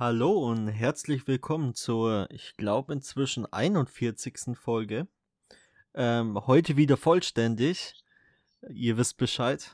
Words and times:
Hallo 0.00 0.48
und 0.48 0.68
herzlich 0.68 1.28
willkommen 1.28 1.74
zur, 1.74 2.26
ich 2.30 2.56
glaube, 2.56 2.94
inzwischen 2.94 3.44
41. 3.44 4.56
Folge. 4.58 5.06
Ähm, 5.92 6.46
heute 6.46 6.78
wieder 6.78 6.96
vollständig. 6.96 8.02
Ihr 8.70 8.96
wisst 8.96 9.18
Bescheid. 9.18 9.70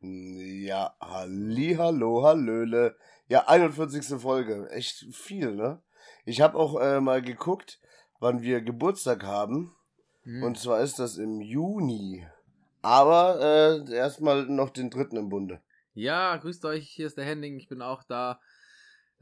Ja, 0.00 0.94
halli, 1.00 1.74
hallo, 1.76 2.22
hallöle. 2.22 2.94
Ja, 3.26 3.48
41. 3.48 4.20
Folge. 4.20 4.70
Echt 4.70 5.04
viel, 5.12 5.56
ne? 5.56 5.82
Ich 6.24 6.40
habe 6.40 6.56
auch 6.56 6.80
äh, 6.80 7.00
mal 7.00 7.20
geguckt, 7.20 7.80
wann 8.20 8.42
wir 8.42 8.60
Geburtstag 8.60 9.24
haben. 9.24 9.74
Hm. 10.22 10.44
Und 10.44 10.56
zwar 10.56 10.82
ist 10.82 11.00
das 11.00 11.16
im 11.16 11.40
Juni. 11.40 12.28
Aber 12.80 13.40
äh, 13.40 13.92
erstmal 13.92 14.46
noch 14.46 14.70
den 14.70 14.88
dritten 14.88 15.16
im 15.16 15.30
Bunde. 15.30 15.60
Ja, 15.94 16.36
grüßt 16.36 16.64
euch, 16.64 16.88
hier 16.88 17.08
ist 17.08 17.18
der 17.18 17.24
Henning, 17.24 17.56
ich 17.56 17.66
bin 17.66 17.82
auch 17.82 18.04
da. 18.04 18.38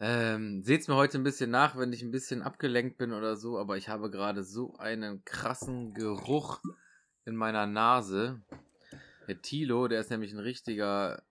Ähm, 0.00 0.62
seht's 0.62 0.86
mir 0.86 0.94
heute 0.94 1.18
ein 1.18 1.24
bisschen 1.24 1.50
nach, 1.50 1.76
wenn 1.76 1.92
ich 1.92 2.02
ein 2.02 2.12
bisschen 2.12 2.42
abgelenkt 2.42 2.98
bin 2.98 3.12
oder 3.12 3.36
so, 3.36 3.58
aber 3.58 3.76
ich 3.76 3.88
habe 3.88 4.10
gerade 4.10 4.44
so 4.44 4.76
einen 4.76 5.24
krassen 5.24 5.92
Geruch 5.92 6.60
in 7.24 7.34
meiner 7.34 7.66
Nase. 7.66 8.40
Der 9.26 9.42
Tilo, 9.42 9.88
der 9.88 10.00
ist 10.00 10.10
nämlich 10.10 10.32
ein 10.32 10.38
richtiger 10.38 11.22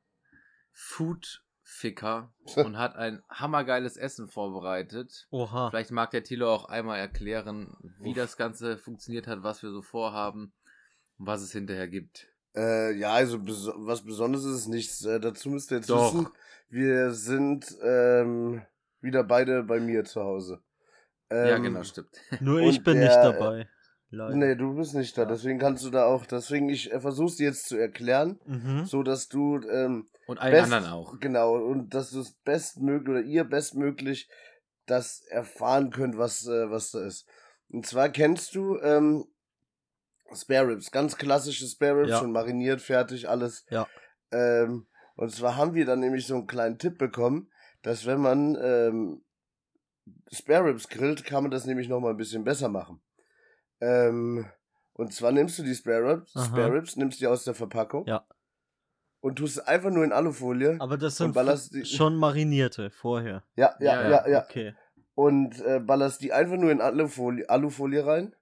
Food-Ficker 0.74 2.34
und 2.58 2.78
hat 2.78 2.98
ein 2.98 3.24
hammergeiles 3.30 3.96
Essen 3.96 4.28
vorbereitet. 4.28 5.28
Oha. 5.32 5.70
Vielleicht 5.70 5.92
mag 5.92 6.12
der 6.12 6.24
Tilo 6.24 6.54
auch 6.54 6.66
einmal 6.66 7.00
erklären, 7.00 7.76
wie 8.00 8.14
das 8.14 8.36
Ganze 8.36 8.78
funktioniert 8.78 9.28
hat, 9.28 9.44
was 9.44 9.64
wir 9.64 9.72
so 9.72 9.82
vorhaben 9.82 10.52
und 11.18 11.26
was 11.26 11.42
es 11.42 11.54
hinterher 11.54 11.88
gibt. 11.88 12.28
Äh, 12.58 12.94
ja, 12.98 13.14
also 13.14 13.38
bes 13.40 13.70
was 13.76 14.04
Besonderes 14.04 14.46
ist 14.46 14.52
es 14.62 14.68
nichts. 14.68 15.06
Äh, 15.06 15.20
dazu 15.20 15.50
müsst 15.50 15.72
ihr 15.72 15.78
jetzt 15.78 15.90
Doch. 15.90 16.14
wissen, 16.14 16.28
wir 16.70 17.12
sind 17.14 17.78
ähm, 17.84 18.62
wieder 19.02 19.24
beide 19.24 19.64
bei 19.64 19.80
mir 19.80 20.04
zu 20.06 20.22
Hause. 20.24 20.60
ja, 21.32 21.56
Ähm, 21.58 21.64
genau, 21.64 21.84
stimmt. 21.84 22.10
Nur 22.42 22.60
ich 22.62 22.84
bin 22.84 22.96
der- 22.98 23.06
nicht 23.10 23.16
dabei. 23.18 23.70
Leider. 24.10 24.36
Nee, 24.38 24.56
du 24.56 24.74
bist 24.74 24.96
nicht 24.96 25.18
da, 25.18 25.26
deswegen 25.26 25.60
kannst 25.60 25.84
du 25.84 25.90
da 25.90 26.06
auch, 26.06 26.26
deswegen 26.26 26.70
ich 26.70 26.94
äh, 26.94 27.02
versuch's 27.02 27.36
dir 27.36 27.48
jetzt 27.50 27.68
zu 27.68 27.76
erklären, 27.78 28.40
Mhm. 28.46 28.86
so 28.86 29.04
dass 29.04 29.28
du 29.28 29.60
ähm, 29.70 30.08
Und 30.28 30.40
allen 30.40 30.54
best- 30.54 30.72
anderen 30.72 30.94
auch. 30.94 31.20
Genau, 31.20 31.56
und 31.58 31.94
dass 31.94 32.12
du 32.12 32.22
es 32.22 32.32
bestmöglich 32.46 33.10
oder 33.10 33.22
ihr 33.22 33.44
bestmöglich 33.44 34.30
das 34.86 35.22
erfahren 35.28 35.90
könnt, 35.92 36.18
was, 36.18 36.48
äh, 36.48 36.72
was 36.72 36.92
da 36.92 37.06
ist. 37.06 37.28
Und 37.70 37.86
zwar 37.86 38.08
kennst 38.08 38.56
du 38.56 38.78
ähm, 38.80 39.26
Spare 40.34 40.68
Ribs, 40.70 40.92
ganz 40.92 41.16
klassische 41.18 41.66
Spare 41.68 42.00
Ribs, 42.02 42.10
Ja. 42.12 42.20
schon 42.20 42.32
mariniert, 42.32 42.82
fertig, 42.82 43.30
alles. 43.30 43.66
Ja. 43.70 43.88
Ähm, 44.32 44.88
und 45.16 45.32
zwar 45.32 45.56
haben 45.56 45.74
wir 45.74 45.86
dann 45.86 46.00
nämlich 46.00 46.28
so 46.28 46.36
einen 46.36 46.48
kleinen 46.48 46.78
Tipp 46.78 46.98
bekommen, 46.98 47.50
dass 47.82 48.06
wenn 48.06 48.20
man 48.20 48.58
ähm, 48.62 49.24
Spare 50.32 50.66
Ribs 50.66 50.90
grillt, 50.90 51.24
kann 51.26 51.44
man 51.44 51.52
das 51.52 51.66
nämlich 51.66 51.88
nochmal 51.90 52.12
ein 52.12 52.18
bisschen 52.18 52.44
besser 52.44 52.70
machen. 52.70 53.02
Ähm, 53.82 54.46
und 54.94 55.14
zwar 55.14 55.32
nimmst 55.32 55.60
du 55.60 55.64
die 55.64 55.76
Spare 55.76 56.14
Ribs, 56.18 56.36
Aha. 56.36 56.46
Spare 56.46 56.74
Ribs, 56.74 56.96
nimmst 56.96 57.20
die 57.22 57.28
aus 57.28 57.44
der 57.44 57.54
Verpackung 57.54 58.06
Ja. 58.08 58.26
und 59.22 59.38
tust 59.38 59.56
sie 59.56 59.68
einfach 59.68 59.90
nur 59.92 60.04
in 60.04 60.12
Alufolie. 60.12 60.78
Aber 60.80 60.98
das 60.98 61.18
sind 61.18 61.36
schon 61.88 62.16
marinierte 62.16 62.90
vorher. 62.90 63.44
Ja, 63.56 63.76
ja, 63.80 63.94
Ja, 63.96 64.02
ja, 64.02 64.10
ja, 64.10 64.28
ja. 64.28 64.44
Okay. 64.44 64.76
Und 65.16 65.62
äh, 65.62 65.80
ballerst 65.80 66.22
die 66.22 66.32
einfach 66.34 66.58
nur 66.58 66.72
in 66.72 66.82
Alufolie, 66.82 67.48
Alufolie 67.50 68.06
rein. 68.06 68.36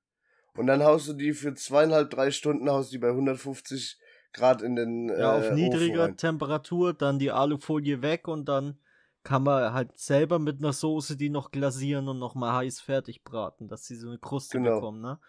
Und 0.57 0.67
dann 0.67 0.83
haust 0.83 1.07
du 1.09 1.13
die 1.13 1.33
für 1.33 1.53
zweieinhalb, 1.53 2.09
drei 2.09 2.31
Stunden, 2.31 2.69
haust 2.69 2.91
die 2.93 2.97
bei 2.97 3.09
150 3.09 3.97
Grad 4.33 4.61
in 4.61 4.75
den 4.75 5.09
äh, 5.09 5.19
Ja, 5.19 5.33
auf 5.33 5.45
Ofen 5.45 5.55
niedriger. 5.55 6.15
Temperatur, 6.15 6.93
dann 6.93 7.19
die 7.19 7.31
Alufolie 7.31 8.01
weg 8.01 8.27
und 8.27 8.45
dann 8.45 8.77
kann 9.23 9.43
man 9.43 9.73
halt 9.73 9.97
selber 9.97 10.37
mit 10.39 10.59
einer 10.59 10.71
Soße 10.73 11.17
die 11.17 11.29
noch 11.29 11.51
glasieren 11.51 12.07
und 12.07 12.19
nochmal 12.19 12.53
heiß 12.65 12.79
fertig 12.81 13.23
braten, 13.23 13.67
dass 13.67 13.85
sie 13.85 13.95
so 13.95 14.07
eine 14.09 14.19
Kruste 14.19 14.57
Genau. 14.59 14.75
bekommen, 14.75 15.01
ne? 15.01 15.19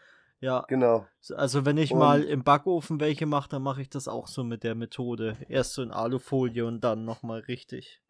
Ja, 0.40 0.64
Genau. 0.68 1.06
also 1.34 1.64
wenn 1.64 1.78
ich 1.78 1.92
Und- 1.92 1.98
mal 2.00 2.22
im 2.22 2.44
Backofen 2.44 3.00
welche 3.00 3.24
mache, 3.26 3.48
dann 3.48 3.62
mache 3.62 3.80
ich 3.80 3.88
das 3.88 4.06
auch 4.06 4.26
so 4.26 4.44
mit 4.44 4.64
der 4.64 4.74
Methode. 4.74 5.38
Erst 5.48 5.72
so 5.74 5.82
in 5.82 5.90
Alufolie 5.92 6.66
und 6.66 6.82
dann 6.84 7.04
nochmal 7.06 7.40
richtig. 7.40 8.02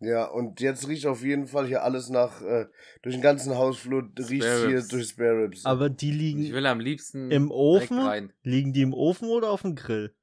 Ja, 0.00 0.26
und 0.26 0.60
jetzt 0.60 0.88
riecht 0.88 1.06
auf 1.06 1.22
jeden 1.22 1.46
Fall 1.46 1.66
hier 1.66 1.82
alles 1.82 2.10
nach, 2.10 2.42
äh, 2.42 2.66
durch 3.02 3.14
den 3.14 3.22
ganzen 3.22 3.56
Hausflur 3.56 4.10
riecht 4.18 4.44
Spare 4.44 4.68
hier 4.68 4.82
durch 4.82 5.08
Spare 5.08 5.44
Ribs. 5.44 5.64
Aber 5.64 5.88
die 5.88 6.10
Ich 6.10 6.16
liegen 6.18 6.52
will 6.52 6.66
am 6.66 6.80
liebsten 6.80 7.30
im 7.30 7.50
Ofen? 7.50 7.98
rein. 8.00 8.32
Liegen 8.42 8.72
die 8.74 8.82
im 8.82 8.92
Ofen 8.92 9.28
oder 9.28 9.50
auf 9.50 9.62
dem 9.62 9.74
Grill? 9.74 10.14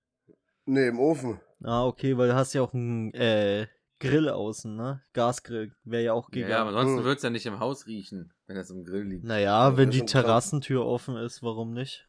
nee, 0.66 0.88
im 0.88 1.00
Ofen. 1.00 1.40
Ah, 1.64 1.86
okay, 1.86 2.18
weil 2.18 2.28
du 2.30 2.36
hast 2.36 2.54
ja 2.54 2.62
auch 2.62 2.74
einen 2.74 3.14
äh, 3.14 3.68
Grill 4.00 4.30
außen, 4.30 4.76
ne? 4.76 5.02
Gasgrill 5.14 5.74
wäre 5.86 6.04
ja 6.04 6.14
auch 6.14 6.30
gegangen. 6.30 6.52
ja, 6.52 6.60
aber 6.62 6.70
ansonsten 6.70 6.98
Hm. 7.00 7.06
wird 7.06 7.18
es 7.18 7.24
ja 7.24 7.30
nicht 7.30 7.46
im 7.46 7.60
Haus 7.60 7.88
riechen, 7.88 8.34
wenn 8.48 8.58
es 8.58 8.70
im 8.70 8.84
Grill 8.84 9.04
liegt. 9.04 9.24
Naja, 9.24 9.70
Ja, 9.70 9.78
wenn 9.78 9.90
das 9.90 9.96
die. 9.96 10.06
Terrassentür 10.06 10.86
offen 10.86 11.16
ist, 11.16 11.42
warum 11.42 11.74
nicht? 11.74 12.08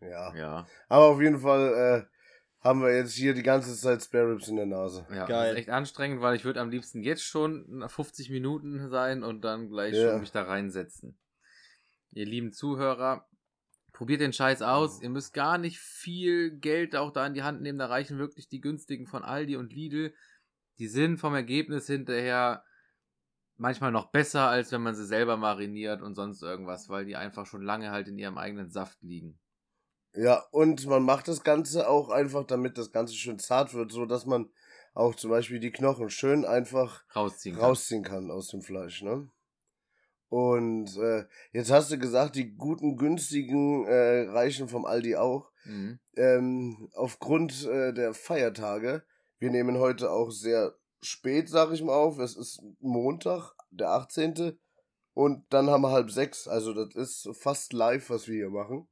Ja. 0.00 0.34
Ja, 0.36 0.66
Aber 0.88 1.06
auf 1.06 1.20
jeden 1.20 1.38
Fall 1.40 2.06
äh, 2.06 2.17
haben 2.68 2.82
wir 2.82 2.94
jetzt 2.94 3.14
hier 3.14 3.34
die 3.34 3.42
ganze 3.42 3.74
Zeit 3.76 4.02
Spare 4.02 4.32
Ribs 4.32 4.48
in 4.48 4.56
der 4.56 4.66
Nase. 4.66 5.06
ja. 5.10 5.26
Geil. 5.26 5.44
Das 5.44 5.52
ist 5.52 5.58
echt 5.58 5.70
anstrengend, 5.70 6.20
weil 6.20 6.36
ich 6.36 6.44
würde 6.44 6.60
am 6.60 6.70
liebsten 6.70 7.02
jetzt 7.02 7.24
schon 7.24 7.64
nach 7.78 7.90
50 7.90 8.30
Minuten 8.30 8.88
sein 8.90 9.22
und 9.24 9.42
dann 9.42 9.68
gleich 9.68 9.94
Ja. 9.94 10.10
schon 10.12 10.20
mich 10.20 10.32
da 10.32 10.42
reinsetzen. 10.42 11.18
Ihr 12.12 12.26
lieben 12.26 12.52
Zuhörer, 12.52 13.26
probiert 13.92 14.20
den 14.20 14.32
Scheiß 14.32 14.62
aus. 14.62 15.02
Ihr 15.02 15.10
müsst 15.10 15.34
gar 15.34 15.58
nicht 15.58 15.78
viel 15.78 16.50
Geld 16.58 16.94
auch 16.94 17.10
da 17.12 17.26
in 17.26 17.34
die 17.34 17.42
Hand 17.42 17.60
nehmen. 17.62 17.78
Da 17.78 17.86
reichen 17.86 18.18
wirklich 18.18 18.48
die 18.48 18.60
günstigen 18.60 19.06
von 19.06 19.22
Aldi 19.24 19.56
und 19.56 19.72
Lidl. 19.72 20.14
Die 20.78 20.88
sind 20.88 21.18
vom 21.18 21.34
Ergebnis 21.34 21.86
hinterher 21.86 22.64
manchmal 23.56 23.90
noch 23.90 24.10
besser, 24.12 24.48
als 24.48 24.70
wenn 24.72 24.82
man 24.82 24.94
sie 24.94 25.04
selber 25.04 25.36
mariniert 25.36 26.00
und 26.00 26.14
sonst 26.14 26.42
irgendwas, 26.42 26.88
weil 26.88 27.04
die 27.04 27.16
einfach 27.16 27.44
schon 27.46 27.62
lange 27.62 27.90
halt 27.90 28.06
in 28.08 28.18
ihrem 28.18 28.38
eigenen 28.38 28.70
Saft 28.70 29.02
liegen. 29.02 29.38
Ja, 30.14 30.44
und 30.50 30.86
man 30.86 31.02
macht 31.02 31.28
das 31.28 31.44
Ganze 31.44 31.88
auch 31.88 32.08
einfach, 32.10 32.44
damit 32.44 32.78
das 32.78 32.92
Ganze 32.92 33.14
schön 33.14 33.38
zart 33.38 33.74
wird, 33.74 33.92
so 33.92 34.06
dass 34.06 34.26
man 34.26 34.50
auch 34.94 35.14
zum 35.14 35.30
Beispiel 35.30 35.60
die 35.60 35.70
Knochen 35.70 36.10
schön 36.10 36.44
einfach 36.44 37.04
Rausziehen 37.14 37.56
kann. 37.56 37.64
rausziehen 37.64 38.02
kann 38.02 38.30
aus 38.30 38.48
dem 38.48 38.62
Fleisch, 38.62 39.02
ne? 39.02 39.30
Und 40.28 40.96
äh, 40.98 41.24
jetzt 41.52 41.70
hast 41.70 41.90
du 41.90 41.98
gesagt, 41.98 42.36
die 42.36 42.54
guten, 42.54 42.96
günstigen 42.96 43.86
äh, 43.86 44.28
reichen 44.28 44.68
vom 44.68 44.84
Aldi 44.84 45.16
auch. 45.16 45.50
Mhm. 45.64 45.98
Ähm, 46.16 46.90
aufgrund 46.94 47.64
äh, 47.66 47.94
der 47.94 48.12
Feiertage, 48.12 49.04
wir 49.38 49.50
nehmen 49.50 49.78
heute 49.78 50.10
auch 50.10 50.30
sehr 50.30 50.74
spät, 51.00 51.48
sag 51.48 51.72
ich 51.72 51.82
mal, 51.82 51.94
auf. 51.94 52.18
Es 52.18 52.36
ist 52.36 52.62
Montag, 52.80 53.54
der 53.70 53.90
18. 53.90 54.58
Und 55.14 55.44
dann 55.50 55.70
haben 55.70 55.82
wir 55.82 55.92
halb 55.92 56.10
sechs. 56.10 56.46
Also 56.46 56.74
das 56.74 56.94
ist 56.94 57.30
fast 57.40 57.72
live, 57.72 58.10
was 58.10 58.28
wir 58.28 58.34
hier 58.34 58.50
machen. 58.50 58.88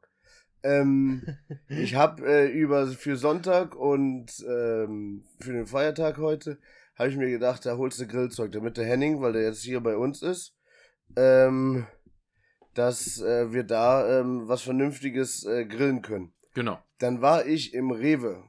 Ähm, 0.67 1.23
ich 1.69 1.95
habe 1.95 2.27
äh, 2.27 2.49
über 2.49 2.87
für 2.89 3.17
Sonntag 3.17 3.77
und 3.77 4.45
ähm, 4.49 5.25
für 5.39 5.53
den 5.53 5.67
Feiertag 5.67 6.19
heute 6.19 6.59
habe 6.97 7.11
ich 7.11 7.17
mir 7.17 7.31
gedacht, 7.31 7.65
da 7.67 7.77
holst 7.77 8.01
du 8.01 8.07
Grillzeug, 8.07 8.53
damit 8.53 8.77
der 8.77 8.87
Henning, 8.87 9.21
weil 9.21 9.35
der 9.35 9.43
jetzt 9.43 9.63
hier 9.63 9.81
bei 9.81 9.97
uns 9.97 10.23
ist, 10.23 10.57
ähm, 11.15 11.87
dass 12.75 13.21
äh, 13.21 13.53
wir 13.53 13.65
da 13.65 14.21
ähm, 14.21 14.49
was 14.49 14.63
Vernünftiges 14.63 15.45
äh, 15.45 15.67
grillen 15.67 16.03
können. 16.03 16.33
Genau. 16.55 16.79
Dann 16.99 17.21
war 17.21 17.47
ich 17.47 17.75
im 17.75 17.91
Rewe 17.91 18.43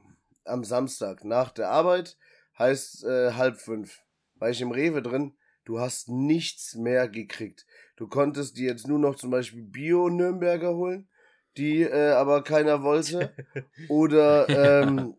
am 0.44 0.64
Samstag 0.64 1.24
nach 1.24 1.50
der 1.50 1.68
Arbeit, 1.68 2.16
heißt 2.58 3.04
äh, 3.04 3.32
halb 3.32 3.60
fünf. 3.60 4.02
War 4.36 4.48
ich 4.48 4.60
im 4.62 4.70
Rewe 4.70 5.02
drin, 5.02 5.34
du 5.66 5.78
hast 5.78 6.08
nichts 6.08 6.74
mehr 6.74 7.08
gekriegt. 7.08 7.66
Du 7.96 8.08
konntest 8.08 8.56
dir 8.56 8.68
jetzt 8.68 8.88
nur 8.88 8.98
noch 8.98 9.16
zum 9.16 9.30
Beispiel 9.30 9.62
Bio-Nürnberger 9.62 10.74
holen, 10.74 11.08
die 11.58 11.82
äh, 11.82 12.12
aber 12.12 12.42
keiner 12.42 12.82
wollte. 12.82 13.34
Oder, 13.88 14.48
ähm, 14.48 15.14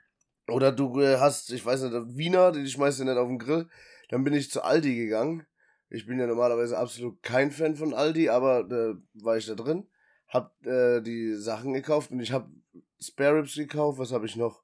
oder 0.48 0.72
du 0.72 1.00
äh, 1.00 1.18
hast, 1.18 1.52
ich 1.52 1.64
weiß 1.64 1.82
nicht, 1.82 2.16
Wiener, 2.16 2.52
die 2.52 2.66
schmeißt 2.66 3.00
du 3.00 3.04
nicht 3.04 3.16
auf 3.16 3.28
den 3.28 3.38
Grill. 3.38 3.68
Dann 4.10 4.24
bin 4.24 4.34
ich 4.34 4.50
zu 4.50 4.62
Aldi 4.62 4.94
gegangen. 4.96 5.46
Ich 5.88 6.06
bin 6.06 6.18
ja 6.18 6.26
normalerweise 6.26 6.76
absolut 6.76 7.22
kein 7.22 7.50
Fan 7.50 7.76
von 7.76 7.94
Aldi, 7.94 8.28
aber 8.28 8.68
äh, 8.70 8.94
war 9.22 9.36
ich 9.36 9.46
da 9.46 9.54
drin, 9.54 9.86
hab 10.28 10.54
äh, 10.66 11.00
die 11.00 11.34
Sachen 11.34 11.72
gekauft 11.72 12.10
und 12.10 12.20
ich 12.20 12.32
habe 12.32 12.50
Spare 13.00 13.38
Ribs 13.38 13.54
gekauft. 13.54 13.98
Was 13.98 14.12
habe 14.12 14.26
ich 14.26 14.36
noch? 14.36 14.62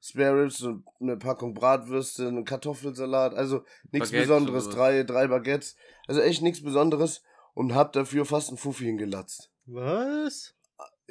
Spare 0.00 0.44
Ribs, 0.44 0.64
eine 1.00 1.18
Packung 1.18 1.52
Bratwürste, 1.52 2.28
einen 2.28 2.46
Kartoffelsalat, 2.46 3.34
also 3.34 3.64
nichts 3.90 4.10
Besonderes, 4.10 4.66
oder 4.68 4.76
drei, 4.76 5.02
drei 5.02 5.26
Baguettes, 5.26 5.76
also 6.06 6.22
echt 6.22 6.40
nichts 6.40 6.62
Besonderes 6.62 7.22
und 7.52 7.74
hab 7.74 7.92
dafür 7.92 8.24
fast 8.24 8.48
einen 8.48 8.56
Fuffi 8.56 8.84
hingelatzt. 8.84 9.50
Was? 9.66 10.54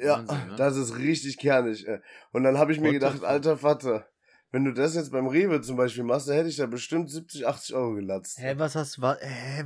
Ja, 0.00 0.18
Wahnsinn, 0.18 0.46
ne? 0.48 0.54
das 0.56 0.76
ist 0.76 0.96
richtig 0.96 1.38
kernig. 1.38 1.86
äh. 1.86 2.00
Und 2.32 2.42
dann 2.44 2.58
habe 2.58 2.72
ich 2.72 2.80
mir 2.80 2.92
gedacht, 2.92 3.22
alter 3.22 3.56
Vater, 3.58 4.06
wenn 4.50 4.64
du 4.64 4.72
das 4.72 4.94
jetzt 4.94 5.12
beim 5.12 5.26
Rewe 5.26 5.60
zum 5.60 5.76
Beispiel 5.76 6.04
machst, 6.04 6.28
dann 6.28 6.34
hätte 6.36 6.48
ich 6.48 6.56
da 6.56 6.66
bestimmt 6.66 7.10
70, 7.10 7.46
80 7.46 7.74
Euro 7.74 7.94
gelatzt. 7.94 8.38
Hä, 8.38 8.54
was 8.56 8.74
hast 8.74 8.96
du, 8.96 9.02
hä, 9.02 9.64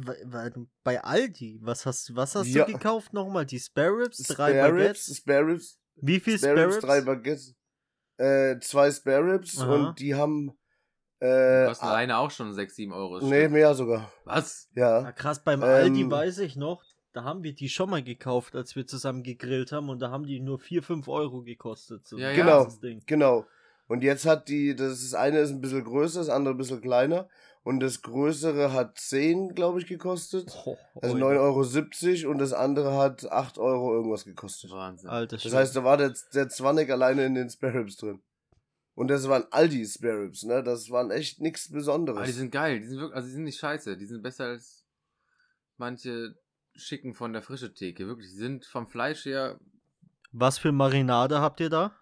bei 0.83 1.03
Aldi, 1.03 1.61
was 1.63 1.87
hast, 1.87 2.15
was 2.15 2.35
hast 2.35 2.49
Ja. 2.49 2.65
du 2.67 2.73
gekauft 2.73 3.13
nochmal? 3.13 3.47
Die 3.47 3.61
Spare 3.61 3.97
Ribs? 3.97 4.19
Drei 4.19 4.35
Spare 4.53 4.73
Baguettes? 4.73 5.09
Ribs, 5.09 5.17
Spare 5.19 5.47
Ribs, 5.47 5.81
Wie 5.97 6.21
viel 6.21 6.39
Spare 6.39 6.53
Spare 6.55 6.75
Ribs, 6.75 6.81
drei 6.87 7.01
Baguettes, 7.01 7.55
äh, 8.19 8.59
zwei 8.61 8.91
Spare 8.91 9.35
Ribs 9.35 9.57
Aha. 9.59 9.89
und 9.91 9.99
die 10.01 10.15
haben 10.15 10.53
Äh, 11.21 11.67
kosten 11.67 11.87
alleine 11.87 12.19
auch 12.19 12.31
schon 12.31 12.53
6, 12.53 12.75
7 12.75 12.93
Euro. 12.93 13.21
nee, 13.21 13.43
Stück. 13.43 13.53
mehr 13.53 13.75
sogar. 13.75 14.13
Was? 14.25 14.69
Ja, 14.75 15.01
Ja. 15.03 15.13
krass, 15.13 15.43
beim 15.43 15.63
Ähm, 15.63 15.69
Aldi 15.69 16.11
weiß 16.11 16.39
ich 16.39 16.57
noch, 16.57 16.83
da 17.15 17.23
haben 17.23 17.45
wir 17.45 17.55
die 17.55 17.69
schon 17.69 17.89
mal 17.91 18.03
gekauft, 18.03 18.57
als 18.57 18.75
wir 18.75 18.87
zusammen 18.87 19.23
gegrillt 19.23 19.71
haben 19.71 19.89
und 19.89 20.01
da 20.01 20.11
haben 20.11 20.27
die 20.27 20.41
nur 20.41 20.59
4, 20.59 20.83
5 20.83 21.09
Euro 21.09 21.43
gekostet. 21.43 22.07
So 22.07 22.19
Ja. 22.19 22.35
Genau. 22.35 22.67
Genau. 23.07 23.47
Und 23.87 24.03
jetzt 24.03 24.27
hat 24.27 24.49
die, 24.49 24.75
das 24.75 25.03
ist, 25.03 25.15
eine 25.15 25.39
ist 25.39 25.51
ein 25.51 25.61
bisschen 25.61 25.85
größer, 25.85 26.19
das 26.19 26.29
andere 26.29 26.55
ein 26.55 26.59
bisschen 26.59 26.81
kleiner. 26.81 27.29
Und 27.63 27.81
das 27.81 28.03
größere 28.03 28.73
hat 28.73 28.99
10, 28.99 29.55
glaube 29.55 29.79
ich, 29.81 29.87
gekostet. 29.87 30.53
Oh, 30.67 30.77
Also 31.01 31.17
oi. 31.17 31.23
9,70 31.23 32.25
Euro 32.25 32.33
und 32.33 32.39
das 32.39 32.53
andere 32.53 32.97
hat 32.97 33.31
8 33.31 33.59
Euro 33.59 33.95
irgendwas 33.95 34.25
gekostet. 34.25 34.73
Wahnsinn. 34.73 35.09
Alter 35.09 35.37
Das 35.37 35.55
heißt, 35.55 35.77
da 35.77 35.85
war 35.85 35.97
der, 35.97 36.13
der 36.35 36.49
Zwannig 36.49 36.91
alleine 36.91 37.25
in 37.25 37.35
den 37.35 37.49
Spare 37.49 37.79
Ribs 37.79 37.97
drin. 37.97 38.23
Und 38.95 39.09
das 39.09 39.29
waren 39.29 39.45
Aldi 39.51 39.87
Spare 39.87 40.23
Ribs, 40.23 40.43
ne? 40.43 40.63
Das 40.63 40.91
waren 40.91 41.11
echt 41.11 41.41
nichts 41.41 41.71
Besonderes. 41.71 42.19
Aber 42.19 42.27
die 42.27 42.33
sind 42.33 42.51
geil. 42.51 42.81
Die 42.81 42.87
sind 42.87 42.99
wirklich, 42.99 43.17
also 43.17 43.29
die 43.29 43.35
sind 43.35 43.45
nicht 43.45 43.59
scheiße. 43.59 43.97
Die 43.97 44.07
sind 44.07 44.23
besser 44.23 44.47
als 44.47 44.85
manche 45.77 46.35
schicken 46.77 47.15
von 47.15 47.33
der 47.33 47.43
frische 47.43 47.73
Theke. 47.75 48.07
Wirklich, 48.07 48.31
die 48.31 48.37
sind 48.37 48.65
vom 48.67 48.87
Fleisch 48.87 49.25
her. 49.25 49.59
Was 50.33 50.59
für 50.59 50.73
Marinade 50.73 51.41
habt 51.41 51.61
ihr 51.61 51.71
da? 51.71 51.95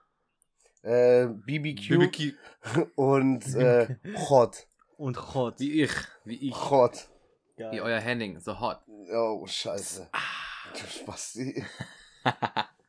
äh, 0.83 1.27
BBQ, 1.27 2.33
und 2.97 3.55
äh, 3.55 3.97
Hot. 4.31 4.67
Und 4.97 5.17
Chot. 5.17 5.61
Wie 5.61 5.83
ich. 5.83 5.93
Wie 6.25 6.49
ich. 6.49 6.55
Hot. 6.71 7.09
Wie 7.57 7.81
euer 7.81 8.01
Henning. 8.01 8.41
So 8.41 8.59
hot. 8.59 8.79
Oh, 9.15 9.47
scheiße. 9.47 10.11
Du 10.73 10.87
Spasti. 10.87 11.65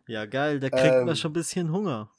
Ja, 0.06 0.25
geil, 0.25 0.59
da 0.59 0.69
kriegt 0.69 0.83
Ähm, 0.95 1.06
man 1.06 1.15
schon 1.15 1.31
ein 1.31 1.33
bisschen 1.33 1.71
Hunger. 1.71 2.12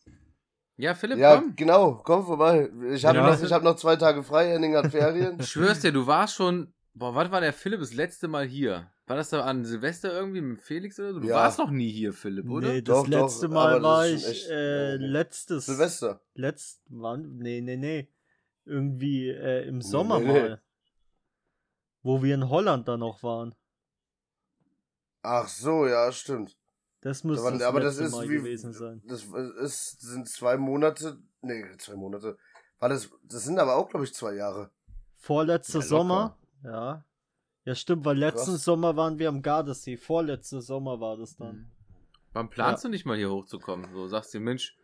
Ja, 0.79 0.95
Philipp, 0.95 1.19
Ja, 1.19 1.37
komm. 1.37 1.55
genau, 1.55 2.01
komm 2.03 2.25
vorbei. 2.25 2.71
Ich 2.93 3.05
habe 3.05 3.19
Ja. 3.19 3.31
noch, 3.31 3.43
ich 3.43 3.53
hab 3.53 3.63
noch 3.63 3.77
zwei 3.77 3.97
Tage 3.97 4.23
frei, 4.25 4.49
Henning 4.49 4.75
hat 4.75 4.91
Ferien. 4.91 5.39
Ich 5.39 5.49
schwör's 5.51 5.81
dir, 5.81 5.93
du 5.93 6.07
warst 6.07 6.35
schon. 6.37 6.73
Boah, 6.95 7.15
wann 7.15 7.31
war 7.31 7.43
der 7.43 7.53
Philipp 7.53 7.81
das 7.81 7.93
letzte 7.93 8.27
Mal 8.27 8.47
hier? 8.47 8.91
War 9.07 9.17
das 9.17 9.29
da 9.29 9.43
an 9.45 9.65
Silvester 9.67 10.13
irgendwie 10.13 10.41
mit 10.41 10.59
Felix 10.61 10.99
oder 10.99 11.13
so? 11.13 11.21
Du 11.21 11.29
Ja. 11.29 11.35
warst 11.37 11.59
noch 11.59 11.71
nie 11.71 11.91
hier, 11.93 12.13
Philipp, 12.15 12.49
oder? 12.49 12.69
Nee, 12.69 12.81
das 12.83 12.97
Doch, 12.97 13.09
doch, 13.09 13.23
letzte 13.27 13.47
aber 13.47 13.55
Mal 13.55 13.73
das 13.75 13.83
war 13.83 14.07
ist 14.07 14.23
ich 14.23 14.29
echt, 14.29 14.49
äh, 14.51 14.93
äh, 14.95 14.97
letztes. 14.97 15.67
Silvester. 15.67 16.21
Letzt, 16.35 16.83
wann? 16.89 17.37
Nee, 17.37 17.61
nee, 17.61 17.77
nee. 17.77 18.09
Irgendwie 18.65 19.29
äh, 19.29 19.67
im 19.69 19.83
Sommer 19.83 20.21
nee, 20.21 20.27
nee. 20.33 20.33
mal. 20.49 20.63
Wo 22.03 22.23
wir 22.23 22.35
in 22.35 22.49
Holland 22.49 22.89
da 22.89 22.97
noch 22.97 23.23
waren. 23.23 23.55
Ach 25.23 25.49
so, 25.49 25.87
ja, 25.87 26.11
stimmt. 26.13 26.57
Das 27.03 27.25
müsste 27.25 27.47
Aber- 27.49 27.59
das 27.59 27.63
aber 27.69 27.81
das 27.81 27.95
letzte 27.99 28.05
ist 28.07 28.13
Mal 28.13 28.29
wie- 28.31 28.37
gewesen 28.37 28.73
sein. 28.73 29.03
Das 29.07 29.25
ist, 29.61 30.01
sind 30.01 30.29
zwei 30.29 30.57
Monate. 30.57 31.19
Nee, 31.43 31.65
zwei 31.79 31.95
Monate. 31.97 32.39
War 32.79 32.89
das, 32.89 33.11
das 33.23 33.45
sind 33.45 33.59
aber 33.59 33.77
auch, 33.77 33.89
glaube 33.91 34.05
ich, 34.07 34.15
zwei 34.15 34.35
Jahre. 34.35 34.71
Vorletzter 35.17 35.75
Ja, 35.75 35.85
locker. 35.85 35.89
Sommer. 35.89 36.39
Ja. 36.63 37.05
Ja, 37.65 37.75
stimmt, 37.75 38.05
weil 38.05 38.19
letzten 38.19 38.53
Krass. 38.53 38.65
Sommer 38.65 38.97
waren 38.97 39.19
wir 39.19 39.29
am 39.29 39.43
Gardasee. 39.43 39.97
Vorletzter 39.97 40.61
Sommer 40.61 41.01
war 41.01 41.17
das 41.17 41.37
dann. 41.37 41.57
Mhm. 41.57 41.71
Wann 42.33 42.51
planst 42.51 42.85
du 42.85 42.89
nicht 42.89 43.07
mal 43.07 43.17
hier 43.17 43.31
hochzukommen? 43.31 43.93
So 43.93 44.09
sagst 44.09 44.35
du, 44.35 44.41
Mensch, 44.41 44.77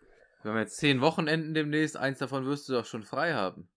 wir 0.42 0.52
haben 0.52 0.58
jetzt 0.58 0.76
zehn 0.76 1.00
Wochenenden 1.00 1.52
demnächst, 1.52 1.96
eins 1.96 2.18
davon 2.18 2.46
wirst 2.46 2.68
du 2.68 2.74
doch 2.74 2.86
schon 2.86 3.02
frei 3.02 3.34
haben. 3.34 3.68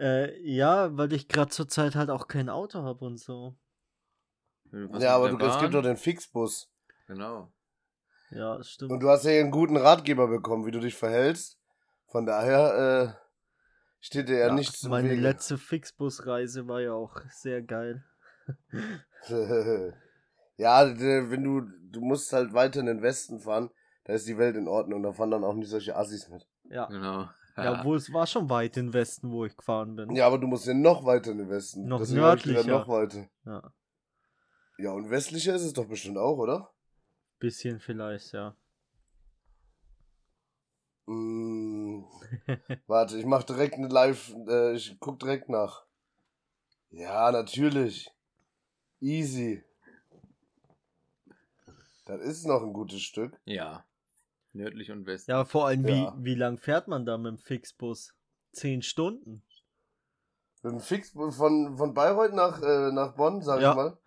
Äh, 0.00 0.40
ja, 0.42 0.96
weil 0.96 1.12
ich 1.12 1.28
gerade 1.28 1.50
zur 1.50 1.68
Zeit 1.68 1.94
halt 1.94 2.10
auch 2.10 2.26
kein 2.26 2.48
Auto 2.48 2.82
habe 2.82 3.04
und 3.04 3.18
so. 3.18 3.56
Was 4.70 5.02
ja, 5.02 5.14
aber 5.14 5.30
du, 5.30 5.44
es 5.44 5.58
gibt 5.60 5.74
doch 5.74 5.82
den 5.82 5.96
Fixbus. 5.96 6.70
Genau. 7.06 7.52
Ja, 8.30 8.62
stimmt. 8.62 8.92
Und 8.92 9.00
du 9.00 9.08
hast 9.08 9.24
ja 9.24 9.30
hier 9.30 9.40
einen 9.40 9.50
guten 9.50 9.76
Ratgeber 9.76 10.28
bekommen, 10.28 10.66
wie 10.66 10.70
du 10.70 10.80
dich 10.80 10.94
verhältst. 10.94 11.58
Von 12.06 12.26
daher 12.26 13.16
äh, 13.16 13.28
steht 14.00 14.28
dir 14.28 14.38
ja, 14.38 14.52
nichts 14.52 14.82
im 14.82 14.90
Meine 14.90 15.10
Wege. 15.10 15.20
letzte 15.20 15.58
Fixbusreise 15.58 16.66
war 16.68 16.80
ja 16.80 16.92
auch 16.92 17.16
sehr 17.30 17.62
geil. 17.62 18.04
ja, 20.56 20.98
wenn 20.98 21.44
du, 21.44 21.60
du 21.90 22.00
musst 22.00 22.32
halt 22.32 22.52
weiter 22.52 22.80
in 22.80 22.86
den 22.86 23.02
Westen 23.02 23.40
fahren, 23.40 23.70
da 24.04 24.14
ist 24.14 24.26
die 24.26 24.38
Welt 24.38 24.56
in 24.56 24.68
Ordnung, 24.68 25.02
da 25.02 25.12
fahren 25.12 25.30
dann 25.30 25.44
auch 25.44 25.54
nicht 25.54 25.68
solche 25.68 25.96
Assis 25.96 26.28
mit. 26.28 26.46
Ja. 26.70 26.86
Genau. 26.86 27.28
Ja, 27.56 27.80
obwohl 27.80 27.96
es 27.96 28.12
war 28.12 28.26
schon 28.26 28.48
weit 28.50 28.76
in 28.76 28.92
Westen, 28.92 29.32
wo 29.32 29.44
ich 29.44 29.56
gefahren 29.56 29.96
bin. 29.96 30.14
Ja, 30.14 30.28
aber 30.28 30.38
du 30.38 30.46
musst 30.46 30.66
ja 30.66 30.74
noch 30.74 31.04
weiter 31.04 31.32
in 31.32 31.38
den 31.38 31.50
Westen. 31.50 31.86
Noch 31.86 31.98
Deswegen 31.98 32.20
nördlicher. 32.20 32.70
noch 32.70 32.88
weiter. 32.88 33.28
Ja. 33.44 33.72
Ja, 34.78 34.92
und 34.92 35.10
westlicher 35.10 35.56
ist 35.56 35.62
es 35.62 35.72
doch 35.72 35.86
bestimmt 35.86 36.18
auch, 36.18 36.38
oder? 36.38 36.70
Bisschen 37.40 37.80
vielleicht, 37.80 38.32
ja. 38.32 38.56
Mm, 41.06 42.04
warte, 42.86 43.18
ich 43.18 43.24
mach 43.24 43.42
direkt 43.42 43.74
eine 43.74 43.88
Live, 43.88 44.32
äh, 44.46 44.74
ich 44.74 44.96
guck 45.00 45.18
direkt 45.18 45.48
nach. 45.48 45.84
Ja, 46.90 47.32
natürlich. 47.32 48.08
Easy. 49.00 49.62
Das 52.06 52.20
ist 52.20 52.46
noch 52.46 52.62
ein 52.62 52.72
gutes 52.72 53.02
Stück. 53.02 53.38
Ja. 53.44 53.84
Nördlich 54.52 54.90
und 54.90 55.06
Westen. 55.06 55.30
Ja, 55.30 55.44
vor 55.44 55.66
allem, 55.66 55.86
Ja. 55.86 56.14
wie, 56.18 56.24
wie 56.24 56.34
lang 56.34 56.58
fährt 56.58 56.88
man 56.88 57.04
da 57.04 57.18
mit 57.18 57.32
dem 57.32 57.38
Fixbus? 57.38 58.14
Zehn 58.52 58.82
Stunden. 58.82 59.42
Mit 60.62 60.72
dem 60.72 60.80
Fix 60.80 61.10
von, 61.10 61.76
von 61.76 61.94
Bayreuth 61.94 62.32
nach, 62.32 62.60
äh, 62.62 62.90
nach 62.92 63.14
Bonn, 63.14 63.42
sag 63.42 63.60
Ja. 63.60 63.70
ich 63.70 63.76
mal. 63.76 63.98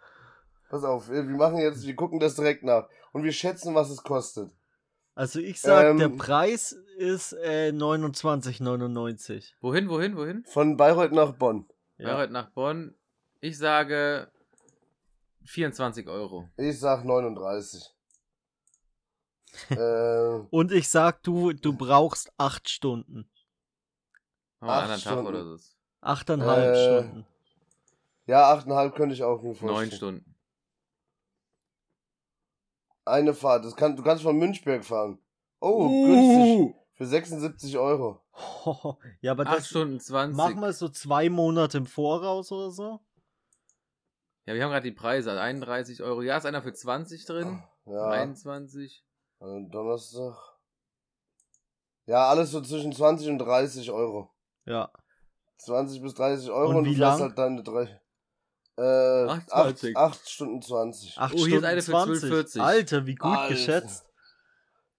Pass 0.70 0.84
auf, 0.84 1.10
wir 1.10 1.28
wir 1.28 1.36
machen 1.36 1.58
jetzt, 1.58 1.86
wir 1.86 1.96
gucken 1.96 2.20
das 2.20 2.36
direkt 2.36 2.64
nach. 2.64 2.90
Und 3.14 3.24
wir 3.24 3.32
schätzen, 3.34 3.76
was 3.76 3.90
es 3.90 4.04
kostet. 4.04 4.52
Also 5.14 5.40
ich 5.40 5.60
sag, 5.62 5.86
Ähm, 5.86 5.98
der 6.00 6.10
Preis 6.10 6.72
ist 6.98 7.34
äh, 7.34 7.72
29,99. 7.74 9.54
Wohin, 9.62 9.90
wohin, 9.90 10.16
wohin? 10.16 10.46
Von 10.46 10.78
Bayreuth 10.78 11.12
nach 11.12 11.34
Bonn. 11.34 11.68
Ja. 11.98 12.08
Bayreuth 12.08 12.32
nach 12.32 12.50
Bonn. 12.52 12.96
Ich 13.42 13.58
sage 13.58 14.31
24 15.46 16.08
Euro. 16.08 16.50
Ich 16.58 16.80
sag 16.80 17.04
39. 17.06 17.84
äh, 19.70 20.40
Und 20.50 20.72
ich 20.72 20.90
sag, 20.90 21.24
du, 21.24 21.52
du 21.54 21.74
brauchst 21.76 22.32
acht 22.38 22.70
Stunden. 22.70 23.30
Haben 24.62 24.68
wir 24.68 24.94
Acht 24.94 25.02
Stunden. 25.02 25.28
oder 25.28 25.46
so. 25.58 25.58
Achteinhalb 26.02 26.76
Äh, 26.76 26.84
Stunden. 27.04 27.26
ja, 28.28 28.54
8,5 28.54 28.92
könnte 28.92 29.14
ich 29.16 29.24
auch 29.24 29.42
mir 29.42 29.54
vorstellen. 29.56 29.74
Neun 29.74 29.92
Stunden. 29.92 30.36
Eine 33.06 33.34
Fahrt. 33.34 33.66
Das 33.66 33.76
kann, 33.76 33.96
du 33.96 34.04
kannst 34.04 34.24
von 34.24 34.38
Münchberg 34.38 34.86
fahren. 34.86 35.20
Oh, 35.60 35.88
Uh. 35.88 36.06
günstig. 36.06 36.76
Für 36.94 37.06
76 37.08 37.78
Euro. 37.80 38.22
ja, 39.22 39.32
aber 39.32 39.48
8 39.48 39.58
das 39.58 39.68
Stunden 39.70 40.00
20. 40.00 40.38
mach 40.38 40.54
mal 40.56 40.72
so 40.72 40.88
zwei 40.90 41.30
Monate 41.30 41.80
im 41.80 41.88
Voraus 41.88 42.52
oder 42.52 42.70
so. 42.72 43.00
Ja, 44.46 44.54
wir 44.56 44.64
haben 44.64 44.72
gerade 44.72 44.90
die 44.90 44.96
Preise. 44.96 45.40
31 45.40 46.02
Euro. 46.02 46.22
Ja, 46.22 46.38
ist 46.38 46.46
einer 46.46 46.62
für 46.62 46.74
20 46.74 47.26
drin. 47.26 47.64
Ja, 47.86 48.10
21. 48.10 49.04
an 49.40 49.70
Donnerstag. 49.70 50.36
Ja, 52.08 52.28
alles 52.28 52.52
so 52.52 52.62
zwischen 52.62 52.92
20 52.94 53.30
und 53.30 53.40
30 53.40 53.92
Euro. 53.92 54.32
Ja. 54.66 54.92
20 55.58 56.02
bis 56.02 56.14
30 56.16 56.50
Euro 56.50 56.70
Und 56.72 56.76
und, 56.78 56.86
wie 56.86 56.90
du 56.96 56.98
fährst 56.98 57.20
lang? 57.20 57.30
halt 57.30 57.38
deine 57.38 57.64
drei. 57.64 58.02
Äh, 58.78 59.28
8, 59.30 59.52
28. 59.52 59.98
8 59.98 60.30
Stunden 60.30 60.62
20. 60.62 61.18
Acht 61.18 61.34
Oh, 61.34 61.38
hier 61.38 61.46
ist 61.46 61.50
Stunden 61.52 61.66
eine 61.66 61.82
für 61.82 61.92
20. 61.92 62.32
12,40. 62.32 62.60
Alter, 62.62 63.06
wie 63.06 63.16
gut 63.16 63.32
Alter. 63.38 63.54
geschätzt. 63.54 64.06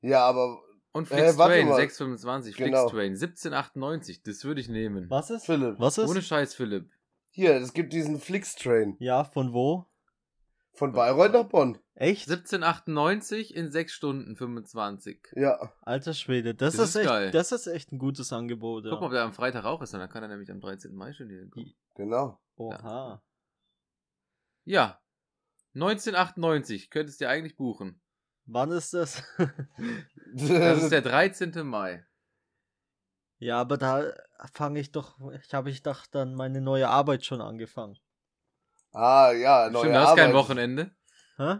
Ja, 0.02 0.24
aber 0.24 0.60
Und 0.92 1.10
Äh, 1.10 1.16
Flix 1.16 1.38
warte 1.38 1.54
Train, 1.54 1.68
mal. 1.68 1.76
625. 1.76 2.56
Genau. 2.56 2.88
Flix 2.88 2.92
Train, 2.92 3.12
1798. 3.16 4.22
Das 4.22 4.44
würde 4.44 4.60
ich 4.60 4.68
nehmen. 4.68 5.10
Was 5.10 5.30
ist? 5.30 5.46
Philipp, 5.46 5.78
Was 5.80 5.98
ist? 5.98 6.08
Ohne 6.08 6.22
Scheiß, 6.22 6.54
Philipp. 6.54 6.88
Hier, 7.34 7.54
es 7.56 7.72
gibt 7.72 7.92
diesen 7.92 8.20
Flix-Train. 8.20 8.96
Ja, 9.00 9.24
von 9.24 9.52
wo? 9.52 9.86
Von 10.74 10.92
Bayreuth 10.92 11.32
nach 11.32 11.48
Bonn. 11.48 11.78
Echt? 11.94 12.30
1798 12.30 13.54
in 13.54 13.70
6 13.70 13.92
Stunden 13.92 14.36
25. 14.36 15.32
Ja. 15.36 15.72
Alter 15.82 16.14
Schwede, 16.14 16.54
das, 16.54 16.76
Das 16.76 16.84
ist, 16.84 16.90
ist 16.90 16.96
echt, 17.02 17.08
geil. 17.08 17.30
das 17.30 17.52
ist 17.52 17.66
echt 17.66 17.92
ein 17.92 17.98
gutes 17.98 18.32
Angebot. 18.32 18.84
Ja. 18.84 18.90
Guck 18.90 19.00
mal, 19.00 19.06
ob 19.06 19.12
der 19.12 19.22
am 19.22 19.32
Freitag 19.34 19.64
auch 19.64 19.82
ist, 19.82 19.92
und 19.92 20.00
dann 20.00 20.08
kann 20.08 20.22
er 20.22 20.28
nämlich 20.30 20.50
am 20.50 20.60
13. 20.60 20.94
Mai 20.94 21.12
schon 21.12 21.28
hier 21.28 21.40
hinkommen. 21.40 21.74
Genau. 21.94 22.40
Oha. 22.56 23.22
Ja. 24.64 24.98
1998 25.74 26.90
könntest 26.90 27.20
du 27.20 27.24
dir 27.24 27.30
eigentlich 27.30 27.56
buchen. 27.56 28.00
Wann 28.44 28.70
ist 28.72 28.92
das? 28.94 29.22
Das 30.34 30.82
ist 30.82 30.90
der 30.92 31.02
13. 31.02 31.66
Mai. 31.66 32.04
ja, 33.38 33.60
aber 33.60 33.76
da 33.78 34.12
fange 34.52 34.80
ich 34.80 34.92
doch, 34.92 35.18
ich 35.32 35.54
habe 35.54 35.70
ich 35.70 35.82
dachte 35.82 36.10
dann 36.12 36.34
meine 36.34 36.60
neue 36.60 36.88
Arbeit 36.88 37.24
schon 37.24 37.40
angefangen. 37.40 37.98
ah, 38.92 39.32
ja, 39.32 39.70
neue 39.70 39.82
Stimmt, 39.82 39.94
du 39.94 40.00
hast 40.00 40.08
Arbeit. 40.10 40.24
kein 40.26 40.34
Wochenende. 40.34 40.90
Hä? 41.36 41.56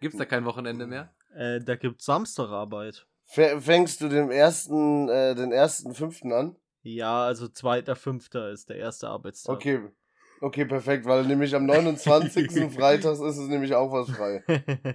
Gibt's 0.00 0.18
da 0.18 0.24
kein 0.24 0.44
Wochenende 0.44 0.86
mehr? 0.86 1.14
Äh, 1.34 1.60
da 1.60 1.76
gibt's 1.76 2.04
Samstagarbeit. 2.04 3.06
Fängst 3.24 4.00
du 4.00 4.08
den 4.08 4.30
ersten, 4.30 5.08
äh, 5.08 5.34
den 5.34 5.52
ersten 5.52 5.94
fünften 5.94 6.32
an? 6.32 6.56
Ja, 6.82 7.24
also 7.24 7.48
zweiter, 7.48 7.96
fünfter 7.96 8.50
ist 8.50 8.68
der 8.68 8.76
erste 8.76 9.08
Arbeitstag. 9.08 9.56
Okay. 9.56 9.80
Okay, 10.40 10.66
perfekt, 10.66 11.06
weil 11.06 11.24
nämlich 11.24 11.54
am 11.54 11.64
29. 11.64 12.70
Freitags 12.74 13.20
ist 13.20 13.38
es 13.38 13.48
nämlich 13.48 13.74
auch 13.74 13.90
was 13.90 14.10
frei. 14.10 14.44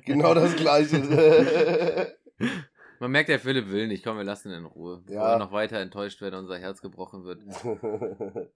Genau 0.06 0.36
das 0.36 0.56
gleiche. 0.56 2.16
Man 3.02 3.12
merkt, 3.12 3.30
der 3.30 3.40
Philipp 3.40 3.68
will 3.72 3.88
nicht. 3.88 4.04
Komm, 4.04 4.18
wir 4.18 4.24
lassen 4.24 4.50
ihn 4.52 4.60
in 4.60 4.66
Ruhe. 4.66 5.02
Bevor 5.04 5.16
Ja. 5.24 5.32
er 5.34 5.40
noch 5.40 5.52
weiter 5.52 5.80
enttäuscht 5.80 6.22
wird 6.22 6.34
und 6.36 6.42
unser 6.42 6.60
Herz 6.60 6.82
gebrochen 6.82 7.24
wird. 7.24 7.42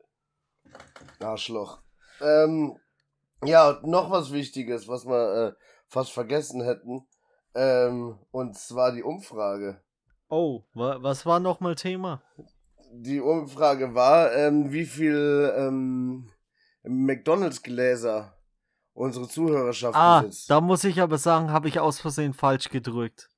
Arschloch. 1.19 1.79
Ähm, 2.21 2.77
ja, 3.43 3.69
und 3.71 3.83
noch 3.87 4.11
was 4.11 4.31
Wichtiges, 4.31 4.87
was 4.87 5.05
wir 5.05 5.47
äh, 5.47 5.53
fast 5.87 6.11
vergessen 6.11 6.61
hätten. 6.61 7.07
Ähm, 7.55 8.19
und 8.31 8.55
zwar 8.55 8.91
die 8.91 9.01
Umfrage. 9.01 9.81
Oh, 10.29 10.63
wa 10.73 10.97
was 11.01 11.25
war 11.25 11.39
nochmal 11.39 11.73
Thema? 11.75 12.21
Die 12.91 13.21
Umfrage 13.21 13.95
war, 13.95 14.31
ähm, 14.33 14.71
wie 14.71 14.85
viel 14.85 15.53
ähm, 15.57 16.29
McDonalds-Gläser 16.83 18.37
unsere 18.93 19.27
Zuhörerschaft 19.27 19.95
Ah, 19.95 20.21
besitzt. 20.21 20.49
da 20.51 20.61
muss 20.61 20.83
ich 20.83 21.01
aber 21.01 21.17
sagen, 21.17 21.49
habe 21.51 21.67
ich 21.67 21.79
aus 21.79 21.99
Versehen 21.99 22.33
falsch 22.33 22.69
gedrückt. 22.69 23.29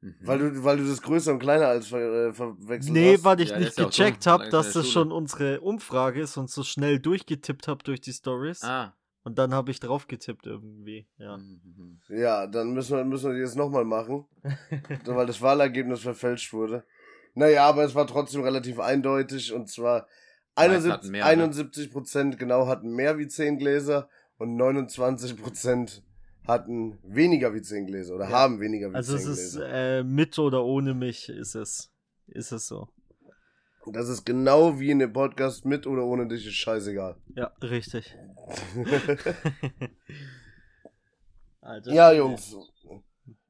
Mhm. 0.00 0.14
Weil 0.20 0.38
du, 0.38 0.64
weil 0.64 0.76
du 0.76 0.86
das 0.86 1.02
größer 1.02 1.32
und 1.32 1.40
kleiner 1.40 1.66
als 1.66 1.88
ver, 1.88 2.28
äh, 2.28 2.32
verwechselt 2.32 2.94
Nee, 2.94 3.14
hast. 3.14 3.24
weil 3.24 3.40
ich 3.40 3.50
Ja, 3.50 3.58
nicht 3.58 3.78
ja 3.78 3.84
gecheckt 3.86 4.26
dumm, 4.26 4.32
habe, 4.32 4.48
dass 4.48 4.72
das 4.72 4.88
schon 4.88 5.10
unsere 5.10 5.60
Umfrage 5.60 6.20
ist 6.20 6.36
und 6.36 6.50
so 6.50 6.62
schnell 6.62 7.00
durchgetippt 7.00 7.66
habe 7.66 7.82
durch 7.82 8.00
die 8.00 8.12
Stories. 8.12 8.62
Ah. 8.62 8.94
Und 9.24 9.38
dann 9.38 9.52
habe 9.52 9.70
ich 9.72 9.80
drauf 9.80 10.06
getippt 10.06 10.46
irgendwie. 10.46 11.08
Ja. 11.18 11.36
Mhm. 11.36 12.00
Ja, 12.08 12.46
dann 12.46 12.72
müssen 12.72 12.96
wir, 12.96 13.04
müssen 13.04 13.30
wir 13.30 13.34
die 13.34 13.40
jetzt 13.42 13.56
nochmal 13.56 13.84
machen, 13.84 14.26
weil 15.04 15.26
das 15.26 15.42
Wahlergebnis 15.42 16.00
verfälscht 16.00 16.52
wurde. 16.52 16.84
Naja, 17.34 17.66
aber 17.66 17.84
es 17.84 17.94
war 17.94 18.06
trotzdem 18.06 18.42
relativ 18.42 18.78
eindeutig 18.78 19.52
und 19.52 19.68
zwar 19.68 20.06
Meist 20.56 20.70
71, 20.70 20.92
hatten 20.92 21.10
mehr, 21.10 21.24
ne? 21.24 21.30
71 21.30 21.92
Prozent 21.92 22.38
genau 22.38 22.66
hatten 22.66 22.90
mehr 22.94 23.18
wie 23.18 23.28
10 23.28 23.58
Gläser 23.58 24.08
und 24.38 24.56
29 24.56 25.40
Prozent 25.40 26.02
hatten 26.48 26.98
weniger 27.04 27.54
wie 27.54 27.62
10 27.62 27.86
Gläser 27.86 28.14
oder 28.16 28.24
Ja. 28.28 28.38
haben 28.38 28.58
weniger 28.60 28.90
wie 28.90 28.96
Also 28.96 29.16
10 29.16 29.20
es 29.32 29.38
ist 29.38 29.56
Gläser. 29.56 29.72
äh, 29.98 30.02
mit 30.02 30.38
oder 30.38 30.64
ohne 30.64 30.94
mich 30.94 31.28
ist 31.28 31.54
es. 31.54 31.92
Ist 32.26 32.50
es 32.52 32.66
so. 32.66 32.88
Das 33.92 34.08
ist 34.08 34.24
genau 34.26 34.78
wie 34.80 34.90
in 34.90 34.98
dem 34.98 35.12
Podcast 35.12 35.64
mit 35.64 35.86
oder 35.86 36.04
ohne 36.04 36.26
dich 36.26 36.46
ist 36.46 36.54
scheißegal. 36.54 37.16
Ja, 37.34 37.52
richtig. 37.62 38.14
Alter, 41.60 41.92
ja, 41.92 42.12
Jungs, 42.12 42.54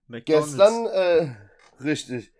McDonald's. 0.09 0.57
Gestern, 0.57 0.87
äh, 0.87 1.35
richtig. 1.83 2.33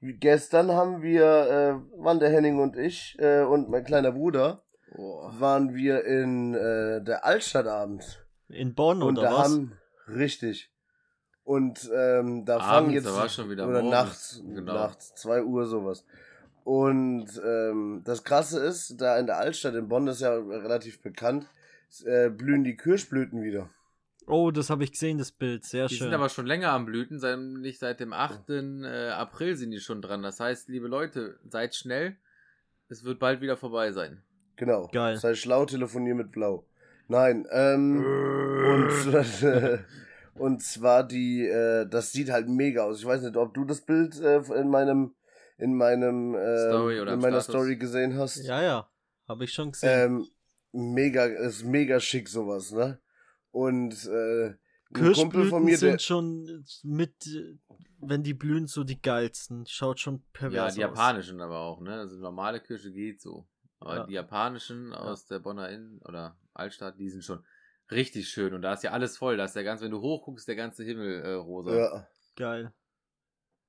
Gestern 0.00 0.70
haben 0.72 1.02
wir, 1.02 1.22
äh, 1.24 2.02
waren 2.02 2.18
der 2.18 2.30
Henning 2.30 2.58
und 2.58 2.76
ich 2.76 3.16
äh, 3.18 3.42
und 3.42 3.68
mein 3.68 3.84
kleiner 3.84 4.12
Bruder, 4.12 4.62
Boah. 4.94 5.34
waren 5.38 5.74
wir 5.74 6.04
in 6.04 6.54
äh, 6.54 7.02
der 7.04 7.24
Altstadt 7.24 7.66
abends. 7.66 8.18
In 8.48 8.74
Bonn 8.74 9.02
Und 9.02 9.18
oder 9.18 9.30
was? 9.32 9.44
haben, 9.50 9.72
richtig. 10.14 10.70
Und 11.44 11.90
ähm, 11.92 12.44
da 12.44 12.60
fangen 12.60 12.70
Abends, 12.70 12.94
jetzt, 12.94 13.06
da 13.06 13.14
war 13.14 13.28
schon 13.28 13.50
wieder 13.50 13.66
oder 13.66 13.82
morgens, 13.82 13.90
nachts, 13.90 14.42
genau. 14.44 14.74
nachts, 14.74 15.14
2 15.16 15.42
Uhr 15.42 15.66
sowas. 15.66 16.04
Und 16.64 17.26
ähm, 17.44 18.02
das 18.04 18.22
Krasse 18.22 18.64
ist, 18.64 19.00
da 19.00 19.18
in 19.18 19.26
der 19.26 19.38
Altstadt 19.38 19.74
in 19.74 19.88
Bonn, 19.88 20.06
das 20.06 20.16
ist 20.16 20.22
ja 20.22 20.34
relativ 20.34 21.02
bekannt, 21.02 21.48
äh, 22.04 22.30
blühen 22.30 22.62
die 22.62 22.76
Kirschblüten 22.76 23.42
wieder. 23.42 23.68
Oh, 24.26 24.52
das 24.52 24.70
habe 24.70 24.84
ich 24.84 24.92
gesehen, 24.92 25.18
das 25.18 25.32
Bild. 25.32 25.64
Sehr 25.64 25.88
Die 25.88 25.96
schön. 25.96 26.06
sind 26.06 26.14
aber 26.14 26.28
schon 26.28 26.46
länger 26.46 26.70
am 26.70 26.86
Blüten, 26.86 27.18
seit, 27.18 27.40
nicht 27.40 27.80
seit 27.80 27.98
dem 27.98 28.12
8. 28.12 28.48
Äh, 28.50 29.08
April 29.10 29.56
sind 29.56 29.72
die 29.72 29.80
schon 29.80 30.00
dran. 30.00 30.22
Das 30.22 30.38
heißt, 30.38 30.68
liebe 30.68 30.86
Leute, 30.86 31.40
seid 31.48 31.74
schnell. 31.74 32.16
Es 32.88 33.02
wird 33.02 33.18
bald 33.18 33.40
wieder 33.40 33.56
vorbei 33.56 33.90
sein. 33.90 34.22
Genau. 34.56 34.88
Geil. 34.92 35.16
Sei 35.16 35.34
schlau, 35.34 35.64
telefonier 35.64 36.14
mit 36.14 36.30
Blau. 36.30 36.64
Nein, 37.08 37.46
ähm, 37.50 37.96
und, 37.96 39.14
äh, 39.14 39.78
und 40.34 40.62
zwar 40.62 41.06
die, 41.06 41.46
äh, 41.46 41.86
das 41.88 42.12
sieht 42.12 42.30
halt 42.30 42.48
mega 42.48 42.84
aus. 42.84 43.00
Ich 43.00 43.06
weiß 43.06 43.22
nicht, 43.22 43.36
ob 43.36 43.54
du 43.54 43.64
das 43.64 43.80
Bild 43.82 44.18
äh, 44.20 44.38
in 44.60 44.68
meinem, 44.68 45.14
in 45.58 45.74
meinem, 45.74 46.34
äh, 46.34 46.68
Story 46.68 47.00
oder 47.00 47.14
in 47.14 47.20
meiner 47.20 47.40
Status? 47.40 47.62
Story 47.62 47.76
gesehen 47.76 48.16
hast. 48.16 48.36
ja, 48.36 48.62
ja. 48.62 48.88
Habe 49.28 49.44
ich 49.44 49.52
schon 49.52 49.72
gesehen. 49.72 49.90
Ähm, 49.90 50.26
mega, 50.72 51.24
ist 51.26 51.64
mega 51.64 52.00
schick 52.00 52.28
sowas, 52.28 52.72
ne? 52.72 53.00
Und 53.50 54.06
äh, 54.06 54.46
ein 54.48 54.56
Kumpel 54.92 55.12
Kirschblüten 55.14 55.48
von 55.50 55.64
mir, 55.64 55.78
der, 55.78 55.90
sind 55.90 56.02
schon 56.02 56.64
mit, 56.82 57.14
wenn 58.00 58.22
die 58.22 58.34
blühen, 58.34 58.66
so 58.66 58.84
die 58.84 59.00
geilsten. 59.00 59.64
Schaut 59.66 60.00
schon 60.00 60.16
Ja, 60.16 60.22
pervers 60.32 60.74
die 60.74 60.84
aus. 60.84 60.90
japanischen 60.90 61.40
aber 61.40 61.60
auch, 61.60 61.80
ne? 61.80 61.94
Also 61.94 62.16
normale 62.16 62.60
Kirsche 62.60 62.92
geht 62.92 63.20
so. 63.20 63.46
Aber 63.78 63.96
Ja. 63.96 64.06
die 64.06 64.12
japanischen 64.12 64.92
aus 64.92 65.26
der 65.26 65.38
Bonner 65.40 65.68
Innen 65.68 66.00
oder 66.02 66.36
Altstadt, 66.54 66.98
die 66.98 67.08
sind 67.08 67.24
schon 67.24 67.44
richtig 67.92 68.28
schön. 68.28 68.54
Und 68.54 68.62
da 68.62 68.72
ist 68.74 68.82
ja 68.82 68.90
alles 68.92 69.16
voll. 69.16 69.36
Da 69.36 69.44
ist 69.44 69.54
der 69.56 69.64
ganze, 69.64 69.84
wenn 69.84 69.90
du 69.90 70.00
hochguckst, 70.00 70.46
der 70.48 70.56
ganze 70.56 70.84
Himmel 70.84 71.22
äh, 71.22 71.32
rosa. 71.32 71.74
ja, 71.76 72.08
Geil. 72.36 72.72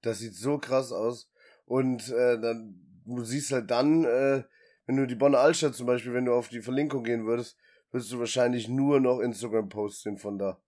das 0.01 0.19
sieht 0.19 0.35
so 0.35 0.57
krass 0.57 0.91
aus. 0.91 1.29
Und 1.65 2.09
äh, 2.09 2.39
dann, 2.39 2.75
du 3.05 3.23
siehst 3.23 3.51
halt 3.51 3.71
dann, 3.71 4.03
äh, 4.05 4.43
wenn 4.85 4.97
du 4.97 5.07
die 5.07 5.15
Bonner 5.15 5.39
Altstadt 5.39 5.75
zum 5.75 5.85
Beispiel, 5.87 6.13
wenn 6.13 6.25
du 6.25 6.33
auf 6.33 6.49
die 6.49 6.61
Verlinkung 6.61 7.03
gehen 7.03 7.25
würdest, 7.25 7.57
würdest 7.91 8.11
du 8.11 8.19
wahrscheinlich 8.19 8.67
nur 8.67 8.99
noch 8.99 9.19
Instagram-Posts 9.19 10.01
sehen 10.03 10.17
von 10.17 10.37
da. 10.37 10.59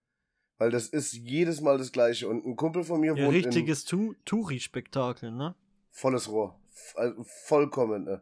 Weil 0.57 0.71
das 0.71 0.87
ist 0.87 1.13
jedes 1.13 1.59
Mal 1.59 1.77
das 1.77 1.91
gleiche. 1.91 2.29
Und 2.29 2.45
ein 2.45 2.55
Kumpel 2.55 2.83
von 2.83 3.01
mir 3.01 3.15
Ja, 3.15 3.25
wohnt 3.25 3.35
in 3.35 3.43
richtiges 3.43 3.83
Touri-Spektakel, 3.85 5.31
ne? 5.31 5.55
volles 5.91 6.29
Rohr. 6.29 6.59
Also 6.95 7.23
vollkommen, 7.23 8.03
ne? 8.05 8.21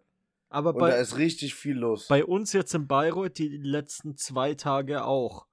Aber 0.54 0.70
Und 0.76 0.80
da 0.82 0.88
bei, 0.88 1.00
ist 1.00 1.18
richtig 1.18 1.56
viel 1.56 1.76
los. 1.78 2.08
bei 2.08 2.24
uns 2.24 2.54
jetzt 2.54 2.74
in 2.76 2.88
Bayreuth 2.88 3.38
die 3.40 3.50
letzten 3.58 4.16
zwei 4.18 4.54
Tage 4.54 5.04
auch. 5.06 5.48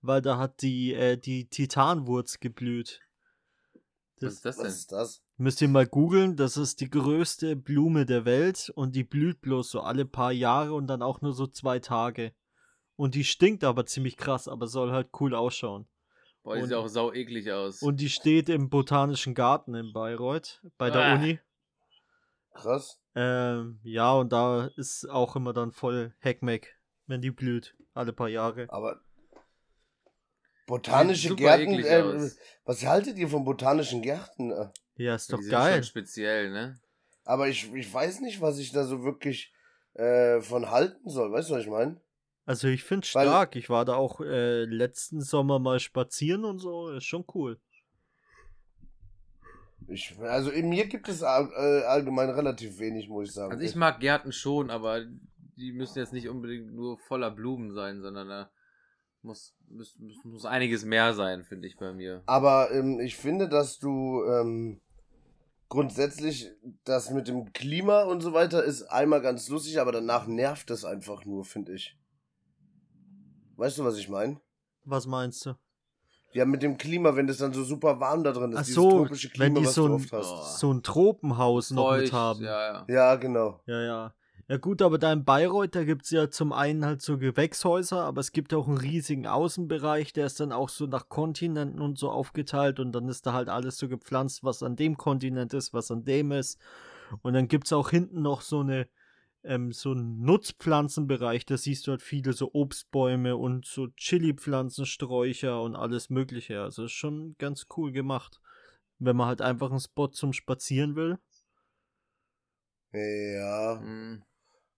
Weil 0.00 0.20
da 0.22 0.38
hat 0.38 0.62
die, 0.62 0.92
äh, 0.94 1.16
die 1.16 1.48
Titanwurz 1.48 2.38
geblüht. 2.38 3.00
Was 4.20 4.34
ist 4.34 4.44
das 4.44 4.56
Was 4.58 4.62
denn? 4.62 4.66
ist 4.72 4.92
das? 4.92 5.22
Müsst 5.38 5.60
ihr 5.62 5.68
mal 5.68 5.86
googeln, 5.86 6.36
das 6.36 6.56
ist 6.56 6.80
die 6.80 6.88
größte 6.90 7.56
Blume 7.56 8.06
der 8.06 8.24
Welt 8.24 8.70
und 8.76 8.94
die 8.94 9.02
blüht 9.02 9.40
bloß 9.40 9.70
so 9.70 9.80
alle 9.80 10.04
paar 10.04 10.30
Jahre 10.30 10.74
und 10.74 10.86
dann 10.86 11.02
auch 11.02 11.20
nur 11.20 11.32
so 11.32 11.46
zwei 11.48 11.80
Tage. 11.80 12.32
Und 12.96 13.16
die 13.16 13.24
stinkt 13.24 13.64
aber 13.64 13.86
ziemlich 13.86 14.16
krass, 14.16 14.46
aber 14.46 14.68
soll 14.68 14.92
halt 14.92 15.08
cool 15.18 15.34
ausschauen. 15.34 15.88
Boah, 16.44 16.54
die 16.54 16.62
Und- 16.62 16.68
sieht 16.68 16.76
auch 16.76 16.86
sau 16.88 17.12
eklig 17.12 17.50
aus. 17.50 17.82
Und 17.82 18.00
die 18.00 18.08
steht 18.10 18.48
im 18.48 18.68
Botanischen 18.70 19.34
Garten 19.34 19.74
in 19.74 19.92
Bayreuth, 19.92 20.60
bei 20.78 20.90
der 20.90 21.02
Ah. 21.02 21.14
Uni. 21.16 21.40
Krass. 22.54 22.98
Ähm, 23.14 23.78
ja, 23.82 24.12
und 24.14 24.32
da 24.32 24.70
ist 24.76 25.08
auch 25.10 25.36
immer 25.36 25.52
dann 25.52 25.70
voll 25.72 26.14
Heckmeck, 26.20 26.76
wenn 27.06 27.20
die 27.20 27.30
blüht, 27.30 27.76
alle 27.92 28.12
paar 28.12 28.28
Jahre. 28.28 28.66
Aber 28.70 29.00
botanische 30.66 31.34
Gärten, 31.36 31.74
eklig 31.74 31.86
äh, 31.86 32.02
aus. 32.02 32.36
was 32.64 32.84
haltet 32.86 33.16
ihr 33.18 33.28
von 33.28 33.44
botanischen 33.44 34.02
Gärten? 34.02 34.50
äh? 34.50 34.68
Ja, 34.96 35.14
ist 35.14 35.28
die 35.28 35.32
doch 35.32 35.40
sind 35.42 35.50
geil. 35.50 35.74
schon 35.74 35.82
speziell, 35.84 36.50
ne? 36.50 36.80
Aber 37.24 37.48
ich, 37.48 37.72
ich 37.74 37.92
weiß 37.92 38.20
nicht, 38.20 38.40
was 38.40 38.58
ich 38.58 38.72
da 38.72 38.84
so 38.84 39.02
wirklich 39.02 39.52
äh, 39.94 40.40
von 40.40 40.70
halten 40.70 41.08
soll. 41.08 41.32
Weißt 41.32 41.50
du, 41.50 41.54
was 41.54 41.62
ich 41.62 41.70
meine? 41.70 42.00
Also 42.46 42.68
ich 42.68 42.84
finde 42.84 43.06
Weil- 43.14 43.26
stark. 43.26 43.56
Ich 43.56 43.70
war 43.70 43.84
da 43.84 43.94
auch 43.96 44.20
äh, 44.20 44.64
letzten 44.64 45.20
Sommer 45.20 45.58
mal 45.58 45.80
spazieren 45.80 46.44
und 46.44 46.58
so. 46.58 46.90
Ist 46.90 47.04
schon 47.04 47.24
cool. 47.34 47.58
Ich, 49.88 50.16
also 50.20 50.50
in 50.50 50.68
mir 50.68 50.86
gibt 50.86 51.08
es 51.08 51.22
äh, 51.22 51.24
allgemein 51.24 52.30
relativ 52.30 52.78
wenig, 52.78 53.08
muss 53.08 53.28
ich 53.28 53.34
sagen. 53.34 53.52
Also 53.52 53.64
ich 53.64 53.74
mag 53.74 54.00
Gärten 54.00 54.32
schon, 54.32 54.70
aber 54.70 55.04
die 55.56 55.72
müssen 55.72 55.98
jetzt 55.98 56.12
nicht 56.12 56.28
unbedingt 56.28 56.72
nur 56.72 56.98
voller 56.98 57.30
Blumen 57.30 57.72
sein, 57.72 58.00
sondern 58.00 58.28
da 58.28 58.50
muss, 59.22 59.56
muss, 59.68 59.98
muss, 59.98 60.24
muss 60.24 60.44
einiges 60.44 60.84
mehr 60.84 61.14
sein, 61.14 61.44
finde 61.44 61.68
ich 61.68 61.76
bei 61.76 61.92
mir. 61.92 62.22
Aber 62.26 62.70
ähm, 62.72 63.00
ich 63.00 63.16
finde, 63.16 63.48
dass 63.48 63.78
du 63.78 64.22
ähm, 64.24 64.80
grundsätzlich 65.68 66.50
das 66.84 67.10
mit 67.10 67.28
dem 67.28 67.52
Klima 67.52 68.02
und 68.04 68.20
so 68.20 68.32
weiter 68.32 68.62
ist 68.64 68.82
einmal 68.84 69.22
ganz 69.22 69.48
lustig, 69.48 69.80
aber 69.80 69.92
danach 69.92 70.26
nervt 70.26 70.70
es 70.70 70.84
einfach 70.84 71.24
nur, 71.24 71.44
finde 71.44 71.74
ich. 71.74 71.98
Weißt 73.56 73.78
du, 73.78 73.84
was 73.84 73.96
ich 73.96 74.08
meine? 74.08 74.40
Was 74.84 75.06
meinst 75.06 75.46
du? 75.46 75.54
Ja, 76.34 76.44
mit 76.44 76.62
dem 76.62 76.76
Klima, 76.76 77.14
wenn 77.16 77.26
das 77.26 77.38
dann 77.38 77.52
so 77.52 77.62
super 77.64 78.00
warm 78.00 78.24
da 78.24 78.32
drin 78.32 78.50
ist, 78.52 78.58
Ach 78.58 78.62
dieses 78.62 78.74
so, 78.74 78.90
tropische 78.90 79.28
Klima, 79.30 79.44
wenn 79.46 79.54
die 79.54 79.66
was 79.66 79.74
so 79.74 79.86
du 79.86 79.94
ein- 79.94 80.00
oft 80.00 80.12
hast. 80.12 80.32
Oh. 80.32 80.42
So 80.58 80.72
ein 80.72 80.82
Tropenhaus 80.82 81.70
noch 81.70 81.92
mit 81.92 82.00
Feucht, 82.02 82.12
haben. 82.12 82.42
Ja, 82.44 82.72
ja. 82.72 82.84
Ja, 82.88 83.14
genau. 83.16 83.60
Ja, 83.66 83.80
ja. 83.80 84.14
Ja 84.46 84.58
gut, 84.58 84.82
aber 84.82 84.98
da 84.98 85.10
in 85.10 85.24
Bayreuth, 85.24 85.74
da 85.74 85.84
gibt 85.84 86.04
es 86.04 86.10
ja 86.10 86.28
zum 86.28 86.52
einen 86.52 86.84
halt 86.84 87.00
so 87.00 87.16
Gewächshäuser, 87.16 88.02
aber 88.04 88.20
es 88.20 88.30
gibt 88.32 88.52
auch 88.52 88.68
einen 88.68 88.76
riesigen 88.76 89.26
Außenbereich, 89.26 90.12
der 90.12 90.26
ist 90.26 90.38
dann 90.38 90.52
auch 90.52 90.68
so 90.68 90.84
nach 90.86 91.08
Kontinenten 91.08 91.80
und 91.80 91.98
so 91.98 92.10
aufgeteilt 92.10 92.78
und 92.78 92.92
dann 92.92 93.08
ist 93.08 93.24
da 93.26 93.32
halt 93.32 93.48
alles 93.48 93.78
so 93.78 93.88
gepflanzt, 93.88 94.44
was 94.44 94.62
an 94.62 94.76
dem 94.76 94.98
Kontinent 94.98 95.54
ist, 95.54 95.72
was 95.72 95.90
an 95.90 96.04
dem 96.04 96.30
ist. 96.30 96.58
Und 97.22 97.32
dann 97.32 97.48
gibt 97.48 97.66
es 97.68 97.72
auch 97.72 97.88
hinten 97.88 98.20
noch 98.20 98.42
so 98.42 98.60
eine, 98.60 98.86
ähm, 99.44 99.72
so 99.72 99.94
Nutzpflanzenbereich, 99.94 101.46
da 101.46 101.56
siehst 101.56 101.86
du 101.86 101.92
halt 101.92 102.02
viele 102.02 102.32
so 102.32 102.50
Obstbäume 102.52 103.36
und 103.36 103.66
so 103.66 103.88
Chili-Pflanzen, 103.88 104.86
Sträucher 104.86 105.62
und 105.62 105.76
alles 105.76 106.10
mögliche. 106.10 106.62
Also 106.62 106.84
ist 106.84 106.92
schon 106.92 107.36
ganz 107.38 107.66
cool 107.76 107.92
gemacht. 107.92 108.40
Wenn 108.98 109.16
man 109.16 109.26
halt 109.26 109.42
einfach 109.42 109.70
einen 109.70 109.80
Spot 109.80 110.08
zum 110.08 110.32
Spazieren 110.32 110.96
will. 110.96 111.18
Ja, 112.92 113.80
Mhm. 113.82 114.22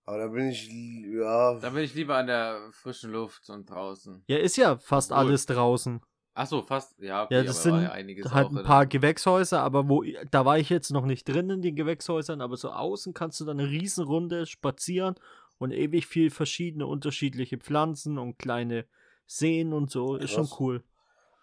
aber 0.04 0.18
da 0.18 0.26
bin 0.28 0.48
ich, 0.48 0.68
ja, 0.70 1.58
Da 1.60 1.70
bin 1.70 1.82
ich 1.84 1.94
lieber 1.94 2.16
an 2.16 2.26
der 2.26 2.70
frischen 2.72 3.12
Luft 3.12 3.48
und 3.50 3.68
draußen. 3.68 4.24
Ja, 4.26 4.38
ist 4.38 4.56
ja 4.56 4.78
fast 4.78 5.10
Cool. 5.10 5.18
alles 5.18 5.46
draußen. 5.46 6.00
Achso, 6.36 6.62
fast. 6.62 6.98
Ja, 6.98 7.24
okay, 7.24 7.34
Ja, 7.34 7.42
das 7.44 7.62
sind 7.62 7.80
ja 7.80 7.88
halt 7.88 8.50
ein 8.50 8.56
in- 8.58 8.62
paar 8.62 8.84
Gewächshäuser, 8.84 9.62
aber 9.62 9.88
wo 9.88 10.04
da 10.30 10.44
war 10.44 10.58
ich 10.58 10.68
jetzt 10.68 10.90
noch 10.90 11.06
nicht 11.06 11.26
drin 11.26 11.48
in 11.48 11.62
den 11.62 11.74
Gewächshäusern, 11.74 12.42
aber 12.42 12.58
so 12.58 12.70
außen 12.70 13.14
kannst 13.14 13.40
du 13.40 13.46
dann 13.46 13.58
eine 13.58 13.70
Riesenrunde 13.70 14.44
spazieren 14.44 15.14
und 15.56 15.70
ewig 15.72 16.06
viel 16.06 16.28
verschiedene 16.30 16.86
unterschiedliche 16.86 17.56
Pflanzen 17.56 18.18
und 18.18 18.38
kleine 18.38 18.84
Seen 19.26 19.72
und 19.72 19.90
so. 19.90 20.16
Ist 20.16 20.32
schon 20.32 20.44
Krass. 20.44 20.60
cool. 20.60 20.84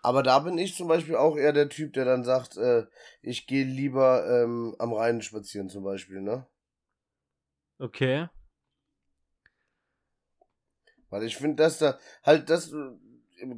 Aber 0.03 0.21
da 0.21 0.38
bin 0.39 0.59
ich 0.59 0.75
zum 0.75 0.88
Beispiel 0.89 1.15
auch 1.15 1.38
eher 1.38 1.53
der 1.53 1.69
Typ, 1.69 1.93
der 1.93 2.05
dann 2.05 2.23
sagt, 2.23 2.55
äh, 2.57 2.85
ich 3.23 3.47
gehe 3.47 3.65
lieber 3.65 4.27
ähm, 4.43 4.75
am 4.77 4.93
Rhein 4.93 5.23
spazieren 5.23 5.69
zum 5.69 5.83
Beispiel, 5.83 6.21
ne? 6.21 6.45
Okay. 7.79 8.27
Weil 11.09 11.23
ich 11.23 11.38
finde, 11.38 11.55
dass 11.63 11.79
da 11.79 11.97
halt 12.23 12.50
das 12.51 12.71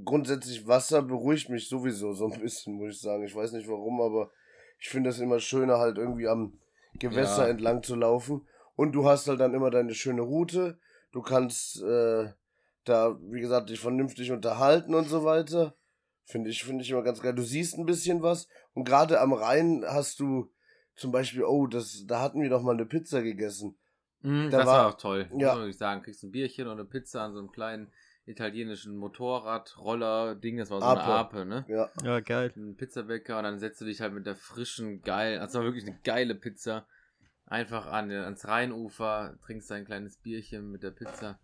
grundsätzlich 0.04 0.68
Wasser 0.68 1.02
beruhigt 1.02 1.50
mich 1.50 1.68
sowieso 1.70 2.14
so 2.14 2.28
ein 2.28 2.40
bisschen, 2.40 2.74
muss 2.76 2.96
ich 2.96 3.02
sagen. 3.02 3.24
Ich 3.24 3.36
weiß 3.36 3.52
nicht 3.54 3.68
warum, 3.68 4.02
aber 4.02 4.32
ich 4.80 4.90
finde 4.90 5.10
es 5.10 5.20
immer 5.20 5.40
schöner, 5.40 5.78
halt 5.80 5.98
irgendwie 5.98 6.28
am 6.28 6.60
Gewässer 7.00 7.44
Ja. 7.46 7.50
entlang 7.52 7.84
zu 7.84 7.96
laufen. 7.96 8.48
Und 8.76 8.92
du 8.94 9.06
hast 9.08 9.28
halt 9.28 9.40
dann 9.40 9.54
immer 9.54 9.70
deine 9.70 9.94
schöne 9.94 10.22
Route. 10.22 10.78
Du 11.12 11.22
kannst 11.22 11.82
äh, 11.82 12.30
da, 12.84 13.18
wie 13.22 13.40
gesagt, 13.42 13.70
dich 13.70 13.80
vernünftig 13.80 14.32
unterhalten 14.32 14.94
und 14.94 15.06
so 15.08 15.24
weiter. 15.24 15.76
Finde 16.26 16.50
ich, 16.50 16.64
finde 16.64 16.84
ich 16.84 16.90
immer 16.92 17.04
ganz 17.04 17.22
geil. 17.22 17.34
Du 17.34 17.44
siehst 17.44 17.78
ein 17.78 17.86
bisschen 17.86 18.22
was. 18.22 18.48
Und 18.74 18.84
gerade 18.84 19.20
am 19.22 19.32
Rhein 19.34 19.84
hast 19.88 20.20
du 20.20 20.52
zum 20.96 21.12
Beispiel, 21.12 21.44
oh, 21.44 21.68
das, 21.68 22.04
da 22.08 22.20
hatten 22.22 22.42
wir 22.42 22.50
doch 22.50 22.62
mal 22.64 22.74
eine 22.74 22.86
Pizza 22.86 23.22
gegessen. 23.22 23.78
Mhm, 24.22 24.50
da 24.50 24.58
das 24.60 24.68
war, 24.68 24.78
war- 24.80 24.90
auch 24.90 24.98
toll, 24.98 25.28
muss 25.32 25.42
ja. 25.42 25.50
man 25.50 25.60
wirklich 25.60 25.78
sagen. 25.78 26.02
Kriegst 26.02 26.24
ein 26.24 26.32
Bierchen 26.32 26.68
und 26.68 26.74
eine 26.80 26.86
Pizza 26.86 27.22
an 27.22 27.34
so 27.34 27.40
einem 27.40 27.52
kleinen 27.52 27.92
italienischen 28.26 28.98
Motorrad-Roller-Ding. 28.98 30.58
Das 30.58 30.70
war 30.70 30.82
so 30.82 30.88
eine 30.88 31.02
Ape. 31.02 31.38
Ape, 31.38 31.46
ne? 31.46 31.66
Ja. 31.68 31.90
Ja, 32.04 32.20
geil. 32.20 32.52
Ein 32.56 32.76
Pizzabäcker 32.76 33.38
und 33.38 33.44
dann 33.44 33.60
setzt 33.60 33.82
du 33.82 33.86
dich 33.86 34.02
halt 34.02 34.14
mit 34.14 34.26
der 34.26 34.36
frischen, 34.36 35.02
geilen, 35.02 35.40
also 35.40 35.60
war 35.60 35.66
wirklich 35.66 35.86
eine 35.86 36.00
geile 36.04 36.36
Pizza, 36.36 36.88
einfach 37.46 37.86
an, 37.86 38.12
ans 38.12 38.48
Rheinufer, 38.48 39.38
trinkst 39.46 39.70
dein 39.70 39.86
kleines 39.86 40.18
Bierchen 40.18 40.72
mit 40.72 40.84
der 40.84 40.92
Pizza. 40.92 41.40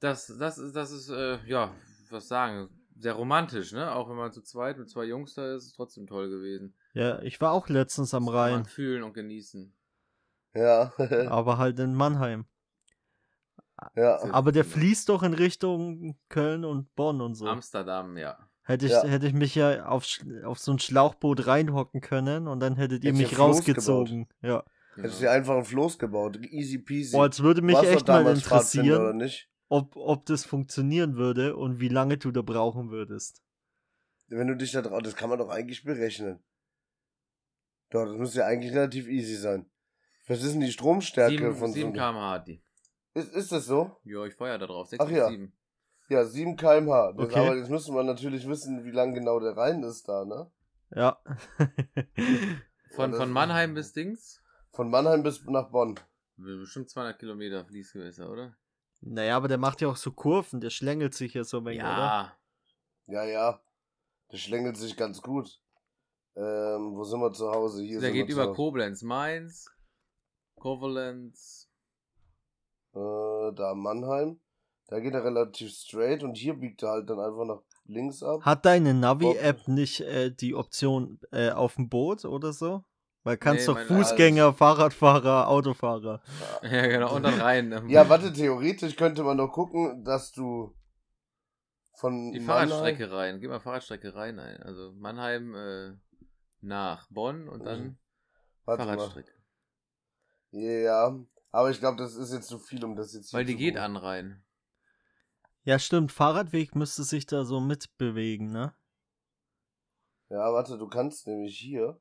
Das, 0.00 0.26
das 0.38 0.58
ist, 0.58 0.74
das 0.74 0.90
ist, 0.90 1.10
äh, 1.10 1.38
ja, 1.46 1.74
was 2.10 2.28
sagen, 2.28 2.68
sehr 2.96 3.14
romantisch, 3.14 3.72
ne? 3.72 3.92
Auch 3.92 4.08
wenn 4.08 4.16
man 4.16 4.32
zu 4.32 4.42
zweit 4.42 4.78
mit 4.78 4.88
zwei 4.88 5.04
Jungs 5.04 5.34
da 5.34 5.54
ist, 5.54 5.62
ist 5.62 5.70
es 5.70 5.72
trotzdem 5.74 6.06
toll 6.06 6.30
gewesen. 6.30 6.74
Ja, 6.92 7.20
ich 7.22 7.40
war 7.40 7.52
auch 7.52 7.68
letztens 7.68 8.14
am 8.14 8.26
Das 8.26 8.34
kann 8.34 8.40
man 8.42 8.52
Rhein, 8.52 8.64
Fühlen 8.66 9.02
und 9.02 9.14
genießen. 9.14 9.74
Ja. 10.54 10.92
aber 11.28 11.58
halt 11.58 11.78
in 11.80 11.94
Mannheim. 11.94 12.46
Ja. 13.96 14.18
Aber 14.32 14.52
der 14.52 14.64
fließt 14.64 15.08
doch 15.08 15.22
in 15.22 15.34
Richtung 15.34 16.16
Köln 16.28 16.64
und 16.64 16.94
Bonn 16.94 17.20
und 17.20 17.34
so. 17.34 17.46
Amsterdam, 17.46 18.16
ja. 18.16 18.38
Hätte 18.62 18.86
ich, 18.86 18.92
Ja. 18.92 19.04
hätte 19.04 19.26
ich 19.26 19.34
mich 19.34 19.54
ja 19.54 19.86
auf, 19.86 20.06
auf 20.44 20.58
so 20.58 20.72
ein 20.72 20.78
Schlauchboot 20.78 21.46
reinhocken 21.46 22.00
können 22.00 22.48
und 22.48 22.60
dann 22.60 22.76
hättet 22.76 23.04
ihr 23.04 23.12
mich 23.12 23.38
rausgezogen. 23.38 24.26
Ja. 24.40 24.64
Hättest 24.96 25.18
Genau. 25.18 25.30
dir 25.30 25.36
einfach 25.36 25.56
ein 25.56 25.64
Floß 25.64 25.98
gebaut. 25.98 26.38
Easy 26.44 26.78
peasy. 26.78 27.16
Boah, 27.16 27.26
jetzt 27.26 27.42
würde 27.42 27.60
mich 27.62 27.76
Warst 27.76 27.90
echt 27.90 28.08
mal 28.08 28.26
interessieren, 28.26 29.16
nicht? 29.18 29.50
ob, 29.68 29.96
ob 29.96 30.24
das 30.26 30.44
funktionieren 30.44 31.16
würde 31.16 31.56
und 31.56 31.80
wie 31.80 31.88
lange 31.88 32.16
du 32.16 32.30
da 32.30 32.42
brauchen 32.42 32.90
würdest. 32.90 33.42
Wenn 34.28 34.46
du 34.46 34.56
dich 34.56 34.72
da 34.72 34.80
drauf, 34.82 35.02
das 35.02 35.14
kann 35.16 35.28
man 35.28 35.38
doch 35.38 35.50
eigentlich 35.50 35.84
berechnen. 35.84 36.42
Doch, 37.90 38.06
das 38.06 38.16
müsste 38.16 38.38
ja 38.40 38.46
eigentlich 38.46 38.72
relativ 38.72 39.08
easy 39.08 39.36
sein. 39.36 39.66
Was 40.26 40.42
ist 40.42 40.52
denn 40.54 40.60
die 40.60 40.72
Stromstärke 40.72 41.36
7, 41.36 41.54
von 41.54 41.72
7 41.72 41.90
so 41.90 41.92
km/h 41.92 42.30
hat 42.30 42.48
die. 42.48 42.62
Ist, 43.14 43.32
ist 43.32 43.52
das 43.52 43.66
so? 43.66 43.96
Ja, 44.04 44.24
ich 44.24 44.34
feuer 44.34 44.58
da 44.58 44.66
drauf. 44.66 44.88
6 44.88 45.04
Ach 45.04 45.10
ja. 45.10 45.28
7. 45.28 45.52
Ja, 46.08 46.24
7 46.24 46.56
kmh. 46.56 47.12
Das, 47.12 47.26
Okay. 47.26 47.38
Aber 47.38 47.56
jetzt 47.56 47.70
müsste 47.70 47.92
man 47.92 48.06
natürlich 48.06 48.46
wissen, 48.46 48.84
wie 48.84 48.90
lang 48.90 49.14
genau 49.14 49.40
der 49.40 49.56
Rhein 49.56 49.82
ist 49.82 50.08
da, 50.08 50.24
ne? 50.24 50.50
Ja. 50.94 51.18
Von, 52.94 53.12
von 53.12 53.32
Mannheim 53.32 53.74
bis 53.74 53.92
Dings? 53.92 54.40
Von 54.70 54.88
Mannheim 54.88 55.24
bis 55.24 55.44
nach 55.46 55.68
Bonn. 55.70 55.98
Bestimmt 56.36 56.90
200 56.90 57.18
Kilometer 57.18 57.64
Fließgewässer, 57.64 58.30
oder? 58.30 58.56
naja, 59.00 59.36
aber 59.36 59.48
der 59.48 59.58
macht 59.58 59.80
ja 59.80 59.88
auch 59.88 59.96
so 59.96 60.12
Kurven, 60.12 60.60
der 60.60 60.70
schlängelt 60.70 61.14
sich 61.14 61.34
ja 61.34 61.42
so 61.44 61.58
ein 61.58 61.64
wenig, 61.64 61.80
oder? 61.80 61.88
ja. 61.88 62.36
Ja, 63.06 63.24
ja. 63.24 63.60
Das 64.28 64.40
schlängelt 64.40 64.76
sich 64.76 64.96
ganz 64.96 65.20
gut. 65.20 65.60
Ähm, 66.36 66.94
wo 66.96 67.04
sind 67.04 67.20
wir 67.20 67.32
zu 67.32 67.50
Hause? 67.50 67.82
Hier 67.82 68.00
Der 68.00 68.10
sind 68.10 68.14
geht 68.14 68.28
wir 68.28 68.34
über 68.34 68.54
Koblenz, 68.54 69.02
Mainz, 69.02 69.70
Koblenz. 70.56 71.63
Äh, 72.94 73.52
da 73.54 73.74
Mannheim. 73.74 74.40
Da 74.88 75.00
geht 75.00 75.14
er 75.14 75.24
relativ 75.24 75.70
straight 75.72 76.22
und 76.22 76.36
hier 76.36 76.54
biegt 76.54 76.82
er 76.82 76.90
halt 76.90 77.08
dann 77.10 77.18
einfach 77.18 77.44
nach 77.46 77.60
links 77.86 78.22
ab. 78.22 78.42
Hat 78.42 78.64
deine 78.66 78.92
Navi-App 78.94 79.66
nicht 79.68 80.00
äh, 80.00 80.30
die 80.30 80.54
Option 80.54 81.18
äh, 81.32 81.50
auf 81.50 81.76
dem 81.76 81.88
Boot 81.88 82.24
oder 82.24 82.52
so? 82.52 82.84
Weil 83.22 83.38
kannst 83.38 83.66
Nee, 83.66 83.74
doch 83.74 83.80
Fußgänger, 83.80 84.52
Fahrradfahrer, 84.52 85.48
Autofahrer. 85.48 86.20
Ja, 86.62 86.86
genau, 86.86 87.14
und 87.16 87.22
dann 87.22 87.40
rein. 87.40 87.88
Ja, 87.88 88.06
warte, 88.10 88.30
theoretisch 88.32 88.96
könnte 88.96 89.22
man 89.22 89.38
doch 89.38 89.48
gucken, 89.50 90.04
dass 90.04 90.30
du 90.32 90.74
von 91.94 92.32
Die 92.32 92.40
Mannheim- 92.40 92.68
Fahrradstrecke 92.68 93.10
rein. 93.10 93.40
Gib 93.40 93.48
mal 93.50 93.60
Fahrradstrecke 93.60 94.14
rein 94.14 94.38
ein. 94.38 94.62
Also 94.62 94.92
Mannheim 94.98 95.54
äh, 95.54 95.92
nach 96.60 97.06
Bonn 97.10 97.48
und 97.48 97.64
dann 97.64 97.80
Mhm. 97.82 97.96
Warte 98.66 98.84
mal. 98.84 98.96
Fahrradstrecke. 98.98 99.32
Ja, 100.50 101.14
aber 101.54 101.70
ich 101.70 101.78
glaube, 101.80 101.96
das 101.96 102.14
ist 102.16 102.32
jetzt 102.32 102.48
zu 102.48 102.58
viel, 102.58 102.84
um 102.84 102.96
das 102.96 103.14
jetzt 103.14 103.30
hier 103.30 103.38
Weil 103.38 103.44
die 103.44 103.52
zu 103.52 103.58
geht 103.58 103.76
an 103.76 103.96
rein. 103.96 104.42
Ja, 105.64 105.78
stimmt, 105.78 106.12
Fahrradweg 106.12 106.74
müsste 106.74 107.04
sich 107.04 107.26
da 107.26 107.44
so 107.44 107.60
mitbewegen, 107.60 108.50
ne? 108.50 108.74
Ja, 110.28 110.52
warte, 110.52 110.76
du 110.78 110.88
kannst 110.88 111.26
nämlich 111.26 111.58
hier. 111.58 111.98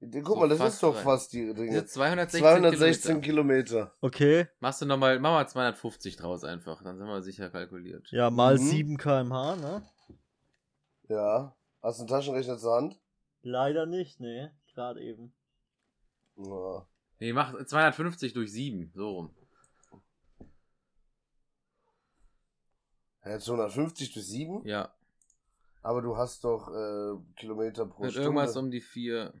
Guck 0.00 0.26
So 0.26 0.36
mal, 0.36 0.48
das 0.48 0.60
ist 0.74 0.82
doch 0.82 0.94
rein. 0.96 1.04
fast 1.04 1.32
die 1.32 1.54
Dinge. 1.54 1.84
216, 1.86 2.40
216 2.40 3.20
Kilometer. 3.22 3.68
Kilometer. 3.68 3.94
Okay, 4.00 4.48
Machst 4.60 4.82
du 4.82 4.86
nochmal, 4.86 5.18
mach 5.18 5.30
mal 5.30 5.48
250 5.48 6.16
draus 6.16 6.44
einfach. 6.44 6.82
Dann 6.82 6.98
sind 6.98 7.06
wir 7.06 7.22
sicher 7.22 7.48
kalkuliert. 7.50 8.10
ja, 8.12 8.30
mal 8.30 8.54
Mhm. 8.58 8.58
7 8.68 8.96
km/h, 8.98 9.56
ne? 9.56 9.82
Ja. 11.08 11.56
Hast 11.82 11.98
du 11.98 12.02
einen 12.02 12.08
Taschenrechner 12.08 12.58
zur 12.58 12.74
Hand? 12.76 13.00
Leider 13.42 13.86
nicht, 13.86 14.20
ne? 14.20 14.54
Gerade 14.74 15.00
eben. 15.02 15.34
Ja. 16.36 16.86
Nee, 17.20 17.32
mach 17.32 17.54
250 17.64 18.32
durch 18.32 18.52
7. 18.52 18.90
So 18.94 19.10
rum. 19.10 19.34
Jetzt 23.24 23.48
150 23.48 24.12
durch 24.12 24.26
7? 24.26 24.66
Ja. 24.66 24.94
Aber 25.82 26.02
du 26.02 26.16
hast 26.16 26.44
doch 26.44 26.68
äh, 26.68 27.16
Kilometer 27.36 27.86
pro 27.86 28.02
Mit 28.04 28.12
Stunde. 28.12 28.28
irgendwas 28.28 28.56
um 28.56 28.70
die 28.70 28.80
4. 28.80 29.32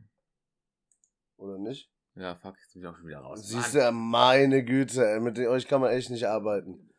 Oder 1.36 1.58
nicht? 1.58 1.90
Ja, 2.14 2.36
fuck, 2.36 2.56
jetzt 2.58 2.72
bin 2.72 2.82
ich 2.82 2.88
auch 2.88 2.96
schon 2.96 3.06
wieder 3.08 3.18
raus. 3.18 3.40
Siehst 3.46 3.74
du, 3.74 3.90
meine 3.92 4.64
Güte, 4.64 5.04
ey, 5.04 5.20
mit 5.20 5.38
euch 5.38 5.66
kann 5.66 5.80
man 5.80 5.90
echt 5.90 6.10
nicht 6.10 6.26
arbeiten. 6.26 6.90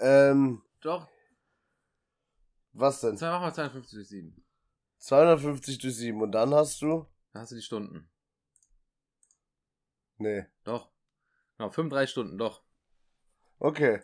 Ähm, 0.00 0.62
Doch, 0.80 1.08
was 2.72 3.00
denn? 3.00 3.16
zwei, 3.16 3.30
mach 3.30 3.40
mal 3.40 3.54
250 3.54 3.94
durch 3.94 4.08
7. 4.08 4.44
250 4.98 5.78
durch 5.78 5.96
7 5.96 6.20
und 6.20 6.32
dann 6.32 6.52
hast 6.54 6.82
du? 6.82 7.06
Da 7.32 7.40
hast 7.40 7.52
du 7.52 7.56
die 7.56 7.62
Stunden. 7.62 8.10
Nee. 10.18 10.46
Doch. 10.64 10.90
Genau, 11.58 11.70
35 11.70 12.10
Stunden, 12.10 12.38
doch. 12.38 12.62
Okay. 13.58 14.00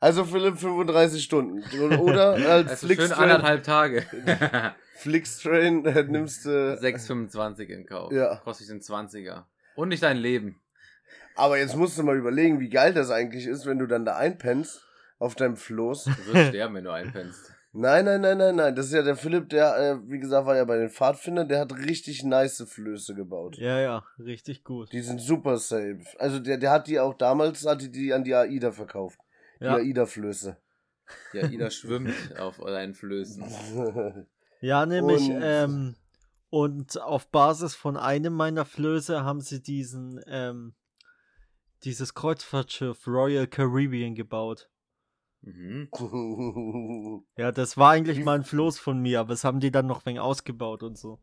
Also 0.00 0.24
Philipp 0.24 0.58
35 0.58 1.22
Stunden. 1.22 1.62
Oder 1.98 2.32
als 2.50 2.70
Also 2.70 2.86
schön 2.86 2.96
Flixtrain, 2.96 3.30
anderthalb 3.30 3.62
Tage. 3.62 4.06
Flixtrain 4.96 5.84
äh, 5.84 6.02
nimmst 6.04 6.46
du. 6.46 6.50
6,25 6.50 7.60
in 7.64 7.86
Kauf. 7.86 8.12
Ja. 8.12 8.36
Kostet 8.36 8.70
den 8.70 8.80
20er. 8.80 9.44
Und 9.74 9.88
nicht 9.88 10.02
dein 10.02 10.16
Leben. 10.16 10.60
Aber 11.36 11.58
jetzt 11.58 11.76
musst 11.76 11.98
du 11.98 12.02
mal 12.02 12.16
überlegen, 12.16 12.60
wie 12.60 12.68
geil 12.68 12.92
das 12.92 13.10
eigentlich 13.10 13.46
ist, 13.46 13.66
wenn 13.66 13.78
du 13.78 13.86
dann 13.86 14.04
da 14.04 14.16
einpennst 14.16 14.82
auf 15.18 15.34
deinem 15.34 15.56
Floß. 15.56 16.04
Du 16.04 16.34
wirst 16.34 16.48
sterben, 16.48 16.74
wenn 16.74 16.84
du 16.84 16.92
einpennst. 16.92 17.52
Nein, 17.72 18.04
nein, 18.04 18.20
nein, 18.20 18.38
nein, 18.38 18.56
nein. 18.56 18.74
Das 18.74 18.86
ist 18.86 18.92
ja 18.92 19.02
der 19.02 19.16
Philipp, 19.16 19.48
der, 19.48 19.76
äh, 19.76 20.10
wie 20.10 20.18
gesagt, 20.18 20.46
war 20.46 20.56
ja 20.56 20.64
bei 20.64 20.76
den 20.76 20.90
Pfadfindern, 20.90 21.48
der 21.48 21.60
hat 21.60 21.72
richtig 21.72 22.24
nice 22.24 22.64
Flöße 22.68 23.14
gebaut. 23.14 23.58
Ja, 23.58 23.78
ja, 23.78 24.04
richtig 24.18 24.64
gut. 24.64 24.92
Die 24.92 25.00
sind 25.02 25.20
super 25.20 25.56
safe. 25.56 26.00
Also 26.18 26.40
der, 26.40 26.58
der 26.58 26.72
hat 26.72 26.88
die 26.88 26.98
auch 26.98 27.14
damals, 27.14 27.64
hat 27.64 27.80
die, 27.82 27.90
die 27.92 28.12
an 28.12 28.24
die 28.24 28.34
AIDA 28.34 28.72
verkauft. 28.72 29.20
Die 29.60 29.64
Ja, 29.64 29.76
AIDA-Flöße. 29.76 30.56
Ja, 31.32 31.48
Ida 31.48 31.70
schwimmt 31.70 32.14
auf 32.38 32.58
deinen 32.58 32.94
Flößen. 32.94 33.44
ja 34.60 34.86
nämlich, 34.86 35.28
Und- 35.28 35.40
ähm, 35.42 35.96
und 36.50 37.00
auf 37.00 37.28
Basis 37.30 37.76
von 37.76 37.96
einem 37.96 38.32
meiner 38.32 38.64
Flöße 38.64 39.22
haben 39.22 39.40
sie 39.40 39.62
diesen, 39.62 40.20
ähm, 40.26 40.74
dieses 41.84 42.14
Kreuzfahrtschiff 42.14 43.06
Royal 43.06 43.46
Caribbean 43.46 44.14
gebaut. 44.16 44.68
Mhm. 45.42 45.88
Ja, 47.36 47.52
das 47.52 47.76
war 47.76 47.92
eigentlich 47.92 48.22
mal 48.24 48.36
ein 48.36 48.44
Floß 48.44 48.78
von 48.78 49.00
mir, 49.00 49.20
aber 49.20 49.30
das 49.30 49.44
haben 49.44 49.60
die 49.60 49.70
dann 49.70 49.86
noch 49.86 50.00
ein 50.02 50.06
wenig 50.06 50.20
ausgebaut 50.20 50.82
und 50.82 50.98
so. 50.98 51.18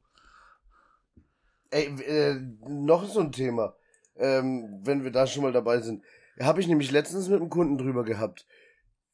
Ey, 1.70 1.86
äh, 2.04 2.40
noch 2.68 3.08
so 3.08 3.20
ein 3.20 3.32
Thema, 3.32 3.76
ähm, 4.16 4.80
wenn 4.84 5.04
wir 5.04 5.12
da 5.12 5.28
schon 5.28 5.44
mal 5.44 5.52
dabei 5.52 5.82
sind. 5.82 6.04
Habe 6.40 6.62
ich 6.62 6.68
nämlich 6.68 6.92
letztens 6.92 7.28
mit 7.28 7.40
einem 7.42 7.50
Kunden 7.50 7.78
drüber 7.78 8.04
gehabt. 8.04 8.46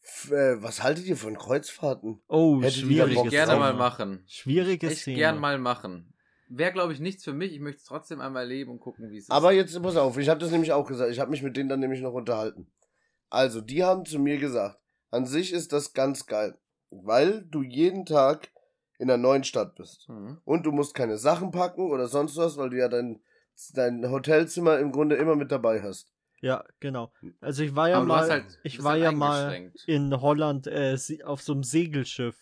F 0.02 0.32
äh, 0.32 0.62
was 0.62 0.84
haltet 0.84 1.06
ihr 1.06 1.16
von 1.18 1.38
Kreuzfahrten? 1.38 2.22
Oh, 2.28 2.62
Hättet 2.62 2.74
schwieriges 2.82 3.24
ich 3.24 3.30
gerne 3.32 3.54
Thema. 3.54 3.72
mal 3.72 3.74
machen. 3.74 4.24
Schwieriges 4.28 4.92
Echt 4.92 5.04
Thema. 5.06 5.18
gern 5.18 5.40
mal 5.40 5.58
machen. 5.58 6.14
Wäre, 6.50 6.74
glaube 6.74 6.94
ich, 6.94 7.00
nichts 7.00 7.24
für 7.24 7.34
mich. 7.34 7.54
Ich 7.54 7.60
möchte 7.62 7.80
es 7.80 7.86
trotzdem 7.86 8.20
einmal 8.20 8.46
leben 8.46 8.72
und 8.72 8.80
gucken, 8.80 9.10
wie 9.10 9.18
es 9.18 9.24
ist. 9.24 9.32
Aber 9.32 9.54
jetzt, 9.54 9.82
pass 9.82 9.96
auf, 9.96 10.18
ich 10.18 10.28
habe 10.30 10.40
das 10.42 10.52
nämlich 10.52 10.74
auch 10.74 10.86
gesagt. 10.86 11.10
Ich 11.12 11.20
habe 11.20 11.32
mich 11.32 11.42
mit 11.42 11.56
denen 11.58 11.70
dann 11.70 11.80
nämlich 11.80 12.02
noch 12.02 12.14
unterhalten. 12.14 12.68
Also, 13.30 13.62
die 13.62 13.84
haben 13.84 14.06
zu 14.06 14.20
mir 14.20 14.38
gesagt, 14.38 14.78
an 15.14 15.26
sich 15.26 15.54
ist 15.54 15.72
das 15.74 15.94
ganz 15.94 16.26
geil, 16.26 16.58
weil 16.90 17.44
du 17.44 17.62
jeden 17.62 18.06
Tag 18.06 18.52
in 19.00 19.10
einer 19.10 19.22
neuen 19.22 19.44
Stadt 19.44 19.76
bist. 19.76 20.08
Mhm. 20.10 20.40
Und 20.46 20.66
du 20.66 20.72
musst 20.72 20.94
keine 20.96 21.18
Sachen 21.18 21.52
packen 21.52 21.92
oder 21.92 22.08
sonst 22.08 22.38
was, 22.38 22.58
weil 22.58 22.70
du 22.70 22.78
ja 22.78 22.88
dein, 22.88 23.22
dein 23.74 24.10
Hotelzimmer 24.10 24.80
im 24.80 24.92
Grunde 24.92 25.16
immer 25.16 25.36
mit 25.36 25.52
dabei 25.52 25.82
hast. 25.82 26.12
Ja, 26.42 26.64
genau. 26.80 27.12
Also 27.42 27.64
ich 27.64 27.76
war 27.76 27.90
ja 27.90 28.02
mal, 28.04 28.30
halt- 28.30 28.60
ich 28.64 28.84
war 28.84 28.94
halt 28.94 29.04
ja 29.04 29.12
mal 29.12 29.72
in 29.88 30.20
Holland 30.20 30.68
äh, 30.68 30.98
auf 31.24 31.42
so 31.42 31.54
einem 31.54 31.64
Segelschiff. 31.64 32.36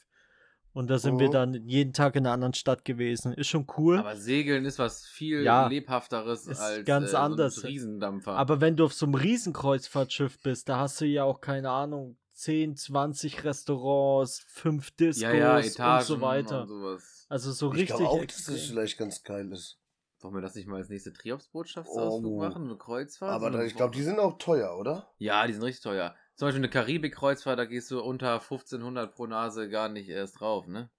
Und 0.73 0.89
da 0.89 0.97
sind 0.97 1.19
wir 1.19 1.27
Mhm. 1.27 1.31
dann 1.33 1.53
jeden 1.67 1.91
Tag 1.91 2.15
in 2.15 2.25
einer 2.25 2.33
anderen 2.33 2.53
Stadt 2.53 2.85
gewesen. 2.85 3.33
Ist 3.33 3.49
schon 3.49 3.67
cool. 3.77 3.97
Aber 3.99 4.15
Segeln 4.15 4.63
ist 4.63 4.79
was 4.79 5.05
viel 5.05 5.43
Ja. 5.43 5.67
lebhafteres 5.67 6.47
Ist 6.47 6.61
als 6.61 6.85
ganz 6.85 7.11
äh, 7.11 7.17
anders. 7.17 7.55
So 7.55 7.61
ein 7.63 7.67
Riesendampfer. 7.73 8.31
Aber 8.31 8.61
wenn 8.61 8.77
du 8.77 8.85
auf 8.85 8.93
so 8.93 9.05
einem 9.05 9.15
Riesenkreuzfahrtschiff 9.15 10.41
bist, 10.41 10.69
da 10.69 10.79
hast 10.79 11.01
du 11.01 11.05
ja 11.05 11.23
auch 11.25 11.41
keine 11.41 11.69
Ahnung, 11.69 12.17
10, 12.41 12.75
20 12.75 13.43
Restaurants, 13.43 14.43
5 14.47 14.91
Discos 14.91 15.21
ja, 15.21 15.33
ja, 15.33 15.59
Etagen 15.59 15.99
und 15.99 16.05
so 16.07 16.21
weiter. 16.21 16.61
Und 16.63 16.67
sowas. 16.69 17.25
Also 17.29 17.51
so 17.51 17.71
ich 17.73 17.81
richtig. 17.81 17.97
glaube 17.97 18.09
auch, 18.09 18.25
dass 18.25 18.45
das 18.45 18.61
vielleicht 18.61 18.97
ganz 18.97 19.23
geil 19.23 19.51
ist. 19.51 19.77
Wollen 20.21 20.33
wir 20.35 20.41
das 20.41 20.55
nicht 20.55 20.67
mal 20.67 20.77
als 20.77 20.89
nächste 20.89 21.13
Triopsbotschaftsausflug 21.13 22.31
Oh. 22.33 22.39
machen? 22.39 22.65
Eine 22.65 22.77
Kreuzfahrt? 22.77 23.31
Aber 23.31 23.45
So 23.47 23.51
da, 23.53 23.57
eine 23.59 23.67
ich 23.67 23.75
glaube, 23.75 23.93
die 23.95 24.03
sind 24.03 24.19
auch 24.19 24.37
teuer, 24.39 24.75
oder? 24.77 25.11
Ja, 25.19 25.45
die 25.45 25.53
sind 25.53 25.63
richtig 25.63 25.83
teuer. 25.83 26.15
Zum 26.35 26.47
Beispiel 26.47 26.61
eine 26.61 26.69
Karibik-Kreuzfahrt, 26.69 27.59
da 27.59 27.65
gehst 27.65 27.91
du 27.91 28.01
unter 28.01 28.33
1500 28.41 29.13
pro 29.13 29.27
Nase 29.27 29.69
gar 29.69 29.89
nicht 29.89 30.09
erst 30.09 30.39
drauf, 30.39 30.67
ne? 30.67 30.89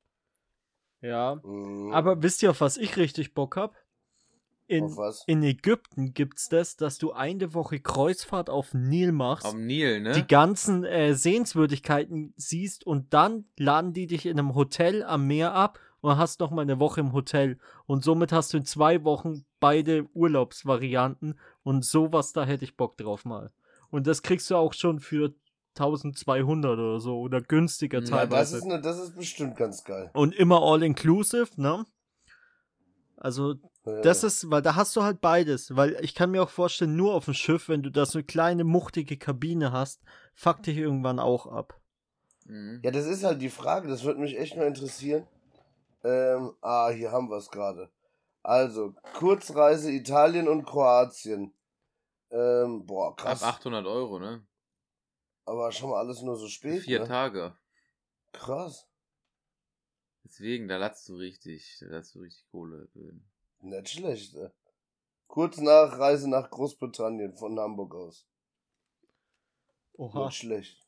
Ja. 1.00 1.40
Mhm. 1.42 1.92
Aber 1.92 2.22
wisst 2.22 2.42
ihr, 2.44 2.50
auf 2.50 2.60
was 2.60 2.76
ich 2.76 2.96
richtig 2.96 3.34
Bock 3.34 3.56
hab? 3.56 3.74
In, 4.72 4.96
in 5.26 5.42
Ägypten 5.42 6.14
gibt's 6.14 6.48
das, 6.48 6.76
dass 6.76 6.98
du 6.98 7.12
eine 7.12 7.54
Woche 7.54 7.78
Kreuzfahrt 7.80 8.50
auf 8.50 8.74
Nil 8.74 9.12
machst. 9.12 9.46
Am 9.46 9.66
Nil, 9.66 10.00
ne? 10.00 10.12
die 10.12 10.26
ganzen 10.26 10.84
äh, 10.84 11.14
Sehenswürdigkeiten 11.14 12.32
siehst 12.36 12.86
und 12.86 13.12
dann 13.14 13.44
laden 13.58 13.92
die 13.92 14.06
dich 14.06 14.26
in 14.26 14.38
einem 14.38 14.54
Hotel 14.54 15.02
am 15.04 15.26
Meer 15.26 15.52
ab 15.54 15.78
und 16.00 16.16
hast 16.16 16.40
noch 16.40 16.50
mal 16.50 16.62
eine 16.62 16.80
Woche 16.80 17.00
im 17.00 17.12
Hotel 17.12 17.58
und 17.86 18.02
somit 18.02 18.32
hast 18.32 18.52
du 18.52 18.58
in 18.58 18.64
zwei 18.64 19.04
Wochen 19.04 19.44
beide 19.60 20.06
Urlaubsvarianten 20.14 21.38
und 21.62 21.84
sowas 21.84 22.32
da 22.32 22.44
hätte 22.44 22.64
ich 22.64 22.76
Bock 22.76 22.96
drauf 22.96 23.24
mal 23.24 23.52
und 23.90 24.06
das 24.06 24.22
kriegst 24.22 24.50
du 24.50 24.56
auch 24.56 24.72
schon 24.72 24.98
für 25.00 25.34
1200 25.78 26.72
oder 26.72 27.00
so 27.00 27.18
oder 27.20 27.40
günstiger 27.40 28.00
Ja, 28.00 28.04
Ja, 28.04 28.10
das 28.26 28.28
teilweise 28.28 28.56
ist, 28.58 28.64
ne, 28.64 28.80
das 28.80 28.98
ist 28.98 29.16
bestimmt 29.16 29.56
ganz 29.56 29.84
geil. 29.84 30.10
und 30.12 30.34
immer 30.34 30.60
all 30.62 30.82
inclusive 30.82 31.48
ne 31.56 31.84
also 33.22 33.54
Ja. 33.86 34.00
das 34.00 34.24
ist, 34.24 34.50
weil 34.50 34.62
da 34.62 34.74
hast 34.74 34.96
du 34.96 35.02
halt 35.02 35.20
beides. 35.20 35.74
Weil 35.76 35.96
ich 36.02 36.14
kann 36.14 36.32
mir 36.32 36.42
auch 36.42 36.50
vorstellen, 36.50 36.96
nur 36.96 37.14
auf 37.14 37.26
dem 37.26 37.34
Schiff, 37.34 37.68
wenn 37.68 37.82
du 37.82 37.90
da 37.90 38.04
so 38.04 38.18
eine 38.18 38.24
kleine, 38.24 38.64
muchtige 38.64 39.16
Kabine 39.16 39.70
hast, 39.70 40.02
fuck 40.34 40.62
dich 40.64 40.76
irgendwann 40.76 41.20
auch 41.20 41.46
ab. 41.46 41.80
Mhm. 42.46 42.80
Ja, 42.82 42.90
das 42.90 43.06
ist 43.06 43.22
halt 43.22 43.40
die 43.40 43.48
Frage, 43.50 43.88
das 43.88 44.02
würde 44.02 44.20
mich 44.20 44.36
echt 44.38 44.56
mal 44.56 44.66
interessieren. 44.66 45.26
Ähm, 46.04 46.54
ah, 46.60 46.90
hier 46.90 47.12
haben 47.12 47.30
wir 47.30 47.36
es 47.36 47.48
gerade. 47.48 47.88
Also, 48.42 48.94
Kurzreise 49.14 49.92
Italien 49.92 50.48
und 50.48 50.64
Kroatien. 50.64 51.54
Ähm, 52.30 52.84
boah, 52.86 53.10
Ab 53.10 53.18
krass. 53.18 53.42
800 53.44 53.86
Euro, 53.86 54.18
ne? 54.18 54.44
Aber 55.44 55.70
schon 55.70 55.90
mal 55.90 56.00
alles 56.00 56.22
nur 56.22 56.36
so 56.36 56.48
spät. 56.48 56.82
Vier 56.82 57.00
ne? 57.00 57.06
Tage. 57.06 57.54
Krass. 58.32 58.88
Deswegen, 60.24 60.68
da 60.68 60.76
latzt 60.76 61.08
du 61.08 61.16
richtig. 61.16 61.78
Da 61.80 61.86
latzt 61.86 62.14
du 62.14 62.20
richtig 62.20 62.46
Kohle. 62.50 62.88
Nicht 63.60 63.88
schlecht. 63.88 64.34
Äh. 64.34 64.50
Kurz 65.26 65.58
nach 65.58 65.98
Reise 65.98 66.28
nach 66.28 66.50
Großbritannien 66.50 67.34
von 67.34 67.58
Hamburg 67.58 67.94
aus. 67.94 68.26
Oha. 69.94 70.26
Nicht 70.26 70.36
schlecht. 70.36 70.82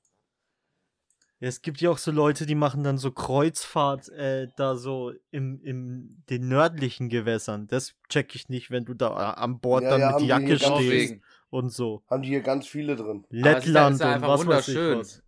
Ja, 1.40 1.49
es 1.49 1.62
gibt 1.62 1.81
ja 1.81 1.90
auch 1.90 1.99
so 1.99 2.11
Leute, 2.11 2.47
die 2.47 2.55
machen 2.55 2.85
dann 2.85 2.97
so 2.97 3.11
Kreuzfahrt 3.11 4.09
äh, 4.11 4.49
da 4.57 4.77
so 4.77 5.12
im, 5.31 5.61
im 5.62 6.23
den 6.31 6.49
nördlichen 6.49 7.09
Gewässern. 7.09 7.66
Das 7.66 7.94
check 8.09 8.35
ich 8.35 8.49
nicht, 8.49 8.70
wenn 8.70 8.85
du 8.85 8.94
da 8.94 9.09
äh, 9.09 9.40
an 9.40 9.61
Bord 9.61 9.83
Ja, 9.83 9.90
dann 9.90 10.01
ja, 10.01 10.12
mit 10.12 10.27
Jacke 10.27 10.59
stehst 10.59 11.16
und 11.51 11.70
so. 11.70 12.03
Haben 12.09 12.23
die 12.23 12.29
hier 12.29 12.40
ganz 12.40 12.66
viele 12.66 12.97
drin. 12.97 13.27
Lettland 13.31 13.97
ist 13.97 14.01
ja 14.01 14.16
und 14.16 14.23
was 14.23 14.47
weiß 14.47 14.68
ich 14.68 14.75
wunderschön. 14.77 14.99
was. 15.01 15.23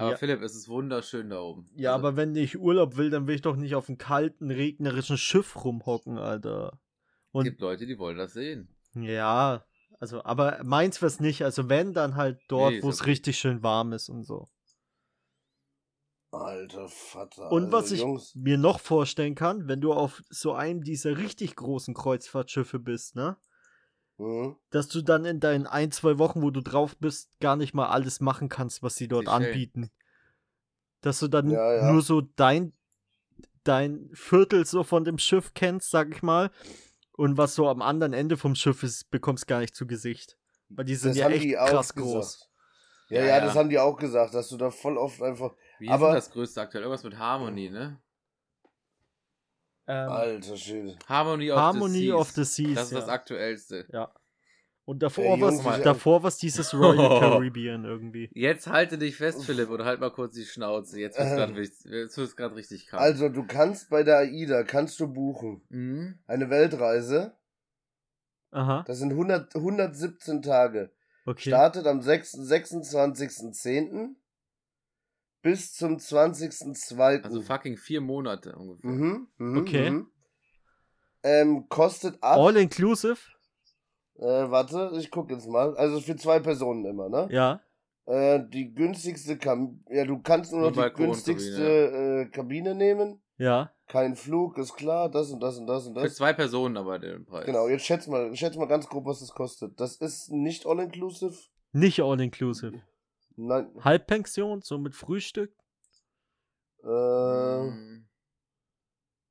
Aber 0.00 0.12
Ja. 0.12 0.16
Philipp, 0.16 0.40
es 0.40 0.54
ist 0.54 0.68
wunderschön 0.68 1.28
da 1.28 1.40
oben. 1.40 1.68
Ja, 1.76 1.92
Also, 1.94 2.06
aber 2.08 2.16
wenn 2.16 2.34
ich 2.34 2.58
Urlaub 2.58 2.96
will, 2.96 3.10
dann 3.10 3.26
will 3.26 3.34
ich 3.34 3.42
doch 3.42 3.56
nicht 3.56 3.74
auf 3.74 3.88
einem 3.88 3.98
kalten, 3.98 4.50
regnerischen 4.50 5.18
Schiff 5.18 5.62
rumhocken, 5.62 6.16
Alter. 6.18 6.80
es 7.32 7.32
Und 7.32 7.44
gibt 7.44 7.60
Leute, 7.60 7.86
die 7.86 7.98
wollen 7.98 8.16
das 8.16 8.32
sehen. 8.32 8.74
Ja, 8.94 9.62
also, 9.98 10.24
aber 10.24 10.64
meins 10.64 11.02
wär's 11.02 11.20
nicht. 11.20 11.44
Also 11.44 11.68
wenn, 11.68 11.92
dann 11.92 12.16
halt 12.16 12.40
dort, 12.48 12.72
Nee, 12.72 12.82
wo 12.82 12.88
es 12.88 13.02
okay. 13.02 13.10
richtig 13.10 13.38
schön 13.38 13.62
warm 13.62 13.92
ist 13.92 14.08
und 14.08 14.24
so. 14.24 14.48
Alter 16.32 16.88
Vater. 16.88 17.50
Und 17.52 17.64
also, 17.64 17.72
was 17.76 17.90
ich 17.90 18.00
Jungs, 18.00 18.34
mir 18.36 18.56
noch 18.56 18.80
vorstellen 18.80 19.34
kann, 19.34 19.68
wenn 19.68 19.80
du 19.80 19.92
auf 19.92 20.22
so 20.30 20.52
einem 20.54 20.82
dieser 20.82 21.18
richtig 21.18 21.56
großen 21.56 21.92
Kreuzfahrtschiffe 21.92 22.78
bist, 22.78 23.16
ne? 23.16 23.36
Mhm. 24.20 24.56
Dass 24.70 24.88
du 24.88 25.00
dann 25.02 25.24
in 25.24 25.40
deinen 25.40 25.66
ein, 25.66 25.90
zwei 25.92 26.18
Wochen, 26.18 26.42
wo 26.42 26.50
du 26.50 26.60
drauf 26.60 26.96
bist, 26.98 27.30
gar 27.40 27.56
nicht 27.56 27.72
mal 27.74 27.88
alles 27.88 28.20
machen 28.20 28.48
kannst, 28.48 28.82
was 28.82 28.96
sie 28.96 29.08
dort 29.08 29.26
Seychellen. 29.26 29.46
anbieten. 29.46 29.90
Dass 31.00 31.18
du 31.20 31.28
dann 31.28 31.50
Ja, 31.50 31.72
ja. 31.74 31.90
nur 31.92 32.02
so 32.02 32.20
dein, 32.20 32.74
dein 33.64 34.10
Viertel 34.12 34.66
so 34.66 34.82
von 34.84 35.04
dem 35.04 35.18
Schiff 35.18 35.54
kennst, 35.54 35.90
sag 35.90 36.10
ich 36.14 36.22
mal. 36.22 36.50
Und 37.12 37.38
was 37.38 37.54
so 37.54 37.68
am 37.68 37.80
anderen 37.82 38.12
Ende 38.12 38.36
vom 38.36 38.54
Schiff 38.54 38.82
ist, 38.82 39.10
bekommst 39.10 39.46
gar 39.46 39.60
nicht 39.60 39.74
zu 39.74 39.86
Gesicht. 39.86 40.36
Weil 40.68 40.84
die 40.84 40.94
sind 40.96 41.10
Das 41.10 41.16
ja 41.18 41.24
haben 41.24 41.32
echt 41.32 41.44
die 41.44 41.58
auch 41.58 41.66
krass 41.68 41.94
gesagt. 41.94 42.12
groß. 42.12 42.46
Ja, 43.08 43.20
Ja, 43.22 43.26
ja, 43.26 43.40
das 43.44 43.56
haben 43.56 43.68
die 43.70 43.78
auch 43.78 43.96
gesagt, 43.96 44.34
dass 44.34 44.48
du 44.48 44.56
da 44.56 44.70
voll 44.70 44.96
oft 44.98 45.20
einfach. 45.22 45.54
Wie 45.78 45.88
Aber- 45.88 46.08
ist 46.08 46.10
denn 46.10 46.14
das 46.16 46.30
größte 46.30 46.60
aktuell? 46.60 46.84
Irgendwas 46.84 47.02
mit 47.04 47.18
Harmony, 47.18 47.70
ne? 47.70 47.98
Ähm, 49.90 50.08
Alter 50.08 50.56
Schwede. 50.56 50.96
Harmony 51.08 51.50
of 51.50 51.58
Harmony 51.58 51.94
the 51.94 52.06
Seas. 52.06 52.14
of 52.14 52.30
the 52.30 52.44
Seas. 52.44 52.74
Das 52.76 52.84
ist 52.84 52.92
ja. 52.92 53.00
das 53.00 53.08
aktuellste. 53.08 53.86
Ja. 53.92 54.12
Und 54.84 55.02
davor 55.02 55.36
Ey, 55.36 55.40
was, 55.40 55.82
davor 55.82 56.22
was 56.22 56.38
dieses 56.38 56.72
Royal 56.74 57.18
Caribbean 57.20 57.84
irgendwie. 57.84 58.30
Jetzt 58.32 58.68
halte 58.68 58.98
dich 58.98 59.16
fest, 59.16 59.44
Philipp, 59.44 59.68
oder 59.68 59.84
halt 59.84 60.00
mal 60.00 60.10
kurz 60.10 60.34
die 60.34 60.44
Schnauze. 60.44 61.00
Jetzt 61.00 61.18
jetzt 61.18 62.16
wird's 62.16 62.36
gerade 62.36 62.54
richtig 62.54 62.86
krank. 62.86 63.02
Also, 63.02 63.28
du 63.28 63.44
kannst 63.44 63.90
bei 63.90 64.04
der 64.04 64.18
AIDA, 64.18 64.62
kannst 64.62 65.00
du 65.00 65.08
buchen. 65.12 65.62
Mhm. 65.70 66.18
Eine 66.26 66.50
Weltreise, 66.50 67.36
Aha, 68.52 68.84
das 68.86 68.98
sind 68.98 69.10
100, 69.10 69.56
117 69.56 70.42
Tage. 70.42 70.92
okay. 71.26 71.50
Startet 71.50 71.86
am 71.86 72.00
6, 72.00 72.34
26.10. 72.34 74.14
bis 75.42 75.72
zum 75.74 75.96
20.02. 75.96 77.22
Also 77.22 77.42
fucking 77.42 77.76
vier 77.76 78.00
Monate 78.00 78.54
ungefähr. 78.56 78.90
mhm, 78.90 79.28
mhm, 79.38 79.58
Okay. 79.58 79.90
Mhm. 79.90 80.10
Ähm, 81.22 81.68
kostet 81.68 82.22
ab. 82.22 82.38
All 82.38 82.56
inclusive? 82.56 83.18
Äh, 84.18 84.24
warte, 84.50 84.92
ich 84.98 85.10
guck 85.10 85.30
jetzt 85.30 85.48
mal. 85.48 85.76
Also 85.76 86.00
für 86.00 86.16
zwei 86.16 86.40
Personen 86.40 86.84
immer, 86.84 87.08
ne? 87.08 87.28
Ja. 87.30 87.60
Äh, 88.06 88.40
die 88.48 88.74
günstigste 88.74 89.36
Kam 89.38 89.84
Ja, 89.88 90.04
du 90.04 90.18
kannst 90.20 90.52
nur 90.52 90.70
noch 90.70 90.72
die 90.72 90.94
günstigste 90.94 92.26
äh, 92.26 92.30
Kabine 92.30 92.74
nehmen. 92.74 93.20
Ja. 93.36 93.72
Kein 93.86 94.16
Flug, 94.16 94.58
ist 94.58 94.74
klar, 94.74 95.10
das 95.10 95.30
und 95.30 95.40
das 95.40 95.58
und 95.58 95.66
das 95.66 95.86
und 95.86 95.94
Für 95.94 96.02
das. 96.04 96.14
zwei 96.14 96.32
Personen 96.32 96.76
aber 96.76 96.98
den 96.98 97.24
Preis. 97.24 97.46
Genau, 97.46 97.68
jetzt 97.68 97.84
schätz 97.84 98.06
mal, 98.06 98.34
schätz 98.36 98.56
mal 98.56 98.66
ganz 98.68 98.86
grob, 98.88 99.06
was 99.06 99.20
das 99.20 99.30
kostet. 99.30 99.80
Das 99.80 99.96
ist 99.96 100.30
nicht 100.30 100.66
all-inclusive. 100.66 101.34
Nicht 101.72 102.00
all 102.00 102.20
inclusive. 102.20 102.82
Nein. 103.46 103.70
Halbpension, 103.82 104.60
so 104.62 104.78
mit 104.78 104.94
Frühstück. 104.94 105.52
Äh, 106.82 106.86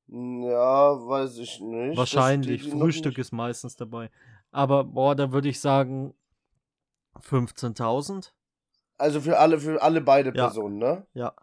Mhm. 0.06 0.42
ja, 0.42 1.06
weiß 1.06 1.38
ich 1.38 1.60
nicht. 1.60 1.96
Wahrscheinlich. 1.96 2.68
Frühstück 2.68 3.12
nicht. 3.12 3.18
ist 3.18 3.32
meistens 3.32 3.76
dabei. 3.76 4.10
Aber, 4.50 4.84
boah, 4.84 5.14
da 5.14 5.30
würde 5.32 5.48
ich 5.48 5.60
sagen 5.60 6.14
15.000. 7.20 8.32
Also 8.98 9.20
für 9.20 9.38
alle, 9.38 9.58
für 9.60 9.80
alle 9.80 10.00
beide 10.00 10.30
Ja. 10.30 10.46
Personen, 10.46 10.78
ne? 10.78 11.06
Ja. 11.14 11.34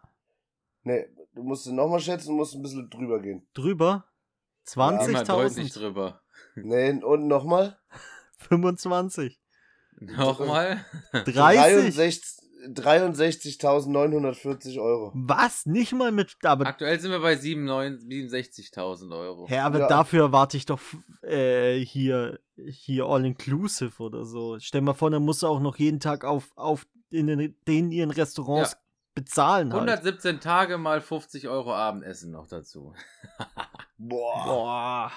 Nee, 0.82 1.06
du 1.34 1.42
musst 1.42 1.66
nochmal 1.66 2.00
schätzen, 2.00 2.36
musst 2.36 2.54
ein 2.54 2.62
bisschen 2.62 2.88
drüber 2.90 3.20
gehen. 3.20 3.46
Drüber? 3.54 4.04
Immer 4.74 4.98
deutlich 4.98 5.16
20.000? 5.72 5.74
drüber. 5.74 6.20
Nee, 6.54 7.02
und 7.02 7.26
nochmal? 7.26 7.78
25. 8.36 9.40
Nochmal? 10.00 10.84
30? 11.12 11.96
63.940 12.66 14.80
Euro. 14.80 15.12
Was? 15.14 15.66
Nicht 15.66 15.92
mal 15.92 16.12
mit. 16.12 16.36
Aber, 16.42 16.66
Aktuell 16.66 16.98
sind 16.98 17.10
wir 17.10 17.20
bei 17.20 17.36
97 17.36 18.08
67.000 18.08 19.16
Euro. 19.18 19.46
hä, 19.48 19.58
aber 19.58 19.80
Ja. 19.80 19.88
dafür 19.88 20.22
erwarte 20.24 20.56
ich 20.56 20.66
doch 20.66 20.80
äh, 21.22 21.78
hier, 21.78 22.40
hier 22.56 23.06
all 23.06 23.24
inclusive 23.24 24.02
oder 24.02 24.24
so. 24.24 24.58
Stell 24.60 24.80
mal 24.80 24.94
vor, 24.94 25.10
dann 25.10 25.24
musst 25.24 25.42
du 25.42 25.46
auch 25.46 25.60
noch 25.60 25.76
jeden 25.76 26.00
Tag 26.00 26.24
auf, 26.24 26.50
auf 26.56 26.86
in 27.10 27.26
den, 27.26 27.56
den 27.66 27.90
ihren 27.90 28.10
Restaurants 28.10 28.76
bezahlen 29.14 29.72
halt. 29.72 29.88
117 29.88 30.40
Tage 30.40 30.78
mal 30.78 31.00
50 31.00 31.48
Euro 31.48 31.74
Abendessen 31.74 32.30
noch 32.30 32.46
dazu. 32.46 32.94
Boah. 33.98 34.44
Boah. 34.44 35.12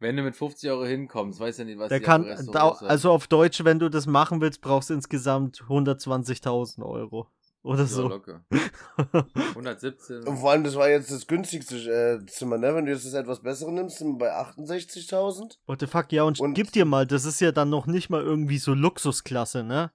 Wenn 0.00 0.16
du 0.16 0.22
mit 0.22 0.36
50 0.36 0.70
Euro 0.70 0.84
hinkommst, 0.84 1.40
weiß 1.40 1.58
ja 1.58 1.64
nicht, 1.64 1.78
was 1.78 1.88
Der 1.88 2.00
kann, 2.00 2.24
da, 2.52 2.70
also 2.70 3.10
auf 3.10 3.26
Deutsch, 3.26 3.64
wenn 3.64 3.78
du 3.80 3.88
das 3.88 4.06
machen 4.06 4.40
willst, 4.40 4.60
brauchst 4.60 4.90
du 4.90 4.94
insgesamt 4.94 5.62
120.000 5.68 6.84
Euro. 6.84 7.26
Oder 7.64 7.80
Ja, 7.80 7.86
so. 7.86 8.08
locker. 8.08 8.44
117. 9.34 10.22
Und 10.22 10.36
vor 10.38 10.52
allem, 10.52 10.62
das 10.64 10.76
war 10.76 10.88
jetzt 10.88 11.10
das 11.10 11.26
günstigste 11.26 11.76
äh, 12.22 12.26
Zimmer, 12.26 12.56
ne? 12.56 12.74
Wenn 12.74 12.86
du 12.86 12.92
jetzt 12.92 13.04
das 13.04 13.14
etwas 13.14 13.42
bessere 13.42 13.72
nimmst, 13.72 13.98
sind 13.98 14.12
wir 14.14 14.18
bei 14.18 14.32
68.000. 14.36 15.58
What 15.66 15.80
the 15.80 15.86
fuck, 15.86 16.12
ja, 16.12 16.22
und, 16.22 16.38
Und- 16.38 16.54
gib 16.54 16.70
dir 16.72 16.84
mal, 16.84 17.06
das 17.06 17.24
ist 17.24 17.40
ja 17.40 17.50
dann 17.52 17.68
noch 17.70 17.86
nicht 17.86 18.08
mal 18.10 18.22
irgendwie 18.22 18.58
so 18.58 18.74
Luxusklasse, 18.74 19.64
ne? 19.64 19.90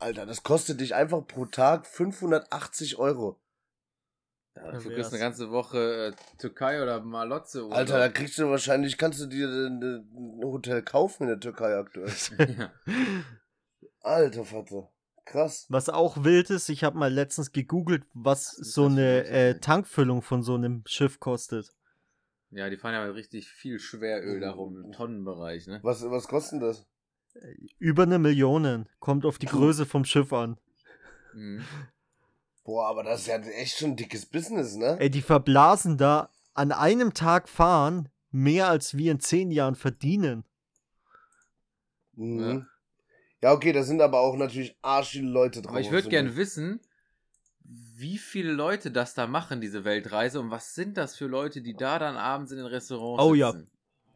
Alter, 0.00 0.26
das 0.26 0.42
kostet 0.42 0.80
dich 0.80 0.94
einfach 0.94 1.26
pro 1.26 1.46
Tag 1.46 1.86
580 1.86 2.98
Euro. 2.98 3.40
Ja, 4.64 4.72
du 4.72 4.78
kriegst 4.80 4.96
wär's. 4.96 5.12
eine 5.12 5.20
ganze 5.20 5.50
Woche 5.50 6.12
äh, 6.12 6.36
Türkei 6.38 6.82
oder 6.82 7.00
Malotze. 7.00 7.66
Oder? 7.66 7.76
Alter, 7.76 7.98
da 7.98 8.08
kriegst 8.08 8.38
du 8.38 8.48
wahrscheinlich, 8.48 8.98
kannst 8.98 9.20
du 9.20 9.26
dir 9.26 9.46
ein 9.48 9.82
ein 9.82 10.44
Hotel 10.44 10.82
kaufen 10.82 11.24
in 11.24 11.28
der 11.30 11.40
Türkei 11.40 11.76
aktuell. 11.76 12.12
ja. 12.58 12.72
Alter 14.00 14.44
Vater. 14.44 14.90
Krass. 15.24 15.66
Was 15.68 15.90
auch 15.90 16.24
wild 16.24 16.48
ist, 16.48 16.70
ich 16.70 16.84
habe 16.84 16.96
mal 16.96 17.12
letztens 17.12 17.52
gegoogelt, 17.52 18.04
was 18.14 18.50
so 18.50 18.86
eine 18.86 19.24
ein 19.26 19.34
äh? 19.34 19.60
Tankfüllung 19.60 20.22
von 20.22 20.42
so 20.42 20.54
einem 20.54 20.82
Schiff 20.86 21.20
kostet. 21.20 21.70
ja, 22.50 22.70
die 22.70 22.78
fahren 22.78 22.94
ja 22.94 23.06
mit 23.06 23.14
richtig 23.14 23.48
viel 23.48 23.78
Schweröl 23.78 24.40
darum, 24.40 24.82
im 24.82 24.92
Tonnenbereich, 24.92 25.66
ne? 25.66 25.80
Was, 25.82 26.02
was 26.08 26.28
kostet 26.28 26.62
das? 26.62 26.86
Über 27.78 28.04
eine 28.04 28.18
Million. 28.18 28.88
Kommt 29.00 29.26
auf 29.26 29.38
die 29.38 29.46
Größe 29.46 29.84
vom 29.84 30.06
Schiff 30.06 30.32
an. 30.32 30.56
Mhm. 31.34 31.62
Boah, 32.68 32.86
aber 32.90 33.02
das 33.02 33.20
ist 33.22 33.28
ja 33.28 33.38
echt 33.38 33.78
schon 33.78 33.92
ein 33.92 33.96
dickes 33.96 34.26
Business, 34.26 34.76
ne? 34.76 34.98
Ey, 35.00 35.08
die 35.08 35.22
verblasen 35.22 35.96
da 35.96 36.28
an 36.52 36.70
einem 36.70 37.14
Tag 37.14 37.48
fahren 37.48 38.10
mehr 38.30 38.68
als 38.68 38.94
wir 38.94 39.10
in 39.10 39.20
zehn 39.20 39.50
Jahren 39.50 39.74
verdienen. 39.74 40.44
Mhm. 42.12 42.66
Ja, 43.40 43.54
okay, 43.54 43.72
da 43.72 43.82
sind 43.84 44.02
aber 44.02 44.20
auch 44.20 44.36
natürlich 44.36 44.76
arschige 44.82 45.26
Leute 45.26 45.62
drauf. 45.62 45.70
Aber 45.70 45.80
ich 45.80 45.90
würde 45.90 46.10
gerne 46.10 46.28
eine- 46.28 46.36
wissen, 46.36 46.80
wie 47.64 48.18
viele 48.18 48.52
Leute 48.52 48.90
das 48.90 49.14
da 49.14 49.26
machen, 49.26 49.62
diese 49.62 49.84
Weltreise, 49.86 50.38
und 50.38 50.50
was 50.50 50.74
sind 50.74 50.98
das 50.98 51.16
für 51.16 51.26
Leute, 51.26 51.62
die 51.62 51.74
da 51.74 51.98
dann 51.98 52.18
abends 52.18 52.52
in 52.52 52.58
den 52.58 52.66
Restaurants 52.66 53.24
Oh 53.24 53.32
ja. 53.32 53.54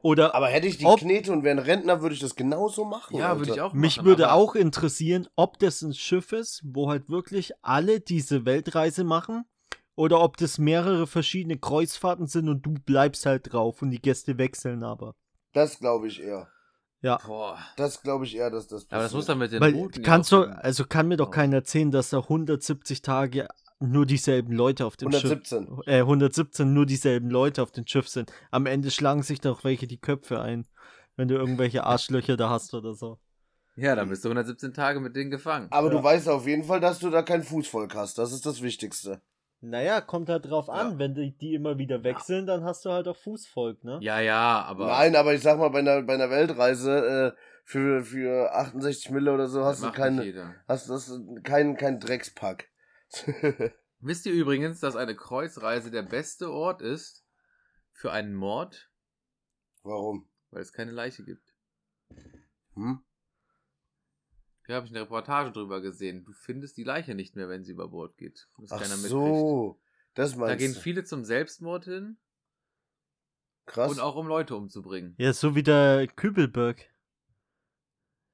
Oder 0.02 0.34
Aber 0.34 0.48
hätte 0.48 0.66
ich 0.66 0.78
die 0.78 0.84
Ob- 0.84 0.98
Knete 1.00 1.32
und 1.32 1.44
wäre 1.44 1.56
ein 1.58 1.64
Rentner, 1.64 2.02
würde 2.02 2.14
ich 2.14 2.20
das 2.20 2.34
genauso 2.34 2.84
machen. 2.84 3.16
Ja, 3.16 3.38
würde 3.38 3.52
ich 3.52 3.60
auch 3.60 3.72
mich 3.72 3.98
machen, 3.98 4.06
würde 4.06 4.28
aber- 4.28 4.34
auch 4.34 4.54
interessieren, 4.54 5.28
ob 5.36 5.58
das 5.58 5.80
ein 5.82 5.94
Schiff 5.94 6.32
ist, 6.32 6.60
wo 6.64 6.90
halt 6.90 7.08
wirklich 7.08 7.52
alle 7.62 8.00
diese 8.00 8.44
Weltreise 8.44 9.04
machen. 9.04 9.44
Oder 9.94 10.20
ob 10.22 10.38
das 10.38 10.56
mehrere 10.58 11.06
verschiedene 11.06 11.58
Kreuzfahrten 11.58 12.26
sind 12.26 12.48
und 12.48 12.64
du 12.64 12.72
bleibst 12.74 13.26
halt 13.26 13.52
drauf 13.52 13.82
und 13.82 13.90
die 13.90 14.00
Gäste 14.00 14.38
wechseln 14.38 14.82
aber. 14.84 15.14
Das 15.52 15.78
glaube 15.78 16.08
ich 16.08 16.22
eher. 16.22 16.48
Ja. 17.02 17.18
Boah. 17.26 17.58
Das 17.76 18.00
glaube 18.02 18.24
ich 18.24 18.34
eher, 18.34 18.50
dass 18.50 18.66
das 18.68 18.84
passiert. 18.86 18.92
Aber 18.94 19.02
das 19.02 19.12
muss 19.12 19.26
dann 19.26 19.38
mit 19.38 19.52
den 19.52 19.60
Weil 19.60 19.74
Routen 19.74 20.02
kannst 20.02 20.32
du, 20.32 20.44
also 20.44 20.84
kann 20.86 21.08
mir 21.08 21.16
doch 21.18 21.30
keiner 21.30 21.56
erzählen, 21.56 21.90
dass 21.90 22.08
da 22.10 22.18
170 22.20 23.02
Tage 23.02 23.48
nur 23.90 24.06
dieselben 24.06 24.52
Leute 24.52 24.86
auf 24.86 24.96
dem 24.96 25.08
117. 25.08 25.66
Schiff. 25.66 25.86
Äh, 25.86 25.98
117 26.00 26.72
nur 26.72 26.86
dieselben 26.86 27.30
Leute 27.30 27.62
auf 27.62 27.70
dem 27.72 27.86
Schiff 27.86 28.08
sind. 28.08 28.32
Am 28.50 28.66
Ende 28.66 28.90
schlagen 28.90 29.22
sich 29.22 29.40
doch 29.40 29.64
welche 29.64 29.86
die 29.86 29.98
Köpfe 30.00 30.40
ein, 30.40 30.66
wenn 31.16 31.28
du 31.28 31.34
irgendwelche 31.34 31.84
Arschlöcher 31.84 32.36
da 32.36 32.50
hast 32.50 32.74
oder 32.74 32.94
so. 32.94 33.18
Ja, 33.74 33.94
dann 33.94 34.08
bist 34.10 34.24
du 34.24 34.28
117 34.28 34.74
Tage 34.74 35.00
mit 35.00 35.16
denen 35.16 35.30
gefangen. 35.30 35.68
Aber 35.70 35.88
Ja. 35.88 35.94
du 35.98 36.02
weißt 36.04 36.28
auf 36.28 36.46
jeden 36.46 36.64
Fall, 36.64 36.80
dass 36.80 36.98
du 36.98 37.08
da 37.10 37.22
kein 37.22 37.42
Fußvolk 37.42 37.94
hast. 37.94 38.18
Das 38.18 38.32
ist 38.32 38.44
das 38.44 38.60
Wichtigste. 38.62 39.22
Naja, 39.64 40.00
kommt 40.00 40.28
halt 40.28 40.44
drauf 40.50 40.66
Ja. 40.66 40.74
an. 40.74 40.98
Wenn 40.98 41.14
die, 41.14 41.30
die 41.38 41.54
immer 41.54 41.78
wieder 41.78 42.02
wechseln, 42.04 42.46
dann 42.46 42.64
hast 42.64 42.84
du 42.84 42.90
halt 42.90 43.08
auch 43.08 43.16
Fußvolk, 43.16 43.82
ne? 43.84 43.98
Ja, 44.02 44.20
ja, 44.20 44.62
aber. 44.64 44.88
Nein, 44.88 45.16
aber 45.16 45.32
ich 45.34 45.40
sag 45.40 45.58
mal, 45.58 45.68
bei 45.70 45.78
einer, 45.78 46.02
bei 46.02 46.14
einer 46.14 46.28
Weltreise 46.30 47.32
äh, 47.34 47.40
für, 47.64 48.02
für 48.04 48.52
68 48.54 49.10
Mille 49.10 49.32
oder 49.32 49.46
so 49.48 49.64
hast 49.64 49.80
du 49.82 49.86
macht 49.86 49.96
keine, 49.96 50.16
nicht 50.16 50.24
jeder. 50.26 50.54
hast 50.66 50.90
das 50.90 51.18
kein, 51.44 51.76
kein 51.76 52.00
Dreckspack. 52.00 52.68
Wisst 54.00 54.26
ihr 54.26 54.32
übrigens, 54.32 54.80
dass 54.80 54.96
eine 54.96 55.14
Kreuzreise 55.14 55.90
der 55.90 56.02
beste 56.02 56.50
Ort 56.50 56.82
ist 56.82 57.24
für 57.92 58.10
einen 58.12 58.34
Mord, 58.34 58.90
Warum? 59.82 60.28
weil 60.50 60.62
es 60.62 60.72
keine 60.72 60.90
Leiche 60.92 61.24
gibt? 61.24 61.54
Hm? 62.74 63.02
Hier 64.66 64.76
habe 64.76 64.86
ich 64.86 64.92
eine 64.92 65.02
Reportage 65.02 65.52
drüber 65.52 65.80
gesehen. 65.80 66.24
Du 66.24 66.32
findest 66.32 66.76
die 66.76 66.84
Leiche 66.84 67.14
nicht 67.14 67.36
mehr, 67.36 67.48
wenn 67.48 67.64
sie 67.64 67.72
über 67.72 67.88
Bord 67.88 68.16
geht. 68.16 68.48
Das 68.58 68.72
Ach 68.72 68.84
so. 68.84 69.80
Das 70.14 70.32
Da 70.32 70.38
meinst 70.38 70.58
gehen 70.58 70.74
du. 70.74 70.80
viele 70.80 71.04
zum 71.04 71.24
Selbstmord 71.24 71.84
hin 71.84 72.16
Krass. 73.66 73.90
und 73.90 74.00
auch 74.00 74.14
um 74.16 74.26
Leute 74.26 74.54
umzubringen. 74.56 75.14
Ja, 75.18 75.32
so 75.32 75.54
wie 75.54 75.62
der 75.62 76.06
Kübelberg. 76.06 76.88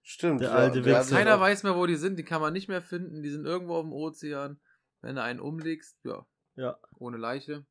Stimmt. 0.03 0.41
Der 0.41 0.51
ja, 0.51 0.55
alte 0.57 0.85
Wichser. 0.85 1.17
Keiner 1.17 1.37
auch- 1.37 1.41
weiß 1.41 1.63
mehr, 1.63 1.77
wo 1.77 1.87
die 1.87 1.97
sind. 1.97 2.19
Die 2.19 2.25
kann 2.25 2.41
man 2.41 2.53
nicht 2.53 2.69
mehr 2.69 2.83
finden. 2.83 3.23
Die 3.23 3.31
sind 3.31 3.45
irgendwo 3.45 3.75
auf 3.77 3.85
dem 3.85 3.93
Ozean. 3.93 4.61
Wenn 5.01 5.17
du 5.17 5.23
einen 5.23 5.41
umlegst, 5.41 5.97
ja, 6.05 6.27
Ja. 6.57 6.79
ohne 6.97 7.17
Leiche. 7.17 7.65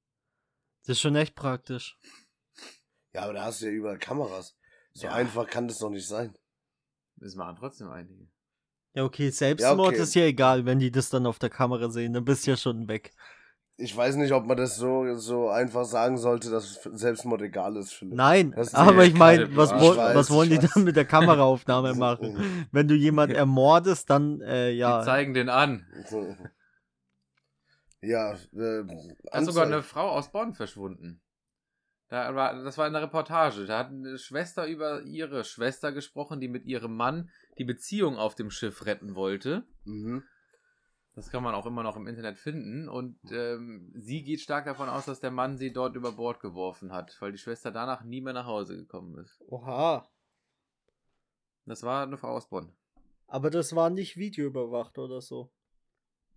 Das 0.86 0.96
ist 0.98 1.02
schon 1.02 1.16
echt 1.16 1.36
praktisch. 1.36 1.98
Ja, 3.14 3.24
aber 3.24 3.34
da 3.34 3.46
hast 3.46 3.62
du 3.62 3.66
ja 3.66 3.72
überall 3.72 3.98
Kameras. 3.98 4.56
So 4.94 5.08
Ja. 5.08 5.14
einfach 5.14 5.48
kann 5.48 5.68
das 5.68 5.80
doch 5.80 5.90
nicht 5.90 6.08
sein. 6.08 6.38
Das 7.18 7.36
machen 7.36 7.56
trotzdem 7.60 7.90
einige. 7.90 8.28
Ja, 8.94 9.04
okay, 9.04 9.30
Selbstmord 9.30 9.90
okay. 9.94 10.02
ist 10.02 10.16
ja 10.16 10.24
egal, 10.24 10.66
wenn 10.66 10.80
die 10.80 10.92
das 10.92 11.10
dann 11.10 11.26
auf 11.28 11.40
der 11.40 11.50
Kamera 11.50 11.90
sehen, 11.90 12.14
dann 12.14 12.26
bist 12.26 12.46
du 12.48 12.52
ja 12.52 12.58
schon 12.58 12.88
weg. 12.88 13.12
Ich 13.80 13.96
weiß 13.96 14.16
nicht, 14.16 14.32
ob 14.34 14.48
man 14.48 14.58
das 14.58 14.76
so, 14.76 15.14
so 15.16 15.50
einfach 15.50 15.86
sagen 15.86 16.18
sollte, 16.18 16.50
dass 16.50 16.82
Selbstmord 16.84 17.44
egal 17.44 17.76
ist, 17.78 17.94
Philipp. 17.94 18.16
Nein, 18.16 18.52
Das 18.56 18.70
ist 18.70 18.76
aber 18.76 19.04
ja 19.04 19.10
ich 19.10 19.14
meine, 19.14 19.56
was, 19.56 19.70
weiß, 19.72 20.16
was 20.16 20.32
wollen 20.32 20.50
die 20.50 20.58
dann 20.58 20.84
mit 20.84 20.96
der 20.96 21.06
Kameraaufnahme 21.06 21.94
machen? 21.96 22.68
Wenn 22.72 22.88
du 22.88 22.96
jemand 22.96 23.32
ermordest, 23.34 24.10
dann, 24.10 24.42
äh, 24.42 24.72
Die 24.72 24.78
ja. 24.80 25.04
zeigen 25.04 25.34
den 25.36 25.50
an. 25.50 25.86
Ja, 28.08 28.34
äh, 28.34 28.84
Da 29.24 29.40
ist 29.40 29.46
sogar 29.46 29.66
eine 29.66 29.84
Frau 29.84 30.10
aus 30.10 30.32
Bonn 30.32 30.54
verschwunden. 30.54 31.22
Da 32.08 32.34
war, 32.36 32.64
das 32.64 32.78
war 32.78 32.88
in 32.88 32.94
der 32.94 33.02
Reportage. 33.02 33.66
Da 33.66 33.80
hat 33.80 33.88
eine 33.88 34.18
Schwester 34.18 34.66
über 34.66 35.02
ihre 35.02 35.44
Schwester 35.44 35.92
gesprochen, 35.92 36.40
die 36.40 36.48
mit 36.48 36.66
ihrem 36.66 36.96
Mann 36.96 37.30
die 37.58 37.66
Beziehung 37.66 38.18
auf 38.18 38.34
dem 38.34 38.50
Schiff 38.50 38.86
retten 38.86 39.16
wollte. 39.16 39.68
Mhm. 39.84 40.24
Das 41.16 41.32
kann 41.32 41.44
man 41.44 41.54
auch 41.54 41.66
immer 41.66 41.84
noch 41.84 41.98
im 41.98 42.08
Internet 42.08 42.38
finden. 42.38 42.88
Und 42.88 43.20
ähm, 43.32 43.92
sie 43.94 44.24
geht 44.24 44.40
stark 44.40 44.66
davon 44.66 44.88
aus, 44.88 45.06
dass 45.06 45.20
der 45.20 45.32
Mann 45.32 45.58
sie 45.58 45.74
dort 45.74 45.96
über 45.98 46.14
Bord 46.14 46.40
geworfen 46.40 46.94
hat, 46.94 47.18
weil 47.20 47.34
die 47.34 47.40
Schwester 47.40 47.72
danach 47.72 48.06
nie 48.06 48.22
mehr 48.22 48.34
nach 48.34 48.46
Hause 48.46 48.78
gekommen 48.78 49.18
ist. 49.18 49.42
Oha. 49.48 50.08
Das 51.66 51.84
war 51.84 52.04
eine 52.04 52.18
Frau 52.18 52.30
aus 52.30 52.48
Bonn. 52.48 52.72
Aber 53.28 53.50
das 53.50 53.76
war 53.76 53.90
nicht 53.90 54.16
videoüberwacht 54.16 54.98
oder 54.98 55.20
so. 55.20 55.52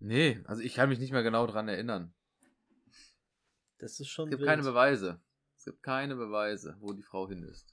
Nee, 0.03 0.39
also 0.45 0.61
ich 0.63 0.73
kann 0.73 0.89
mich 0.89 0.97
nicht 0.99 1.11
mehr 1.11 1.21
genau 1.23 1.45
dran 1.47 1.67
erinnern. 1.67 2.13
Das 3.77 3.99
ist 3.99 4.09
schon 4.09 4.27
Es 4.27 4.31
gibt 4.31 4.41
wild. 4.41 4.49
keine 4.49 4.63
Beweise. 4.63 5.21
Es 5.55 5.65
gibt 5.65 5.83
keine 5.83 6.15
Beweise, 6.15 6.75
wo 6.79 6.91
die 6.93 7.03
Frau 7.03 7.27
hin 7.29 7.43
ist. 7.43 7.67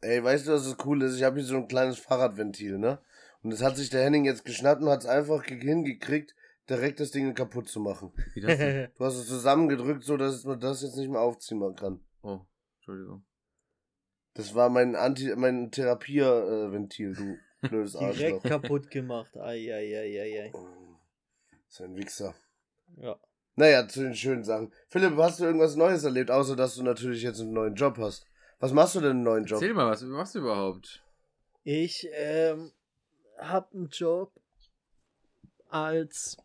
Ey, 0.00 0.22
weißt 0.24 0.46
du, 0.48 0.52
was 0.52 0.64
das 0.64 0.76
cool 0.86 1.02
ist? 1.02 1.16
Ich 1.16 1.22
habe 1.22 1.36
hier 1.36 1.44
so 1.44 1.56
ein 1.56 1.68
kleines 1.68 1.98
Fahrradventil, 1.98 2.78
ne? 2.78 2.98
Und 3.42 3.50
das 3.52 3.62
hat 3.62 3.76
sich 3.76 3.90
der 3.90 4.02
Henning 4.02 4.24
jetzt 4.24 4.44
geschnappt 4.44 4.82
und 4.82 4.88
hat 4.88 5.00
es 5.00 5.06
einfach 5.06 5.44
ge- 5.44 5.60
hingekriegt, 5.60 6.34
direkt 6.70 7.00
das 7.00 7.10
Ding 7.10 7.34
kaputt 7.34 7.68
zu 7.68 7.80
machen. 7.80 8.12
Wie 8.32 8.40
das 8.40 8.56
denn? 8.58 8.88
Du 8.96 9.04
hast 9.04 9.16
es 9.16 9.26
zusammengedrückt, 9.26 10.04
so 10.04 10.16
dass 10.16 10.44
man 10.44 10.58
das 10.60 10.82
jetzt 10.82 10.96
nicht 10.96 11.10
mehr 11.10 11.20
aufziehen 11.20 11.60
kann. 11.76 12.00
Oh, 12.22 12.40
Entschuldigung. 12.76 13.24
Das 14.32 14.54
war 14.54 14.68
mein 14.70 14.96
Anti, 14.96 15.34
mein 15.36 15.70
Therapierventil, 15.70 17.14
du 17.14 17.36
blödes 17.68 17.94
Arschloch. 17.96 18.16
Direkt 18.16 18.44
kaputt 18.44 18.90
gemacht. 18.90 19.36
Eieieiei. 19.36 20.50
So 21.76 21.82
ein 21.82 21.96
Wichser. 21.96 22.36
Ja. 22.98 23.16
Naja, 23.56 23.88
zu 23.88 24.02
den 24.04 24.14
schönen 24.14 24.44
Sachen. 24.44 24.72
Philipp, 24.86 25.16
hast 25.16 25.40
du 25.40 25.44
irgendwas 25.44 25.74
Neues 25.74 26.04
erlebt, 26.04 26.30
außer 26.30 26.54
dass 26.54 26.76
du 26.76 26.84
natürlich 26.84 27.22
jetzt 27.22 27.40
einen 27.40 27.52
neuen 27.52 27.74
Job 27.74 27.98
hast? 27.98 28.28
Was 28.60 28.72
machst 28.72 28.94
du 28.94 29.00
denn 29.00 29.10
einen 29.10 29.22
neuen 29.24 29.44
Job? 29.44 29.60
Erzähl 29.60 29.74
mal, 29.74 29.90
was 29.90 30.00
machst 30.02 30.36
du 30.36 30.38
überhaupt? 30.38 31.02
Ich 31.64 32.06
ähm, 32.12 32.70
hab 33.38 33.74
einen 33.74 33.88
Job 33.88 34.32
als 35.68 36.36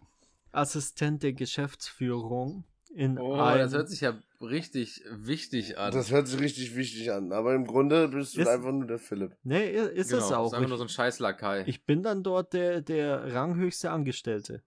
Assistent 0.51 1.21
der 1.21 1.33
Geschäftsführung 1.33 2.63
in 2.95 3.19
Oh, 3.19 3.33
einem, 3.39 3.59
das 3.59 3.73
hört 3.73 3.89
sich 3.89 4.01
ja 4.01 4.19
richtig 4.41 5.03
wichtig 5.11 5.77
an. 5.77 5.91
Das 5.93 6.09
hört 6.09 6.27
sich 6.27 6.39
richtig 6.39 6.75
wichtig 6.75 7.11
an, 7.11 7.31
aber 7.33 7.53
im 7.53 7.67
Grunde 7.67 8.07
bist 8.07 8.35
du 8.35 8.41
Ist- 8.41 8.47
einfach 8.47 8.71
nur 8.71 8.87
der 8.87 8.97
Philipp. 8.97 9.35
Nee, 9.43 9.69
ist 9.69 10.09
genau, 10.09 10.23
es 10.23 10.29
das 10.29 10.31
auch. 10.31 10.47
ist 10.47 10.53
einfach 10.53 10.63
Ich, 10.63 10.69
nur 10.69 10.77
so 10.79 10.85
ein 10.85 10.89
scheiß 10.89 11.19
Lakai. 11.19 11.65
ich 11.67 11.85
bin 11.85 12.01
dann 12.01 12.23
dort 12.23 12.53
der, 12.53 12.81
der 12.81 13.31
ranghöchste 13.31 13.91
Angestellte. 13.91 14.63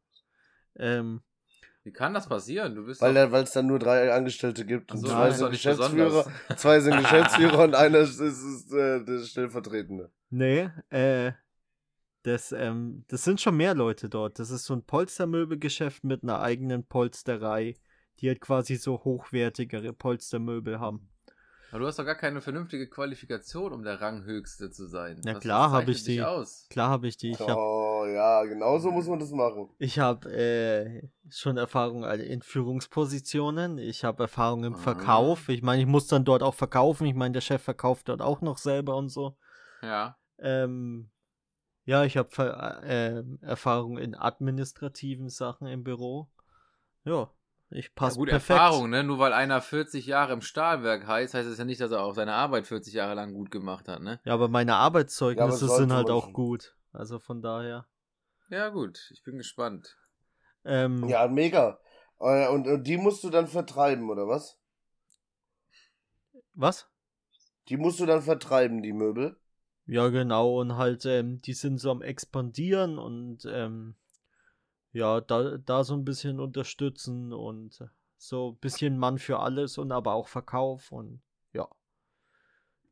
Ähm, 0.77 1.21
Wie 1.85 1.93
kann 1.93 2.15
das 2.15 2.29
passieren? 2.29 2.75
Du 2.75 2.85
bist 2.87 3.01
Weil 3.01 3.17
es 3.17 3.53
dann 3.53 3.67
nur 3.67 3.79
drei 3.79 4.13
Angestellte 4.13 4.65
gibt. 4.65 4.91
So, 4.93 5.07
zwei 5.09 5.31
sind 5.31 5.51
Geschäftsführer, 5.51 6.27
zwei 6.57 6.81
sind 6.81 6.97
Geschäftsführer 7.01 7.65
und 7.65 7.75
einer 7.75 7.99
ist, 7.99 8.21
ist, 8.21 8.43
ist 8.43 8.73
äh, 8.73 9.05
der 9.05 9.25
Stellvertretende. 9.25 10.11
nee, 10.31 10.71
äh, 10.91 11.33
Das, 12.25 12.53
ähm, 12.53 13.05
das 13.09 13.25
sind 13.25 13.41
schon 13.41 13.57
mehr 13.57 13.75
Leute 13.75 14.09
dort. 14.09 14.39
Das 14.39 14.51
ist 14.51 14.65
so 14.65 14.75
ein 14.75 14.85
Polstermöbelgeschäft 14.85 16.05
mit 16.05 16.23
einer 16.23 16.41
eigenen 16.41 16.85
Polsterei, 16.87 17.75
die 18.21 18.29
halt 18.29 18.41
quasi 18.41 18.77
so 18.77 19.03
hochwertigere 19.05 19.93
Polstermöbel 19.93 20.79
haben. 20.79 21.09
Aber 21.73 21.81
du 21.81 21.87
hast 21.87 21.99
doch 21.99 22.05
gar 22.05 22.15
keine 22.17 22.43
vernünftige 22.43 22.87
Qualifikation, 22.89 23.73
um 23.73 23.83
der 23.83 24.01
Ranghöchste 24.01 24.71
zu 24.71 24.87
sein. 24.87 25.21
Na 25.25 25.35
Was- 25.35 25.41
klar 25.43 25.71
habe 25.71 25.91
ich 25.91 26.05
die. 26.05 26.21
Aus? 26.23 26.67
Klar 26.69 26.91
habe 26.91 27.09
ich 27.09 27.17
die. 27.17 27.31
Ich 27.31 27.41
habe 27.41 27.55
Oh 28.03 28.07
ja, 28.07 28.45
genau 28.45 28.79
so 28.79 28.91
muss 28.91 29.07
man 29.07 29.19
das 29.21 29.31
machen. 29.31 29.69
ich 29.79 29.99
hab, 29.99 30.27
äh, 30.27 31.09
schon 31.31 31.57
Erfahrung 31.57 32.05
alle- 32.05 32.25
in 32.25 32.43
Führungspositionen. 32.43 33.79
Ich 33.79 34.05
habe 34.05 34.25
Erfahrung 34.25 34.65
im 34.65 34.75
Ah. 34.75 34.79
Verkauf. 34.79 35.49
Ich 35.49 35.63
meine, 35.63 35.81
ich 35.83 35.89
muss 35.89 36.07
dann 36.09 36.25
dort 36.25 36.43
auch 36.43 36.55
verkaufen. 36.55 37.07
Ich 37.07 37.15
meine, 37.15 37.33
der 37.33 37.41
Chef 37.41 37.63
verkauft 37.63 38.09
dort 38.09 38.21
auch 38.21 38.41
noch 38.41 38.59
selber 38.59 38.97
und 38.97 39.09
so. 39.09 39.37
Ja. 39.83 40.17
Ähm, 40.39 41.11
ja, 41.85 42.05
ich 42.05 42.17
habe 42.17 42.83
äh, 42.85 43.23
Erfahrung 43.45 43.99
in 43.99 44.15
administrativen 44.15 45.29
Sachen 45.29 45.67
im 45.67 45.83
Büro. 45.85 46.29
Ja, 47.05 47.31
ich 47.71 47.87
ja 47.87 47.91
passe 47.95 48.19
gut, 48.19 48.29
perfekt. 48.29 48.59
Erfahrung, 48.61 48.91
ne? 48.91 49.03
Nur 49.03 49.19
weil 49.19 49.33
einer 49.33 49.61
40 49.61 50.07
Jahre 50.07 50.33
im 50.35 50.41
Stahlwerk 50.43 51.07
heißt, 51.07 51.35
heißt 51.35 51.49
es 51.49 51.59
ja 51.59 51.65
nicht, 51.65 51.81
dass 51.81 51.91
er 51.91 52.03
auch 52.03 52.15
seine 52.15 52.35
Arbeit 52.35 52.67
40 52.67 52.95
Jahre 52.95 53.15
lang 53.15 53.33
gut 53.33 53.51
gemacht 53.51 53.89
hat, 53.89 54.01
ne? 54.03 54.21
Ja, 54.25 54.35
aber 54.35 54.49
meine 54.49 54.77
Arbeitszeugnisse 54.77 55.67
sollte 55.67 55.83
sind 55.83 55.93
halt 55.93 56.11
auch 56.11 56.33
gut. 56.33 56.77
Also 56.93 57.19
von 57.19 57.41
daher. 57.43 57.87
Ja, 58.53 58.69
gut, 58.69 59.11
ich 59.13 59.25
bin 59.25 59.37
gespannt. 59.37 59.99
Ähm, 60.65 61.09
Ja, 61.09 61.29
mega. 61.29 61.79
Äh, 62.21 62.49
Und, 62.49 62.67
und 62.67 62.85
die 62.87 62.97
musst 62.97 63.23
du 63.25 63.31
dann 63.31 63.47
vertreiben, 63.49 64.09
oder 64.11 64.27
was? 64.29 64.59
Was? 66.55 66.87
Die 67.69 67.77
musst 67.77 67.99
du 67.99 68.07
dann 68.07 68.23
vertreiben, 68.23 68.83
die 68.85 68.93
Möbel. 68.93 69.37
Ja, 69.87 70.09
genau. 70.09 70.61
Und 70.61 70.77
halt, 70.77 71.05
ähm, 71.07 71.41
die 71.43 71.55
sind 71.55 71.79
so 71.79 71.91
am 71.91 72.03
expandieren 72.03 72.99
und 72.99 73.45
ähm, 73.47 73.95
ja, 74.93 75.21
da, 75.21 75.59
da 75.59 75.85
so 75.85 75.95
ein 75.95 76.05
bisschen 76.05 76.41
unterstützen 76.41 77.33
und 77.33 77.85
so 78.19 78.53
ein 78.53 78.59
bisschen 78.59 78.99
Mann 78.99 79.19
für 79.19 79.41
alles 79.41 79.79
und 79.79 79.93
aber 79.93 80.15
auch 80.15 80.29
Verkauf 80.29 80.93
und 80.93 81.23
ja. 81.53 81.69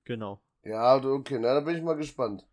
Genau. 0.04 0.42
Ja, 0.64 0.94
okay, 0.96 1.38
na, 1.38 1.52
da 1.54 1.60
bin 1.60 1.76
ich 1.76 1.82
mal 1.82 1.96
gespannt. 1.96 2.46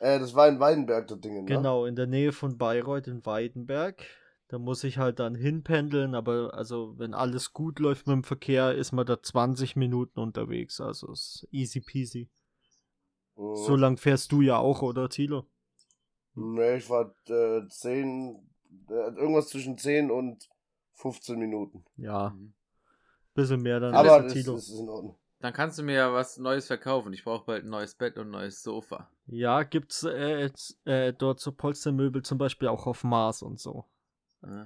Äh, 0.00 0.18
das 0.18 0.34
war 0.34 0.48
in 0.48 0.60
Weidenberg, 0.60 1.06
das 1.08 1.20
Ding, 1.20 1.44
ne? 1.44 1.46
Genau, 1.46 1.86
in 1.86 1.96
der 1.96 2.06
Nähe 2.06 2.32
von 2.32 2.58
Bayreuth 2.58 3.06
in 3.08 3.24
Weidenberg. 3.24 4.02
Da 4.48 4.58
muss 4.58 4.84
ich 4.84 4.98
halt 4.98 5.18
dann 5.18 5.34
hinpendeln, 5.34 6.14
aber 6.14 6.54
also 6.54 6.94
wenn 6.98 7.14
alles 7.14 7.52
gut 7.52 7.80
läuft 7.80 8.06
mit 8.06 8.14
dem 8.14 8.22
Verkehr, 8.24 8.74
ist 8.74 8.92
man 8.92 9.04
da 9.04 9.20
20 9.20 9.74
Minuten 9.74 10.20
unterwegs. 10.20 10.80
Also 10.80 11.10
ist 11.12 11.48
easy 11.50 11.80
peasy. 11.80 12.28
Mhm. 13.36 13.56
So 13.56 13.74
lang 13.74 13.96
fährst 13.96 14.30
du 14.30 14.40
ja 14.42 14.58
auch, 14.58 14.82
oder 14.82 15.08
Thilo? 15.08 15.46
Nee, 16.34 16.76
ich 16.76 16.88
war 16.90 17.14
äh, 17.28 17.66
10, 17.68 18.48
äh, 18.88 18.92
irgendwas 18.92 19.48
zwischen 19.48 19.78
10 19.78 20.10
und 20.10 20.48
15 20.94 21.38
Minuten. 21.38 21.84
Ja, 21.96 22.30
Mhm. 22.30 22.52
bisschen 23.34 23.62
mehr 23.62 23.80
dann 23.80 23.94
Aber 23.94 24.12
als 24.12 24.32
das, 24.34 24.42
Thilo. 24.44 24.54
das 24.54 24.68
ist 24.68 24.80
in 24.80 24.88
Ordnung. 24.88 25.16
Dann 25.46 25.52
kannst 25.52 25.78
du 25.78 25.84
mir 25.84 25.94
ja 25.94 26.12
was 26.12 26.38
Neues 26.38 26.66
verkaufen. 26.66 27.12
Ich 27.12 27.22
brauche 27.22 27.44
bald 27.46 27.64
ein 27.64 27.70
neues 27.70 27.94
Bett 27.94 28.18
und 28.18 28.26
ein 28.26 28.30
neues 28.32 28.64
Sofa. 28.64 29.08
Ja, 29.28 29.62
gibt's 29.62 30.02
äh, 30.02 30.50
äh, 30.86 31.12
dort 31.12 31.38
so 31.38 31.52
Polstermöbel 31.52 32.22
zum 32.22 32.36
Beispiel 32.36 32.66
auch 32.66 32.88
auf 32.88 33.04
Mars 33.04 33.42
und 33.42 33.60
so. 33.60 33.84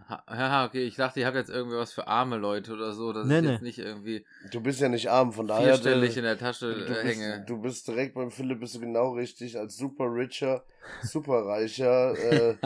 Ha- 0.08 0.24
Ja, 0.30 0.66
okay, 0.66 0.84
ich 0.84 0.96
dachte, 0.96 1.20
ihr 1.20 1.26
habt 1.26 1.36
jetzt 1.36 1.50
irgendwie 1.50 1.76
was 1.76 1.92
für 1.92 2.06
arme 2.06 2.36
Leute 2.36 2.72
oder 2.72 2.92
so, 2.92 3.12
dass 3.12 3.26
Nee, 3.28 3.36
ich 3.38 3.42
nee. 3.42 3.52
jetzt 3.52 3.62
nicht 3.62 3.78
irgendwie 3.78 4.24
Du 4.50 4.60
bist 4.60 4.80
ja 4.80 4.88
nicht 4.88 5.08
arm, 5.10 5.32
von 5.32 5.46
daher. 5.46 5.66
vierstellig 5.74 6.16
äh, 6.16 6.18
in 6.18 6.24
der 6.24 6.38
Tasche 6.38 6.66
du, 6.74 6.84
bist, 6.86 7.04
hänge. 7.04 7.44
du 7.46 7.60
bist 7.60 7.88
direkt 7.88 8.14
beim 8.14 8.30
Philipp, 8.30 8.60
bist 8.60 8.74
du 8.74 8.80
genau 8.80 9.12
richtig. 9.12 9.58
Als 9.58 9.76
super 9.76 10.12
richer, 10.12 10.62
super 11.02 11.46
reicher, 11.46 12.12
äh, 12.50 12.56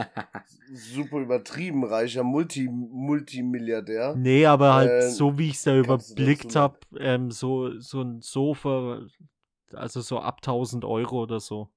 super 0.74 1.18
übertrieben 1.18 1.84
reicher 1.84 2.22
Multi, 2.24 2.68
Multimilliardär. 2.68 4.14
Nee, 4.16 4.46
aber 4.46 4.74
halt 4.74 4.90
Äh, 4.90 5.10
so 5.10 5.38
wie 5.38 5.48
ich 5.48 5.56
es 5.56 5.62
da 5.64 5.76
überblickt 5.76 6.56
habe, 6.56 6.76
ähm, 6.98 7.30
so, 7.30 7.78
so 7.80 8.02
ein 8.02 8.20
Sofa, 8.22 9.02
also 9.72 10.00
so 10.00 10.18
ab 10.20 10.40
1000 10.42 10.84
Euro 10.84 11.22
oder 11.22 11.40
so. 11.40 11.68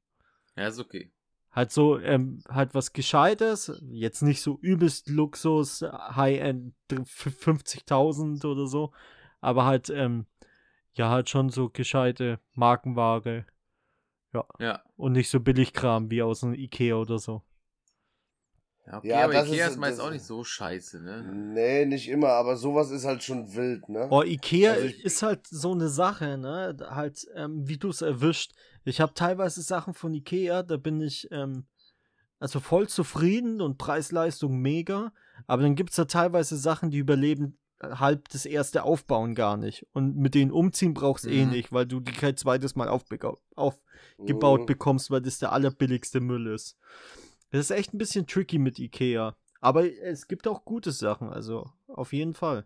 ja, 0.55 0.67
ist 0.67 0.79
okay. 0.79 1.11
Halt 1.57 1.71
so, 1.71 1.97
ähm, 1.97 2.43
halt 2.47 2.75
was 2.75 2.93
Gescheites, 2.93 3.81
jetzt 3.89 4.21
nicht 4.21 4.43
so 4.43 4.59
übelst 4.61 5.09
Luxus, 5.09 5.81
High-End, 5.81 6.75
f- 6.91 7.33
50.000 7.35 8.45
oder 8.45 8.67
so, 8.67 8.91
aber 9.41 9.65
halt, 9.65 9.89
ähm, 9.89 10.27
ja, 10.93 11.09
halt 11.09 11.31
schon 11.31 11.49
so 11.49 11.69
gescheite 11.69 12.39
Markenware 12.53 13.47
Ja. 14.59 14.83
und 14.97 15.13
nicht 15.13 15.31
so 15.31 15.39
Billigkram 15.39 16.11
wie 16.11 16.21
aus 16.21 16.43
einem 16.43 16.53
Ikea 16.53 16.93
oder 16.95 17.17
so. 17.17 17.41
Ja, 18.87 18.97
okay, 18.99 19.07
Ja, 19.09 19.23
aber 19.25 19.33
das 19.33 19.47
Ikea 19.49 19.65
ist- 19.65 19.71
ist, 19.73 19.77
meist 19.79 19.99
das- 19.99 20.05
auch 20.05 20.11
nicht 20.11 20.23
so 20.23 20.43
scheiße, 20.45 21.01
ne? 21.01 21.21
Nee, 21.33 21.85
nicht 21.85 22.07
immer, 22.07 22.29
aber 22.29 22.55
sowas 22.55 22.89
ist 22.89 23.03
halt 23.05 23.21
schon 23.21 23.53
wild, 23.53 23.89
ne? 23.89 24.07
Oh, 24.09 24.23
Ikea 24.23 24.71
Also 24.73 24.85
ich- 24.85 25.03
ist 25.03 25.21
halt 25.21 25.45
so 25.45 25.73
eine 25.73 25.89
Sache, 25.89 26.37
ne? 26.37 26.77
Halt, 26.89 27.27
ähm, 27.35 27.67
wie 27.67 27.77
du 27.77 27.89
es 27.89 28.01
erwischt. 28.01 28.53
Ich 28.85 29.01
habe 29.01 29.13
teilweise 29.13 29.61
Sachen 29.61 29.93
von 29.93 30.13
Ikea, 30.13 30.63
da 30.63 30.77
bin 30.77 31.01
ich 31.01 31.27
ähm, 31.31 31.65
also 32.39 32.59
voll 32.61 32.87
zufrieden 32.87 33.61
und 33.61 33.77
Preis-Leistung 33.77 34.59
mega. 34.61 35.11
Aber 35.47 35.63
dann 35.63 35.75
gibt 35.75 35.89
es 35.89 35.97
da 35.97 36.05
teilweise 36.05 36.55
Sachen, 36.55 36.89
die 36.89 36.99
überleben 36.99 37.57
äh, 37.79 37.89
halb 37.95 38.29
das 38.29 38.45
erste 38.45 38.83
Aufbauen 38.83 39.35
gar 39.35 39.57
nicht. 39.57 39.85
Und 39.91 40.15
mit 40.17 40.33
denen 40.33 40.51
umziehen 40.51 40.93
brauchst 40.93 41.25
du 41.25 41.29
eh 41.29 41.43
Mhm. 41.45 41.51
nicht, 41.51 41.71
weil 41.73 41.85
du 41.85 41.99
die 41.99 42.11
kein 42.13 42.35
zweites 42.37 42.75
Mal 42.75 42.87
aufgebaut 42.89 44.61
Mhm. 44.61 44.65
bekommst, 44.65 45.11
weil 45.11 45.21
das 45.21 45.39
der 45.39 45.51
allerbilligste 45.51 46.19
Müll 46.19 46.47
ist. 46.47 46.77
Das 47.49 47.61
ist 47.61 47.71
echt 47.71 47.93
ein 47.93 47.97
bisschen 47.97 48.27
tricky 48.27 48.59
mit 48.59 48.79
Ikea. 48.79 49.37
Aber 49.59 49.91
es 50.01 50.27
gibt 50.27 50.47
auch 50.47 50.65
gute 50.65 50.91
Sachen, 50.91 51.29
also 51.29 51.71
auf 51.87 52.13
jeden 52.13 52.33
Fall. 52.33 52.65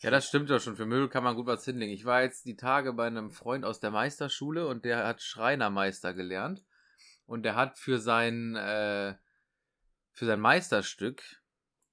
Ja, 0.00 0.10
das 0.10 0.26
stimmt 0.26 0.50
doch 0.50 0.60
schon. 0.60 0.76
Für 0.76 0.86
Müll 0.86 1.08
kann 1.08 1.24
man 1.24 1.36
gut 1.36 1.46
was 1.46 1.64
hinlegen. 1.64 1.92
Ich 1.92 2.04
war 2.04 2.22
jetzt 2.22 2.44
die 2.46 2.56
Tage 2.56 2.92
bei 2.92 3.06
einem 3.06 3.30
Freund 3.30 3.64
aus 3.64 3.80
der 3.80 3.90
Meisterschule 3.90 4.66
und 4.66 4.84
der 4.84 5.06
hat 5.06 5.22
Schreinermeister 5.22 6.12
gelernt. 6.12 6.64
Und 7.26 7.42
der 7.44 7.54
hat 7.54 7.78
für 7.78 7.98
sein, 7.98 8.54
äh, 8.54 9.14
für 10.12 10.26
sein 10.26 10.40
Meisterstück 10.40 11.22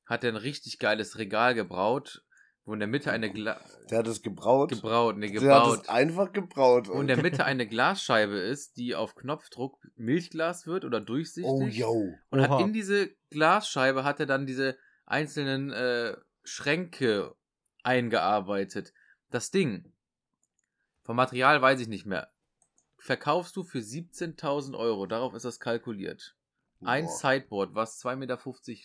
hat 0.06 0.26
er 0.26 0.32
ein 0.32 0.38
richtig 0.38 0.78
geiles 0.78 1.18
Regal 1.18 1.56
gebraut, 1.56 2.26
wo 2.66 2.74
in 2.74 2.80
der 2.80 2.88
Mitte 2.88 3.12
eine 3.12 3.32
Gla 3.32 3.60
Der 3.90 4.00
hat 4.00 4.08
es 4.08 4.22
gebraut. 4.22 4.70
gebraut, 4.70 5.18
ne, 5.18 5.32
Der 5.32 5.56
hat 5.56 5.64
gebaut. 5.64 5.80
es 5.84 5.90
einfach 5.90 6.32
gebraut. 6.32 6.90
Und 6.90 7.02
in 7.02 7.08
der 7.08 7.22
Mitte 7.22 7.44
eine 7.46 7.68
Glasscheibe 7.68 8.38
ist, 8.38 8.78
die 8.78 8.96
auf 8.96 9.16
Knopfdruck 9.16 9.78
Milchglas 9.96 10.68
wird 10.68 10.86
oder 10.86 11.02
durchsichtig. 11.02 11.52
Oh, 11.52 11.64
yo. 11.68 12.14
Und 12.30 12.40
Oha. 12.40 12.50
hat 12.50 12.62
in 12.62 12.74
diese 12.74 13.10
Glasscheibe 13.32 14.04
hat 14.04 14.20
er 14.20 14.26
dann 14.28 14.46
diese 14.46 14.78
einzelnen 15.06 15.72
äh, 15.72 16.16
Schränke 16.44 17.36
eingearbeitet. 17.84 18.94
Das 19.30 19.50
Ding, 19.52 19.92
vom 21.04 21.16
Material 21.16 21.62
weiß 21.62 21.80
ich 21.80 21.88
nicht 21.88 22.06
mehr, 22.06 22.32
verkaufst 22.98 23.56
du 23.56 23.64
für 23.64 23.80
17.000 23.80 24.78
Euro. 24.78 25.08
Darauf 25.08 25.34
ist 25.34 25.46
das 25.46 25.60
kalkuliert. 25.60 26.36
Ein 26.84 27.06
Boah. 27.06 27.12
Sideboard, 27.12 27.76
was 27.76 28.00
2,50 28.04 28.16
Meter 28.16 28.40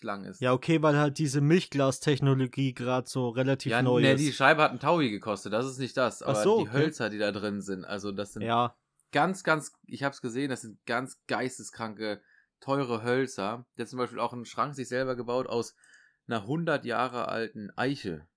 lang 0.05 0.23
ist. 0.25 0.39
Ja, 0.41 0.53
okay, 0.53 0.81
weil 0.81 0.97
halt 0.97 1.17
diese 1.17 1.41
Milchglastechnologie 1.41 2.73
gerade 2.73 3.07
so 3.09 3.29
relativ 3.29 3.71
ja 3.71 3.81
neu 3.81 4.01
ne, 4.01 4.13
ist. 4.13 4.21
die 4.21 4.31
Scheibe 4.33 4.61
hat 4.61 4.71
einen 4.71 4.79
Taui 4.79 5.09
gekostet, 5.09 5.51
das 5.53 5.65
ist 5.65 5.79
nicht 5.79 5.97
das. 5.97 6.21
Ach 6.21 6.27
Aber 6.29 6.43
so, 6.43 6.57
die 6.63 6.69
okay. 6.69 6.77
Hölzer, 6.77 7.09
die 7.09 7.17
da 7.17 7.31
drin 7.31 7.61
sind, 7.61 7.85
also 7.85 8.11
das 8.11 8.33
sind 8.33 8.43
ja, 8.43 8.75
ganz, 9.11 9.43
ganz, 9.43 9.71
ich 9.85 10.03
hab's 10.03 10.21
gesehen, 10.21 10.49
das 10.49 10.61
sind 10.61 10.83
ganz 10.85 11.19
geisteskranke, 11.27 12.21
teure 12.59 13.03
Hölzer. 13.03 13.65
Der 13.77 13.83
hat 13.85 13.89
zum 13.89 13.97
Beispiel 13.99 14.19
auch 14.19 14.33
einen 14.33 14.45
Schrank 14.45 14.75
sich 14.75 14.87
selber 14.87 15.15
gebaut 15.15 15.47
aus 15.47 15.75
einer 16.27 16.41
100 16.41 16.85
Jahre 16.85 17.27
alten 17.29 17.71
Eiche. 17.75 18.27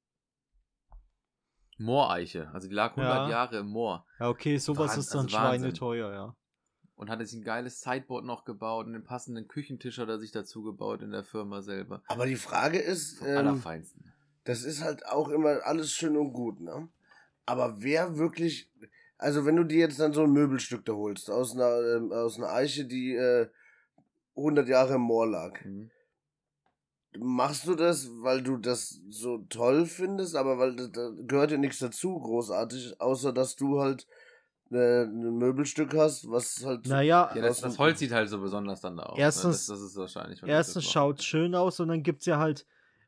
Mooreiche. 1.78 2.50
Also 2.52 2.68
die 2.68 2.74
lag 2.74 2.90
100 2.96 3.24
Ja. 3.24 3.28
Jahre 3.30 3.58
im 3.58 3.66
Moor. 3.68 4.06
ja, 4.18 4.28
okay, 4.28 4.58
sowas 4.58 4.92
Wahn- 4.92 4.98
ist 5.00 5.14
dann 5.14 5.24
also 5.24 5.36
Wahnsinn. 5.36 5.60
schweineteuer, 5.60 6.12
ja. 6.12 6.36
Und 7.00 7.08
hatte 7.08 7.24
sich 7.24 7.40
ein 7.40 7.44
geiles 7.44 7.80
Sideboard 7.80 8.26
noch 8.26 8.44
gebaut 8.44 8.84
und 8.86 8.92
den 8.92 9.04
passenden 9.04 9.48
Küchentisch 9.48 9.96
hat 9.96 10.10
er 10.10 10.18
sich 10.18 10.32
dazu 10.32 10.62
gebaut 10.62 11.00
in 11.00 11.12
der 11.12 11.24
Firma 11.24 11.62
selber. 11.62 12.02
Aber 12.08 12.26
die 12.26 12.36
Frage 12.36 12.78
ist, 12.78 13.20
Vom 13.20 13.26
ähm, 13.28 13.36
Allerfeinsten. 13.38 14.12
das 14.44 14.64
ist 14.64 14.84
halt 14.84 15.06
auch 15.06 15.30
immer 15.30 15.64
alles 15.64 15.92
schön 15.92 16.14
und 16.18 16.34
gut, 16.34 16.60
ne? 16.60 16.90
Aber 17.46 17.80
wer 17.82 18.18
wirklich, 18.18 18.68
also 19.16 19.46
wenn 19.46 19.56
du 19.56 19.64
dir 19.64 19.78
jetzt 19.78 19.98
dann 19.98 20.12
so 20.12 20.24
ein 20.24 20.32
Möbelstück 20.32 20.84
da 20.84 20.92
holst, 20.92 21.30
aus 21.30 21.54
einer, 21.54 21.80
ähm, 21.96 22.12
aus 22.12 22.36
einer 22.36 22.52
Eiche, 22.52 22.84
die 22.84 23.14
äh, 23.14 23.48
100 24.36 24.68
Jahre 24.68 24.96
im 24.96 25.00
Moor 25.00 25.26
lag, 25.26 25.58
Mhm. 25.64 25.90
machst 27.18 27.66
du 27.66 27.76
das, 27.76 28.10
weil 28.20 28.42
du 28.42 28.58
das 28.58 29.00
so 29.08 29.38
toll 29.48 29.86
findest, 29.86 30.36
aber 30.36 30.58
weil 30.58 30.76
da, 30.76 30.86
da 30.88 31.10
gehört 31.26 31.50
ja 31.50 31.56
nichts 31.56 31.78
dazu, 31.78 32.18
großartig, 32.20 33.00
außer 33.00 33.32
dass 33.32 33.56
du 33.56 33.80
halt 33.80 34.06
äh, 34.70 35.02
ein 35.04 35.36
Möbelstück 35.38 35.94
hast, 35.94 36.30
was 36.30 36.64
halt 36.64 36.86
Naja, 36.86 37.30
Ja, 37.34 37.42
das, 37.42 37.60
das 37.60 37.78
Holz 37.78 37.98
sieht 37.98 38.12
halt 38.12 38.28
so 38.28 38.40
besonders 38.40 38.80
dann 38.80 38.96
da 38.96 39.04
aus. 39.04 39.18
Erstens- 39.18 39.44
ne? 39.44 39.50
das, 39.50 39.66
das 39.66 39.80
ist 39.90 39.96
wahrscheinlich. 39.96 40.42
was 40.42 40.48
erstens 40.48 40.84
schaut 40.90 41.22
schön 41.22 41.54
aus 41.54 41.80
und 41.80 41.88
dann 41.88 42.02
gibt's 42.02 42.26
ja 42.26 42.38
halt 42.38 42.66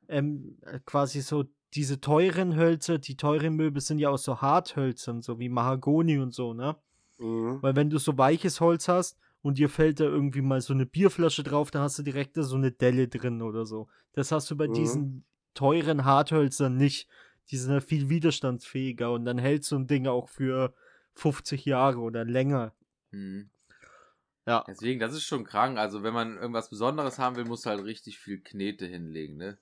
ähm, 0.08 0.58
äh, 0.62 0.80
quasi 0.84 1.20
so 1.20 1.44
diese 1.74 2.00
teuren 2.00 2.56
Hölzer, 2.56 2.98
die 2.98 3.16
teuren 3.16 3.54
Möbel 3.54 3.80
sind 3.80 3.98
ja 3.98 4.10
aus 4.10 4.24
so 4.24 4.40
Harthölzern, 4.42 5.22
so 5.22 5.38
wie 5.38 5.48
Mahagoni 5.48 6.18
und 6.18 6.34
so, 6.34 6.52
ne? 6.52 6.76
Mhm. 7.18 7.62
Weil 7.62 7.76
wenn 7.76 7.88
du 7.88 7.98
so 7.98 8.18
weiches 8.18 8.60
Holz 8.60 8.88
hast 8.88 9.16
und 9.40 9.56
dir 9.58 9.68
fällt 9.70 10.00
da 10.00 10.04
irgendwie 10.04 10.42
mal 10.42 10.60
so 10.60 10.74
eine 10.74 10.84
Bierflasche 10.84 11.42
drauf, 11.44 11.70
da 11.70 11.80
hast 11.82 11.98
du 11.98 12.02
direkt 12.02 12.36
da 12.36 12.42
so 12.42 12.56
eine 12.56 12.72
Delle 12.72 13.08
drin 13.08 13.40
oder 13.40 13.64
so. 13.64 13.88
Das 14.12 14.32
hast 14.32 14.50
du 14.50 14.56
bei 14.56 14.68
Mhm. 14.68 14.72
diesen 14.74 15.24
teuren 15.54 16.04
Harthölzern 16.04 16.76
nicht. 16.76 17.08
Die 17.50 17.56
sind 17.56 17.72
ja 17.72 17.80
viel 17.80 18.08
widerstandsfähiger 18.08 19.10
und 19.12 19.24
dann 19.24 19.38
hält 19.38 19.64
so 19.64 19.76
ein 19.76 19.86
Ding 19.86 20.06
auch 20.06 20.28
für 20.28 20.74
50 21.14 21.64
Jahre 21.64 21.98
oder 21.98 22.24
länger. 22.24 22.72
Mhm. 23.10 23.50
Ja. 24.46 24.64
Deswegen, 24.66 24.98
das 24.98 25.12
ist 25.12 25.22
schon 25.24 25.44
krank. 25.44 25.78
Also, 25.78 26.02
wenn 26.02 26.14
man 26.14 26.36
irgendwas 26.36 26.68
Besonderes 26.70 27.18
haben 27.18 27.36
will, 27.36 27.44
musst 27.44 27.64
du 27.66 27.70
halt 27.70 27.84
richtig 27.84 28.18
viel 28.18 28.40
Knete 28.40 28.86
hinlegen, 28.86 29.36
ne? 29.36 29.58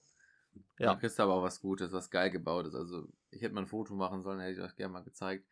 Ja. 0.79 0.87
Dann 0.87 0.99
kriegst 0.99 1.19
du 1.19 1.23
aber 1.23 1.35
auch 1.35 1.43
was 1.43 1.61
Gutes, 1.61 1.93
was 1.93 2.11
geil 2.11 2.31
gebaut 2.31 2.67
ist. 2.67 2.75
Also, 2.75 3.07
ich 3.31 3.43
hätte 3.43 3.55
mal 3.55 3.61
ein 3.63 3.67
Foto 3.67 3.95
machen 3.95 4.23
sollen, 4.23 4.41
hätte 4.41 4.53
ich 4.59 4.61
euch 4.61 4.77
gerne 4.77 4.93
mal 4.93 5.05
gezeigt. 5.05 5.45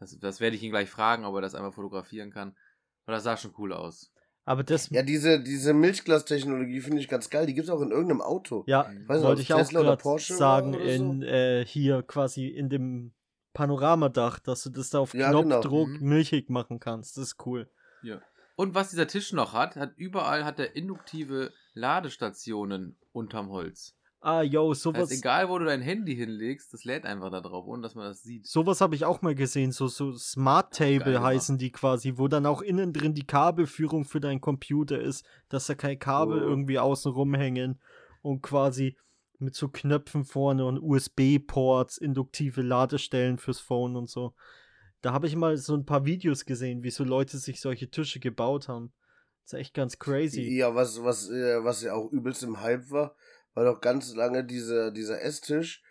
Das, 0.00 0.18
das 0.18 0.40
werde 0.40 0.56
ich 0.56 0.62
ihn 0.62 0.70
gleich 0.70 0.88
fragen, 0.88 1.24
ob 1.24 1.34
er 1.34 1.40
das 1.42 1.54
einmal 1.54 1.72
fotografieren 1.72 2.30
kann. 2.30 2.56
Weil 3.04 3.14
das 3.14 3.24
sah 3.24 3.36
schon 3.36 3.54
cool 3.58 3.72
aus. 3.72 4.12
Aber 4.44 4.62
das, 4.62 4.90
Ja, 4.90 5.02
diese, 5.02 5.42
diese 5.42 5.74
Milchglas-Technologie 5.74 6.80
finde 6.80 7.00
ich 7.00 7.08
ganz 7.08 7.28
geil. 7.30 7.46
Die 7.46 7.54
gibt's 7.54 7.68
auch 7.70 7.80
in 7.82 7.90
irgendeinem 7.90 8.20
Auto. 8.22 8.64
ja, 8.66 8.82
Ich 8.92 9.08
weiß 9.08 9.18
nicht, 9.18 9.26
wollte 9.26 9.32
ob 9.32 9.38
ich 9.40 9.52
auch 9.52 9.58
Tesla 9.58 9.80
oder 9.80 9.88
gerade 9.90 10.02
Porsche 10.02 10.34
sagen, 10.34 10.74
oder 10.74 10.84
so. 10.84 10.90
in 10.90 11.22
äh, 11.22 11.64
hier 11.66 12.02
quasi 12.02 12.46
in 12.46 12.68
dem 12.68 13.12
Panoramadach, 13.56 14.38
dass 14.38 14.62
du 14.64 14.70
das 14.70 14.90
da 14.90 14.98
auf 15.00 15.14
Ja, 15.14 15.28
genau. 15.32 15.42
Knopfdruck 15.42 15.88
Mhm. 15.88 16.08
milchig 16.08 16.50
machen 16.50 16.78
kannst. 16.78 17.16
Das 17.16 17.24
ist 17.24 17.46
cool. 17.46 17.68
Ja. 18.02 18.20
Und 18.54 18.74
was 18.74 18.90
dieser 18.90 19.06
Tisch 19.06 19.32
noch 19.32 19.52
hat, 19.52 19.76
hat 19.76 19.92
überall 19.96 20.44
hat 20.44 20.58
er 20.58 20.76
induktive 20.76 21.52
Ladestationen 21.74 22.96
unterm 23.12 23.48
Holz. 23.50 23.94
Ah, 24.20 24.42
yo, 24.42 24.70
Das 24.70 24.82
sowas. 24.82 25.02
heißt, 25.10 25.12
egal 25.20 25.48
wo 25.48 25.58
du 25.58 25.66
dein 25.66 25.82
Handy 25.82 26.16
hinlegst, 26.16 26.72
das 26.72 26.84
lädt 26.84 27.04
einfach 27.04 27.30
da 27.30 27.40
drauf, 27.40 27.66
ohne 27.66 27.82
dass 27.82 27.94
man 27.94 28.06
das 28.06 28.22
sieht. 28.22 28.46
Sowas 28.46 28.80
habe 28.80 28.94
ich 28.96 29.04
auch 29.04 29.22
mal 29.22 29.34
gesehen, 29.34 29.72
so, 29.72 29.86
so 29.86 30.12
Smart 30.16 30.74
Table 30.74 31.12
gemacht. 31.12 31.22
heißen 31.24 31.58
die 31.58 31.70
quasi, 31.70 32.14
wo 32.16 32.26
dann 32.26 32.44
auch 32.46 32.60
innen 32.62 32.92
drin 32.92 33.14
die 33.14 33.26
Kabelführung 33.26 34.04
für 34.04 34.20
deinen 34.20 34.40
Computer 34.40 34.98
ist, 34.98 35.24
dass 35.48 35.66
da 35.66 35.74
kein 35.74 35.98
Kabel 35.98 36.42
Oh. 36.42 36.46
irgendwie 36.48 36.78
außen 36.78 37.12
rumhängen 37.12 37.80
und 38.22 38.42
quasi 38.42 38.96
mit 39.38 39.54
so 39.54 39.68
Knöpfen 39.68 40.24
vorne 40.24 40.64
und 40.64 40.78
USB-Ports, 40.80 41.98
induktive 41.98 42.62
Ladestellen 42.62 43.38
fürs 43.38 43.60
Phone 43.60 43.96
und 43.96 44.08
so. 44.08 44.34
Da 45.02 45.12
habe 45.12 45.26
ich 45.26 45.36
mal 45.36 45.56
so 45.56 45.74
ein 45.74 45.84
paar 45.84 46.04
Videos 46.04 46.44
gesehen, 46.44 46.82
wie 46.82 46.90
so 46.90 47.04
Leute 47.04 47.38
sich 47.38 47.60
solche 47.60 47.90
Tische 47.90 48.18
gebaut 48.20 48.68
haben. 48.68 48.92
Das 49.44 49.52
ist 49.52 49.58
echt 49.60 49.74
ganz 49.74 49.98
crazy. 49.98 50.42
Ja, 50.56 50.74
was, 50.74 51.02
was, 51.04 51.30
äh, 51.30 51.62
was 51.62 51.82
ja 51.82 51.94
auch 51.94 52.10
übelst 52.10 52.42
im 52.42 52.60
Hype 52.60 52.90
war, 52.90 53.14
war 53.54 53.64
doch 53.64 53.80
ganz 53.80 54.14
lange 54.14 54.44
dieser, 54.44 54.90
dieser 54.90 55.22
Esstisch, 55.22 55.82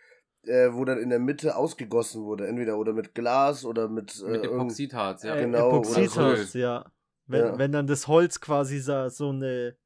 äh, 0.42 0.68
wo 0.72 0.84
dann 0.84 0.98
in 0.98 1.08
der 1.08 1.18
Mitte 1.18 1.56
ausgegossen 1.56 2.24
wurde. 2.24 2.46
Entweder 2.46 2.78
oder 2.78 2.92
mit 2.92 3.14
Glas 3.14 3.64
oder 3.64 3.88
mit, 3.88 4.22
äh, 4.26 4.30
Mit 4.30 4.44
Epoxidharz, 4.44 5.22
ja. 5.22 5.36
Äh, 5.36 5.44
genau, 5.44 5.68
oder 5.68 5.76
Epoxidharz, 5.78 6.52
ja. 6.54 6.90
Wenn, 7.26 7.40
Ja. 7.46 7.58
wenn 7.58 7.72
dann 7.72 7.86
das 7.86 8.06
Holz 8.06 8.40
quasi 8.40 8.78
so, 8.78 9.08
so 9.08 9.30
eine 9.30 9.76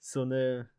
so 0.00 0.22
eine 0.22 0.70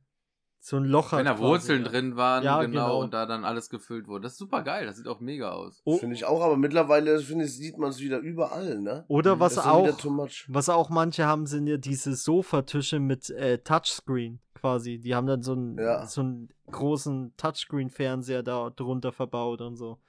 so 0.62 0.76
ein 0.78 0.84
Loch 0.84 1.12
hat. 1.14 1.20
Wenn 1.20 1.26
da 1.26 1.32
quasi, 1.34 1.44
Wurzeln 1.44 1.84
ja. 1.84 1.90
drin 1.90 2.16
waren, 2.18 2.44
Ja, 2.44 2.62
genau, 2.62 2.72
genau. 2.88 3.00
und 3.02 3.14
da 3.14 3.26
dann 3.26 3.46
alles 3.46 3.70
gefüllt 3.70 4.08
wurde. 4.08 4.24
Das 4.24 4.34
ist 4.34 4.40
super 4.40 4.62
geil, 4.62 4.86
das 4.86 4.98
sieht 4.98 5.08
auch 5.08 5.20
mega 5.22 5.52
aus. 5.52 5.82
Oh, 5.86 5.98
Finde 5.98 6.16
ich 6.16 6.26
auch, 6.26 6.42
aber 6.42 6.58
mittlerweile 6.58 7.20
finde 7.20 7.46
ich, 7.46 7.56
sieht 7.56 7.78
man 7.78 7.90
es 7.92 8.00
wieder 8.00 8.20
überall, 8.20 8.80
ne? 8.80 9.06
oder 9.08 9.36
Mhm, 9.38 9.40
was 9.40 9.58
auch 9.58 9.98
too 9.98 10.10
much. 10.10 10.46
was 10.50 10.68
auch 10.70 10.90
manche 10.90 11.26
haben, 11.26 11.46
sind 11.46 11.68
ja 11.68 11.78
diese 11.78 12.14
Sofatische 12.16 13.00
mit 13.00 13.30
äh, 13.30 13.60
Touchscreen 13.60 14.40
quasi. 14.54 15.00
Die 15.00 15.16
haben 15.16 15.28
dann 15.28 15.42
so 15.42 15.54
einen, 15.54 15.78
Ja. 15.78 16.06
so 16.06 16.22
einen 16.22 16.50
großen 16.70 17.34
Touchscreen-Fernseher 17.38 18.44
da 18.44 18.70
drunter 18.70 19.12
verbaut 19.12 19.62
und 19.62 19.76
so. 19.78 20.00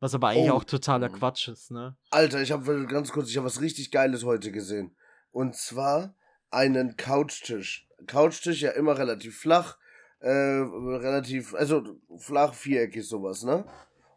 Was 0.00 0.14
aber 0.14 0.28
eigentlich 0.28 0.50
Oh. 0.50 0.54
auch 0.56 0.64
totaler 0.64 1.10
Mhm. 1.10 1.12
Quatsch 1.14 1.48
ist, 1.48 1.70
ne? 1.70 1.94
Alter, 2.10 2.40
ich 2.40 2.52
habe 2.52 2.86
ganz 2.86 3.12
kurz, 3.12 3.28
ich 3.28 3.36
habe 3.36 3.44
was 3.46 3.60
richtig 3.60 3.90
Geiles 3.90 4.24
heute 4.24 4.50
gesehen. 4.50 4.96
Und 5.30 5.56
zwar 5.56 6.14
einen 6.50 6.96
Couchtisch. 6.96 7.86
Couchtisch 8.06 8.62
ja 8.62 8.70
immer 8.70 8.96
relativ 8.96 9.38
flach, 9.38 9.76
äh, 10.20 10.30
relativ, 10.30 11.54
also 11.54 11.82
flach, 12.18 12.54
viereckig 12.54 13.06
sowas, 13.08 13.42
ne? 13.42 13.64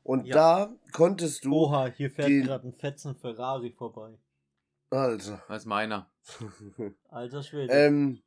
Und 0.04 0.28
Ja. 0.28 0.36
da 0.36 0.76
konntest 0.92 1.46
du, 1.46 1.54
Oha, 1.54 1.88
hier 1.88 2.12
fährt 2.12 2.46
gerade 2.46 2.68
ein 2.68 2.74
fetzen 2.74 3.16
Ferrari 3.16 3.72
vorbei. 3.72 4.18
Alter, 4.90 5.42
Das 5.48 5.64
ist 5.64 5.66
meiner. 5.66 6.12
Alter 7.10 7.42
Schwede. 7.44 7.74
ähm, 7.74 8.22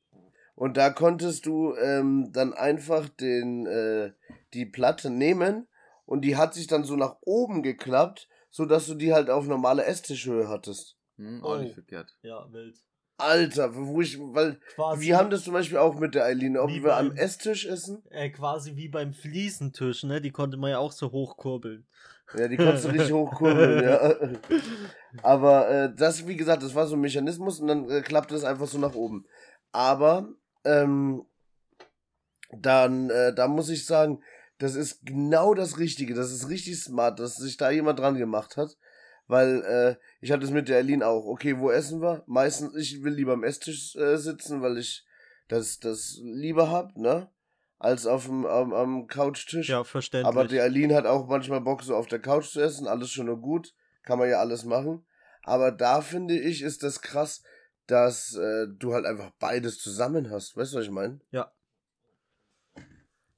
und 0.54 0.76
da 0.78 0.90
konntest 0.90 1.44
du 1.46 1.74
ähm, 1.76 2.30
dann 2.32 2.54
einfach 2.54 3.08
den, 3.08 3.66
äh, 3.66 4.12
die 4.54 4.64
Platte 4.66 5.10
nehmen 5.10 5.68
und 6.06 6.22
die 6.22 6.36
hat 6.36 6.54
sich 6.54 6.66
dann 6.66 6.84
so 6.84 6.96
nach 6.96 7.16
oben 7.20 7.62
geklappt, 7.62 8.28
so 8.50 8.64
dass 8.64 8.86
du 8.86 8.94
die 8.94 9.12
halt 9.12 9.28
auf 9.28 9.46
normale 9.46 9.84
Esstischhöhe 9.84 10.48
hattest. 10.48 10.96
Hm, 11.16 11.42
Oh. 11.44 11.48
auch 11.48 11.58
nicht 11.58 11.74
verkehrt. 11.74 12.16
ja, 12.22 12.50
wild. 12.52 12.76
Alter, 13.18 13.74
wo 13.74 14.00
ich, 14.02 14.18
weil 14.20 14.58
Quasi, 14.74 15.00
Wir 15.06 15.16
haben 15.16 15.30
das 15.30 15.44
zum 15.44 15.54
Beispiel 15.54 15.78
auch 15.78 15.98
mit 15.98 16.14
der 16.14 16.24
Eileen, 16.24 16.56
ob 16.58 16.68
wir 16.70 16.96
am 16.96 17.08
beim- 17.08 17.16
Esstisch 17.16 17.64
essen. 17.66 18.02
äh, 18.10 18.28
quasi 18.30 18.76
wie 18.76 18.88
beim 18.88 19.14
Fliesentisch, 19.14 20.02
ne? 20.04 20.20
Die 20.20 20.30
konnte 20.32 20.56
man 20.58 20.70
ja 20.70 20.78
auch 20.78 20.92
so 20.92 21.10
hochkurbeln. 21.12 21.86
Ja, 22.36 22.48
die 22.48 22.56
konntest 22.56 22.84
du 22.84 22.88
richtig 22.88 23.12
hochkurbeln, 23.12 23.84
ja. 23.84 24.14
Aber 25.22 25.68
äh, 25.70 25.94
das, 25.94 26.26
wie 26.26 26.36
gesagt, 26.36 26.62
das 26.62 26.74
war 26.74 26.86
so 26.86 26.96
ein 26.96 27.00
Mechanismus 27.00 27.60
und 27.60 27.68
dann 27.68 27.88
äh, 27.90 28.02
klappte 28.02 28.34
es 28.34 28.44
einfach 28.44 28.66
so 28.66 28.78
nach 28.78 28.94
oben. 28.94 29.24
Aber 29.72 30.28
ähm, 30.64 31.24
dann, 32.50 33.10
äh, 33.10 33.34
da 33.34 33.48
muss 33.48 33.68
ich 33.68 33.86
sagen, 33.86 34.22
das 34.58 34.74
ist 34.74 35.04
genau 35.04 35.54
das 35.54 35.78
Richtige. 35.78 36.14
Das 36.14 36.32
ist 36.32 36.48
richtig 36.48 36.80
smart, 36.82 37.18
dass 37.20 37.36
sich 37.36 37.56
da 37.56 37.70
jemand 37.70 37.98
dran 37.98 38.16
gemacht 38.16 38.56
hat. 38.56 38.76
Weil 39.28 39.62
äh, 39.62 39.96
ich 40.20 40.30
hatte 40.30 40.44
es 40.44 40.50
mit 40.50 40.68
der 40.68 40.78
Eileen 40.78 41.02
auch. 41.02 41.26
Okay, 41.26 41.58
wo 41.58 41.70
essen 41.70 42.00
wir? 42.00 42.22
Meistens, 42.26 42.74
ich 42.76 43.02
will 43.02 43.12
lieber 43.12 43.32
am 43.32 43.44
Esstisch 43.44 43.96
äh, 43.96 44.16
sitzen, 44.16 44.62
weil 44.62 44.78
ich 44.78 45.04
das, 45.48 45.78
das 45.80 46.18
lieber 46.22 46.70
hab, 46.70 46.96
ne? 46.96 47.28
Als 47.78 48.06
auf 48.06 48.26
dem 48.26 48.46
am, 48.46 48.72
am 48.72 49.06
Couchtisch. 49.06 49.68
Ja, 49.68 49.84
verständlich. 49.84 50.26
Aber 50.26 50.46
die 50.46 50.60
Aline 50.60 50.94
hat 50.94 51.06
auch 51.06 51.26
manchmal 51.26 51.60
Bock, 51.60 51.82
so 51.82 51.94
auf 51.94 52.06
der 52.06 52.20
Couch 52.20 52.50
zu 52.50 52.60
essen. 52.60 52.86
Alles 52.86 53.10
schon 53.10 53.26
nur 53.26 53.40
gut. 53.40 53.74
Kann 54.02 54.18
man 54.18 54.30
ja 54.30 54.38
alles 54.38 54.64
machen. 54.64 55.04
Aber 55.42 55.72
da 55.72 56.00
finde 56.00 56.38
ich, 56.38 56.62
ist 56.62 56.82
das 56.82 57.02
krass, 57.02 57.42
dass 57.86 58.34
äh, 58.34 58.66
du 58.68 58.94
halt 58.94 59.04
einfach 59.04 59.30
beides 59.38 59.78
zusammen 59.78 60.30
hast. 60.30 60.56
Weißt 60.56 60.72
du, 60.72 60.78
was 60.78 60.84
ich 60.84 60.90
meine? 60.90 61.20
Ja. 61.30 61.52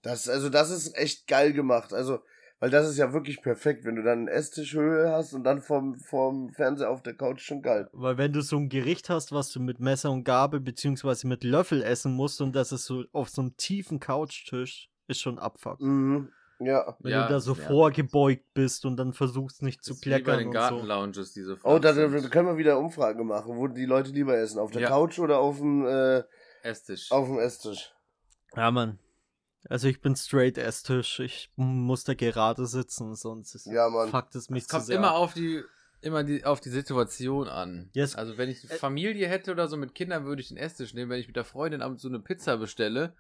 Das, 0.02 0.28
also, 0.28 0.48
das 0.48 0.70
ist 0.70 0.96
echt 0.96 1.26
geil 1.26 1.52
gemacht. 1.52 1.92
Also, 1.92 2.22
weil 2.60 2.70
das 2.70 2.88
ist 2.88 2.98
ja 2.98 3.12
wirklich 3.12 3.40
perfekt, 3.42 3.84
wenn 3.84 3.96
du 3.96 4.02
dann 4.02 4.20
eine 4.22 4.30
Esstischhöhe 4.30 5.10
hast 5.10 5.32
und 5.34 5.44
dann 5.44 5.60
vom, 5.60 5.96
vom 5.98 6.52
Fernseher 6.52 6.90
auf 6.90 7.02
der 7.02 7.14
Couch 7.14 7.40
schon 7.40 7.62
geil. 7.62 7.88
Weil 7.92 8.18
wenn 8.18 8.32
du 8.32 8.40
so 8.40 8.56
ein 8.56 8.68
Gericht 8.68 9.08
hast, 9.10 9.32
was 9.32 9.50
du 9.52 9.60
mit 9.60 9.80
Messer 9.80 10.10
und 10.10 10.24
Gabel 10.24 10.60
beziehungsweise 10.60 11.26
mit 11.26 11.44
Löffel 11.44 11.82
essen 11.82 12.12
musst 12.12 12.40
und 12.40 12.54
das 12.56 12.72
ist 12.72 12.84
so 12.86 13.04
auf 13.12 13.28
so 13.28 13.42
einem 13.42 13.56
tiefen 13.56 14.00
Couchtisch, 14.00 14.90
ist 15.06 15.20
schon 15.20 15.38
Abfuck. 15.38 15.80
Mhm. 15.80 16.30
Ja. 16.60 16.96
Wenn 16.98 17.12
Ja, 17.12 17.26
du 17.28 17.34
da 17.34 17.40
so 17.40 17.54
ja. 17.54 17.66
vorgebeugt 17.68 18.42
bist 18.52 18.84
und 18.84 18.96
dann 18.96 19.12
versuchst 19.12 19.62
nicht 19.62 19.84
zu 19.84 19.92
ist 19.92 20.04
wie 20.04 20.10
bei 20.10 20.16
kleckern 20.16 20.38
den 20.38 20.46
und 20.48 20.52
so. 20.54 20.58
Gartenlounges, 20.58 21.32
diese 21.32 21.56
Oh, 21.62 21.78
da, 21.78 21.92
da 21.92 22.08
können 22.28 22.48
wir 22.48 22.56
wieder 22.56 22.78
Umfrage 22.80 23.22
machen, 23.22 23.56
wo 23.56 23.68
die 23.68 23.86
Leute 23.86 24.10
lieber 24.10 24.36
essen. 24.36 24.58
Auf 24.58 24.72
der 24.72 24.82
Ja. 24.82 24.88
Couch 24.88 25.20
oder 25.20 25.38
auf 25.38 25.58
dem, 25.58 25.86
äh, 25.86 26.24
Esstisch. 26.64 27.12
auf 27.12 27.28
dem 27.28 27.38
Esstisch. 27.38 27.94
Ja, 28.56 28.72
Mann. 28.72 28.98
Also 29.68 29.88
ich 29.88 30.00
bin 30.00 30.14
straight 30.16 30.56
Esstisch. 30.58 31.20
Ich 31.20 31.50
muss 31.56 32.04
da 32.04 32.14
gerade 32.14 32.66
sitzen, 32.66 33.14
sonst 33.14 33.54
ist 33.54 33.66
Ja, 33.66 33.88
Mann. 33.88 34.08
fuckt 34.08 34.34
es 34.34 34.50
mich 34.50 34.62
Es 34.62 34.68
zu 34.68 34.76
kommt 34.76 34.86
sehr. 34.86 34.96
immer 34.96 35.14
auf 35.14 35.34
die, 35.34 35.62
immer 36.00 36.22
die, 36.24 36.44
auf 36.44 36.60
die 36.60 36.70
Situation 36.70 37.48
an. 37.48 37.90
Yes. 37.92 38.14
Also 38.14 38.38
wenn 38.38 38.48
ich 38.48 38.66
Familie 38.68 39.28
hätte 39.28 39.50
oder 39.50 39.66
so 39.68 39.76
mit 39.76 39.94
Kindern, 39.94 40.24
würde 40.24 40.40
ich 40.42 40.48
den 40.48 40.56
Esstisch 40.56 40.94
nehmen. 40.94 41.10
Wenn 41.10 41.20
ich 41.20 41.26
mit 41.26 41.36
der 41.36 41.44
Freundin 41.44 41.82
abends 41.82 42.02
so 42.02 42.08
eine 42.08 42.20
Pizza 42.20 42.56
bestelle, 42.56 43.14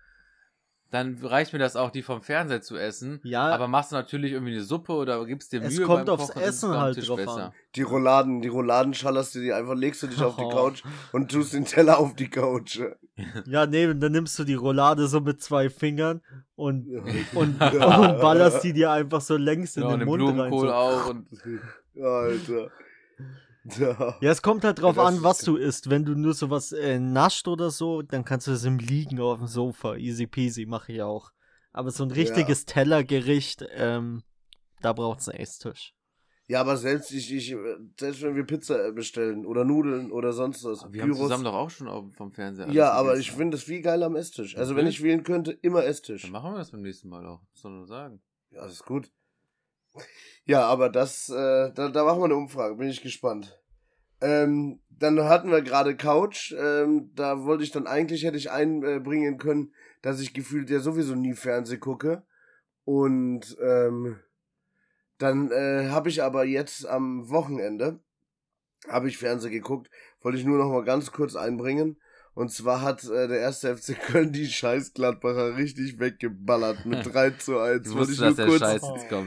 dann 0.90 1.18
reicht 1.22 1.52
mir 1.52 1.58
das 1.58 1.76
auch, 1.76 1.90
die 1.90 2.02
vom 2.02 2.22
Fernseher 2.22 2.62
zu 2.62 2.78
essen. 2.78 3.20
Ja, 3.22 3.48
Aber 3.48 3.68
machst 3.68 3.92
du 3.92 3.96
natürlich 3.96 4.32
irgendwie 4.32 4.52
eine 4.54 4.62
Suppe 4.64 4.92
oder 4.94 5.22
gibst 5.26 5.52
dir 5.52 5.60
Es 5.62 5.76
Mühe 5.76 5.84
kommt 5.84 6.06
beim 6.06 6.14
aufs 6.14 6.28
Kochen, 6.28 6.42
es 6.42 6.48
Essen 6.48 6.70
halt 6.78 6.94
Tisch 6.94 7.08
drauf 7.08 7.16
besser. 7.18 7.44
an. 7.46 7.52
Die 7.74 7.82
Rouladen, 7.82 8.40
die 8.40 8.48
Rouladen 8.48 8.94
schallerst 8.94 9.34
du 9.34 9.40
dir 9.40 9.56
einfach, 9.56 9.74
legst 9.74 10.02
du 10.02 10.06
dich 10.06 10.22
auf 10.22 10.36
die 10.36 10.44
Oh. 10.44 10.48
Couch 10.50 10.82
und 11.12 11.30
tust 11.30 11.52
den 11.52 11.66
Teller 11.66 11.98
auf 11.98 12.14
die 12.14 12.30
Couch. 12.30 12.80
ja, 13.46 13.66
nee, 13.66 13.92
dann 13.94 14.12
nimmst 14.12 14.38
du 14.38 14.44
die 14.44 14.54
Roulade 14.54 15.08
so 15.08 15.20
mit 15.20 15.42
zwei 15.42 15.68
Fingern 15.70 16.20
und, 16.54 16.86
und, 17.34 17.60
Ja. 17.60 17.98
und 18.14 18.20
ballerst 18.20 18.64
die 18.64 18.72
dir 18.72 18.90
einfach 18.92 19.20
so 19.20 19.36
längs 19.36 19.76
in 19.76 19.82
Ja, 19.82 19.88
und 19.88 20.00
den 20.00 20.00
den 20.00 20.08
Mund 20.08 20.22
rein. 20.22 20.34
Blumenkohl 20.50 20.68
So. 20.68 20.72
auch. 20.74 21.06
Und 21.10 21.28
Alter. 22.02 22.70
Ja. 23.78 24.16
Ja, 24.20 24.30
es 24.30 24.40
kommt 24.40 24.64
halt 24.64 24.80
drauf 24.80 24.96
Ja, 24.96 25.04
an, 25.04 25.22
was 25.22 25.40
du 25.40 25.56
isst. 25.56 25.90
Wenn 25.90 26.04
du 26.04 26.14
nur 26.14 26.32
sowas 26.32 26.72
äh, 26.72 26.98
nascht 26.98 27.48
oder 27.48 27.70
so, 27.70 28.02
dann 28.02 28.24
kannst 28.24 28.46
du 28.46 28.52
das 28.52 28.64
im 28.64 28.78
Liegen 28.78 29.20
auf 29.20 29.38
dem 29.38 29.46
Sofa. 29.46 29.96
Easy 29.96 30.26
peasy, 30.26 30.64
mache 30.64 30.92
ich 30.92 31.02
auch. 31.02 31.30
Aber 31.72 31.90
so 31.90 32.04
ein 32.04 32.10
richtiges 32.10 32.64
Tellergericht, 32.64 33.64
ähm, 33.72 34.22
da 34.80 34.92
braucht's 34.92 35.28
einen 35.28 35.40
Esstisch. 35.40 35.92
Ja, 36.48 36.60
aber 36.62 36.78
selbst 36.78 37.12
ich, 37.12 37.30
ich, 37.32 37.54
selbst 38.00 38.22
wenn 38.22 38.34
wir 38.34 38.44
Pizza 38.44 38.90
bestellen 38.92 39.44
oder 39.44 39.64
Nudeln 39.64 40.10
oder 40.10 40.32
sonst 40.32 40.64
was. 40.64 40.90
wir 40.90 41.02
haben 41.02 41.10
Gyros- 41.10 41.18
zusammen 41.24 41.44
doch 41.44 41.52
auch 41.54 41.68
schon 41.68 42.10
vom 42.12 42.32
Fernseher. 42.32 42.70
Ja, 42.70 42.92
aber 42.92 43.18
ich 43.18 43.30
finde 43.32 43.56
das 43.58 43.64
viel 43.64 43.82
geiler 43.82 44.06
am 44.06 44.16
Esstisch. 44.16 44.56
Also 44.56 44.74
wenn 44.74 44.86
ich 44.86 45.02
wählen 45.02 45.22
könnte, 45.24 45.52
immer 45.52 45.84
Esstisch. 45.84 46.22
Dann 46.22 46.32
machen 46.32 46.52
wir 46.54 46.58
das 46.58 46.70
beim 46.70 46.80
nächsten 46.80 47.10
Mal 47.10 47.26
auch. 47.26 47.42
Was 47.52 47.60
soll 47.60 47.70
man 47.72 47.78
nur 47.80 47.86
sagen? 47.86 48.22
Ja, 48.50 48.62
das 48.62 48.72
ist 48.72 48.84
gut. 48.84 49.10
Ja, 50.44 50.62
aber 50.66 50.88
das, 50.88 51.28
äh, 51.28 51.70
da, 51.74 51.90
da 51.90 52.04
machen 52.04 52.20
wir 52.20 52.24
eine 52.24 52.36
Umfrage, 52.36 52.76
bin 52.76 52.88
ich 52.88 53.02
gespannt. 53.02 53.60
Ähm, 54.22 54.80
dann 54.88 55.22
hatten 55.24 55.50
wir 55.50 55.60
gerade 55.60 55.94
Couch. 55.94 56.54
Ähm, 56.58 57.10
da 57.14 57.44
wollte 57.44 57.64
ich 57.64 57.70
dann 57.70 57.86
eigentlich, 57.86 58.24
hätte 58.24 58.38
ich 58.38 58.50
einbringen 58.50 59.36
können, 59.36 59.74
dass 60.00 60.20
ich 60.20 60.32
gefühlt 60.32 60.70
ja 60.70 60.80
sowieso 60.80 61.14
nie 61.14 61.34
Fernseh 61.34 61.76
gucke. 61.76 62.22
Und 62.84 63.58
ähm, 63.60 64.16
dann 65.18 65.50
äh, 65.50 65.88
habe 65.90 66.08
ich 66.08 66.22
aber 66.22 66.44
jetzt 66.44 66.86
am 66.86 67.28
Wochenende, 67.28 68.00
habe 68.88 69.08
ich 69.08 69.18
Fernseh 69.18 69.50
geguckt, 69.50 69.90
wollte 70.22 70.38
ich 70.38 70.44
nur 70.44 70.58
noch 70.58 70.70
mal 70.70 70.84
ganz 70.84 71.12
kurz 71.12 71.36
einbringen. 71.36 71.98
Und 72.34 72.52
zwar 72.52 72.82
hat 72.82 73.02
äh, 73.02 73.26
der 73.26 73.40
erste 73.40 73.76
FC 73.76 74.00
Köln 74.06 74.30
die 74.30 74.46
scheiß 74.46 74.94
Gladbacher 74.94 75.56
richtig 75.56 75.98
weggeballert 75.98 76.86
mit 76.86 77.04
3 77.12 77.30
zu 77.30 77.58
1. 77.58 77.88
Ich 77.88 77.94
wollte 77.96 78.12
ich 78.12 78.20
nur 78.20 78.36
kurz, 78.36 78.60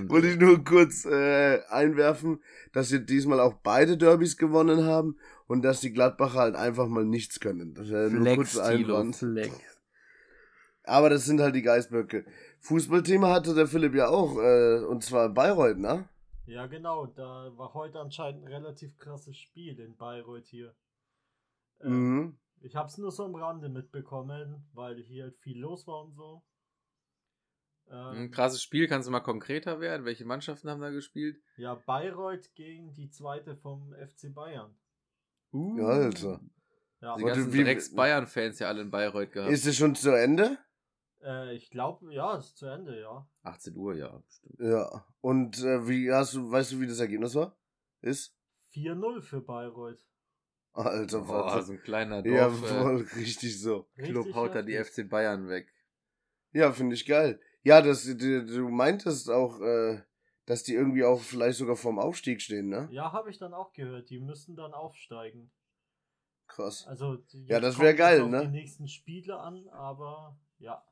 wollte 0.09 0.27
ich 0.27 0.37
nur 0.37 0.63
kurz 0.63 1.03
äh, 1.03 1.59
einwerfen, 1.67 2.41
dass 2.71 2.87
sie 2.87 3.05
diesmal 3.05 3.41
auch 3.41 3.55
beide 3.55 3.97
Derbys 3.97 4.37
gewonnen 4.37 4.85
haben 4.85 5.17
und 5.47 5.61
dass 5.61 5.81
die 5.81 5.91
Gladbacher 5.91 6.39
halt 6.39 6.55
einfach 6.55 6.87
mal 6.87 7.03
nichts 7.03 7.41
können. 7.41 7.73
Das 7.73 7.87
ist 7.87 7.93
äh, 7.93 8.09
nur 8.09 8.35
kurz 8.35 8.57
Einwand. 8.57 9.17
Flex. 9.17 9.51
Aber 10.83 11.09
das 11.09 11.25
sind 11.25 11.41
halt 11.41 11.55
die 11.55 11.61
Geißböcke. 11.61 12.25
Fußballthema 12.61 13.29
hatte 13.33 13.53
der 13.55 13.67
Philipp 13.67 13.93
ja 13.95 14.07
auch, 14.09 14.37
äh, 14.37 14.83
und 14.85 15.03
zwar 15.03 15.29
Bayreuth, 15.29 15.77
ne? 15.77 16.07
Ja, 16.45 16.67
genau. 16.67 17.05
Da 17.07 17.51
war 17.57 17.73
heute 17.73 17.99
anscheinend 17.99 18.43
ein 18.45 18.51
relativ 18.53 18.97
krasses 18.97 19.37
Spiel 19.37 19.79
in 19.79 19.95
Bayreuth 19.97 20.45
hier. 20.47 20.75
Ähm, 21.81 22.15
Mhm. 22.15 22.37
Ich 22.63 22.75
hab's 22.75 22.97
nur 22.99 23.11
so 23.11 23.25
am 23.25 23.33
Rande 23.33 23.69
mitbekommen, 23.69 24.69
weil 24.73 25.01
hier 25.01 25.23
halt 25.23 25.37
viel 25.39 25.59
los 25.59 25.87
war 25.87 26.03
und 26.03 26.13
so. 26.13 26.43
Ein 27.87 28.15
Ähm, 28.25 28.31
krasses 28.31 28.61
Spiel, 28.61 28.87
kannst 28.87 29.07
du 29.07 29.11
mal 29.11 29.19
konkreter 29.21 29.79
werden? 29.79 30.05
Welche 30.05 30.25
Mannschaften 30.25 30.69
haben 30.69 30.79
da 30.79 30.91
gespielt? 30.91 31.41
Ja, 31.57 31.73
Bayreuth 31.75 32.53
gegen 32.53 32.93
die 32.93 33.09
zweite 33.09 33.55
vom 33.57 33.93
FC 33.95 34.29
Bayern. 34.33 34.75
Ja, 35.51 35.85
Alter. 35.87 36.39
Ja, 37.01 37.15
Die 37.17 37.23
ganzen 37.23 37.51
Drecks-Bayern-Fans 37.51 38.59
ja 38.59 38.67
alle 38.67 38.81
in 38.83 38.91
Bayreuth 38.91 39.31
gehabt. 39.31 39.51
Ist 39.51 39.65
es 39.65 39.75
schon 39.75 39.95
zu 39.95 40.11
Ende? 40.11 40.59
Äh, 41.23 41.53
ich 41.55 41.69
glaube, 41.69 42.13
ja, 42.13 42.37
ist 42.37 42.57
zu 42.57 42.65
Ende, 42.67 42.99
ja. 42.99 43.27
18 43.43 43.75
Uhr, 43.75 43.95
ja, 43.95 44.17
bestimmt. 44.25 44.59
Ja. 44.59 45.05
Und 45.21 45.59
äh, 45.63 45.87
wie 45.87 46.11
hast 46.11 46.33
du, 46.33 46.49
weißt 46.51 46.71
du, 46.73 46.79
wie 46.81 46.87
das 46.87 46.99
Ergebnis 46.99 47.35
war? 47.35 47.57
Ist? 48.01 48.35
4-0 48.73 49.21
für 49.21 49.41
Bayreuth. 49.41 50.05
Alter, 50.73 51.19
Boah, 51.19 51.49
Vater. 51.49 51.63
so 51.63 51.73
ein 51.73 51.81
kleiner 51.81 52.25
Ja, 52.25 52.47
Dorf. 52.47 52.59
voll 52.67 53.07
richtig 53.15 53.59
so. 53.61 53.89
äh, 53.97 54.03
Club 54.03 54.25
Richtig 54.25 54.35
haut 54.35 54.55
da 54.55 54.61
die. 54.61 54.75
FC 54.81 55.07
Bayern 55.09 55.49
weg. 55.49 55.73
Ja, 56.53 56.71
finde 56.71 56.95
ich 56.95 57.05
geil. 57.05 57.39
Ja, 57.63 57.81
das, 57.81 58.03
du, 58.05 58.45
du 58.45 58.69
meintest 58.69 59.29
auch, 59.29 59.59
äh, 59.61 60.01
dass 60.45 60.63
die 60.63 60.73
irgendwie 60.73 61.03
auch 61.03 61.19
vielleicht 61.21 61.57
sogar 61.59 61.75
vorm 61.75 61.99
Aufstieg 61.99 62.41
stehen, 62.41 62.69
ne? 62.69 62.87
Ja, 62.91 63.11
habe 63.11 63.29
ich 63.29 63.37
dann 63.37 63.53
auch 63.53 63.73
gehört. 63.73 64.09
Die 64.09 64.19
müssen 64.19 64.55
dann 64.55 64.73
aufsteigen. 64.73 65.51
Krass. 66.47 66.85
Also, 66.87 67.17
die- 67.17 67.45
Ja, 67.45 67.59
das 67.59 67.77
wär 67.79 67.89
kommt 67.91 67.99
geil, 67.99 68.27
ne? 68.29 68.41
die 68.41 68.47
nächsten 68.51 68.87
Spiele 68.87 69.37
an, 69.39 69.67
aber 69.69 70.37
ja. 70.57 70.83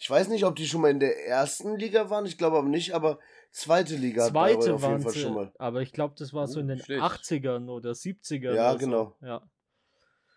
Ich 0.00 0.08
weiß 0.08 0.28
nicht, 0.28 0.44
ob 0.44 0.54
die 0.54 0.66
schon 0.68 0.80
mal 0.80 0.92
in 0.92 1.00
der 1.00 1.26
ersten 1.26 1.76
Liga 1.76 2.08
waren, 2.08 2.24
ich 2.24 2.38
glaube 2.38 2.56
aber 2.58 2.68
nicht, 2.68 2.94
aber 2.94 3.18
zweite 3.50 3.96
Liga 3.96 4.28
Zweite 4.28 4.58
auf 4.58 4.66
jeden 4.66 4.82
waren 4.82 5.02
Fall 5.02 5.12
sie, 5.12 5.20
schon 5.20 5.34
mal. 5.34 5.52
aber 5.58 5.82
ich 5.82 5.92
glaube, 5.92 6.14
das 6.16 6.32
war 6.32 6.46
so 6.46 6.60
in 6.60 6.68
den 6.68 6.78
schlecht. 6.78 7.02
80ern 7.02 7.68
oder 7.68 7.90
70ern. 7.90 8.54
Ja, 8.54 8.70
oder 8.70 8.78
genau. 8.78 9.16
So. 9.20 9.26
Ja. 9.26 9.50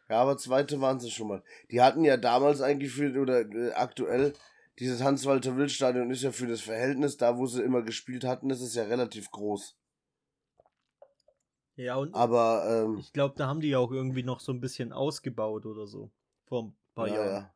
Ja, 0.10 0.22
aber 0.24 0.36
zweite 0.38 0.82
waren 0.82 1.00
sie 1.00 1.12
schon 1.12 1.28
mal. 1.28 1.44
Die 1.70 1.80
hatten 1.80 2.04
ja 2.04 2.18
damals 2.18 2.60
eigentlich 2.60 2.92
für, 2.92 3.18
oder 3.22 3.42
äh, 3.42 3.72
aktuell, 3.74 4.34
dieses 4.80 5.04
Hans-Walter-Wild-Stadion 5.04 6.10
ist 6.10 6.24
ja 6.24 6.32
für 6.32 6.48
das 6.48 6.62
Verhältnis, 6.62 7.18
da 7.18 7.38
wo 7.38 7.46
sie 7.46 7.62
immer 7.62 7.84
gespielt 7.84 8.24
hatten, 8.24 8.50
ist 8.50 8.62
es 8.62 8.74
ja 8.74 8.84
relativ 8.84 9.30
groß. 9.30 9.78
ja, 11.76 11.98
und 11.98 12.16
Aber, 12.16 12.66
ähm, 12.68 12.98
ich 12.98 13.14
glaube, 13.14 13.36
da 13.38 13.46
haben 13.46 13.62
die 13.62 13.70
ja 13.70 13.78
auch 13.78 13.92
irgendwie 13.92 14.24
noch 14.24 14.40
so 14.40 14.52
ein 14.52 14.60
bisschen 14.60 14.92
ausgebaut 14.92 15.68
oder 15.68 15.86
so. 15.86 16.12
Vor 16.46 16.64
ein 16.64 16.78
paar 16.96 17.08
ja, 17.08 17.14
Jahren. 17.14 17.28
ja. 17.28 17.54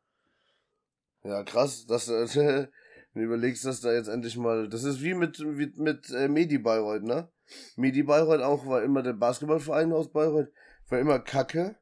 Ja, 1.26 1.42
krass, 1.42 1.86
dass 1.86 2.08
äh, 2.08 2.68
du 3.14 3.20
überlegst, 3.20 3.64
dass 3.64 3.80
da 3.80 3.92
jetzt 3.92 4.08
endlich 4.08 4.36
mal, 4.36 4.68
das 4.68 4.84
ist 4.84 5.02
wie 5.02 5.14
mit, 5.14 5.38
wie, 5.40 5.72
mit 5.76 6.10
äh, 6.10 6.28
Medi 6.28 6.58
Bayreuth, 6.58 7.02
ne? 7.02 7.28
Medi 7.76 8.02
Bayreuth 8.02 8.42
auch 8.42 8.66
war 8.66 8.82
immer 8.82 9.02
der 9.02 9.12
Basketballverein 9.12 9.92
aus 9.92 10.10
Bayreuth, 10.10 10.50
war 10.88 10.98
immer 10.98 11.18
kacke. 11.18 11.76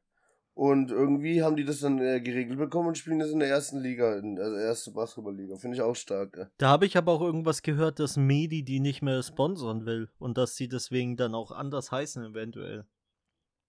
Und 0.55 0.89
irgendwie 0.89 1.43
haben 1.43 1.57
die 1.57 1.65
das 1.65 1.81
dann 1.81 1.99
äh, 1.99 2.21
geregelt 2.21 2.57
bekommen 2.57 2.87
und 2.87 2.97
spielen 2.97 3.19
das 3.19 3.29
in 3.29 3.39
der 3.39 3.49
ersten 3.49 3.81
Liga, 3.81 4.17
in 4.17 4.37
der 4.37 4.53
erste 4.53 4.91
Basketballliga. 4.91 5.57
Finde 5.57 5.75
ich 5.75 5.81
auch 5.81 5.97
stark. 5.97 6.37
Äh. 6.37 6.45
Da 6.57 6.69
habe 6.69 6.85
ich 6.85 6.95
aber 6.95 7.11
auch 7.11 7.21
irgendwas 7.21 7.61
gehört, 7.61 7.99
dass 7.99 8.15
Medi 8.15 8.63
die 8.63 8.79
nicht 8.79 9.01
mehr 9.01 9.21
sponsern 9.21 9.85
will 9.85 10.07
und 10.17 10.37
dass 10.37 10.55
sie 10.55 10.69
deswegen 10.69 11.17
dann 11.17 11.35
auch 11.35 11.51
anders 11.51 11.91
heißen 11.91 12.23
eventuell. 12.23 12.85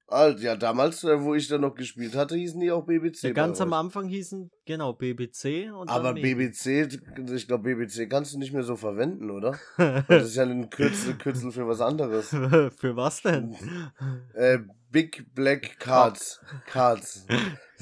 Alt, 0.09 0.39
ja, 0.39 0.55
damals, 0.55 1.03
äh, 1.03 1.21
wo 1.21 1.35
ich 1.35 1.49
da 1.49 1.59
noch 1.59 1.75
gespielt 1.75 2.15
hatte, 2.15 2.37
hießen 2.37 2.61
die 2.61 2.71
auch 2.71 2.87
BBC. 2.87 3.25
Ja, 3.25 3.33
ganz 3.33 3.61
am. 3.61 3.73
Anfang 3.73 4.09
hießen, 4.09 4.53
genau, 4.65 4.93
BBC 4.93 5.73
und 5.77 5.89
Aber. 5.89 6.15
BBC, 6.15 6.89
ich 7.35 7.47
glaube, 7.49 7.75
BBC 7.75 8.09
kannst 8.09 8.33
du 8.33 8.39
nicht 8.39 8.53
mehr 8.53 8.63
so 8.63 8.77
verwenden, 8.77 9.31
oder? 9.31 9.59
Das 10.09 10.29
ist 10.29 10.37
ja 10.37 10.45
ein 10.45 10.71
Kürzel, 10.71 11.15
Kürzel 11.15 11.51
für 11.51 11.67
was 11.67 11.81
anderes. 11.81 12.29
Für 12.77 12.97
was 12.97 13.23
denn? 13.23 13.57
Äh, 14.35 14.59
Big 14.91 15.35
Black 15.35 15.79
Cards. 15.81 16.41
Cards. 16.67 17.27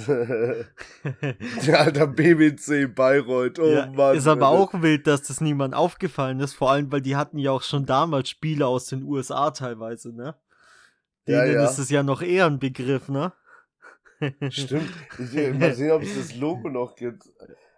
Der 0.07 1.81
alter 1.81 2.07
BBC 2.07 2.93
Bayreuth. 2.95 3.59
Oh 3.59 3.66
ja, 3.66 3.87
Mann. 3.87 4.16
ist 4.16 4.27
aber 4.27 4.49
auch 4.49 4.72
wild, 4.83 5.07
dass 5.07 5.22
das 5.22 5.41
niemand 5.41 5.75
aufgefallen 5.75 6.41
ist, 6.41 6.55
vor 6.55 6.70
allem, 6.70 6.91
weil 6.91 7.03
die 7.03 7.16
hatten 7.16 7.39
ja 7.39 7.53
auch 7.53 7.62
schon 7.62 7.87
damals 7.87 8.31
Spiele 8.31 8.66
aus 8.66 8.87
den 8.87 9.03
USA 9.05 9.51
teilweise, 9.51 10.12
ne? 10.14 10.35
Ja, 11.27 11.45
Denen 11.45 11.55
ja. 11.55 11.64
ist 11.64 11.79
es 11.79 11.91
ja 11.91 12.03
noch 12.03 12.22
eher 12.22 12.47
ein 12.47 12.59
Begriff, 12.59 13.09
ne? 13.09 13.33
Stimmt. 14.51 14.91
Ich 15.18 15.33
will 15.33 15.55
mal 15.55 15.75
sehen, 15.75 15.93
ob 15.93 16.03
es 16.03 16.14
das 16.16 16.37
Logo 16.37 16.68
noch 16.68 16.97
gibt. 16.97 17.25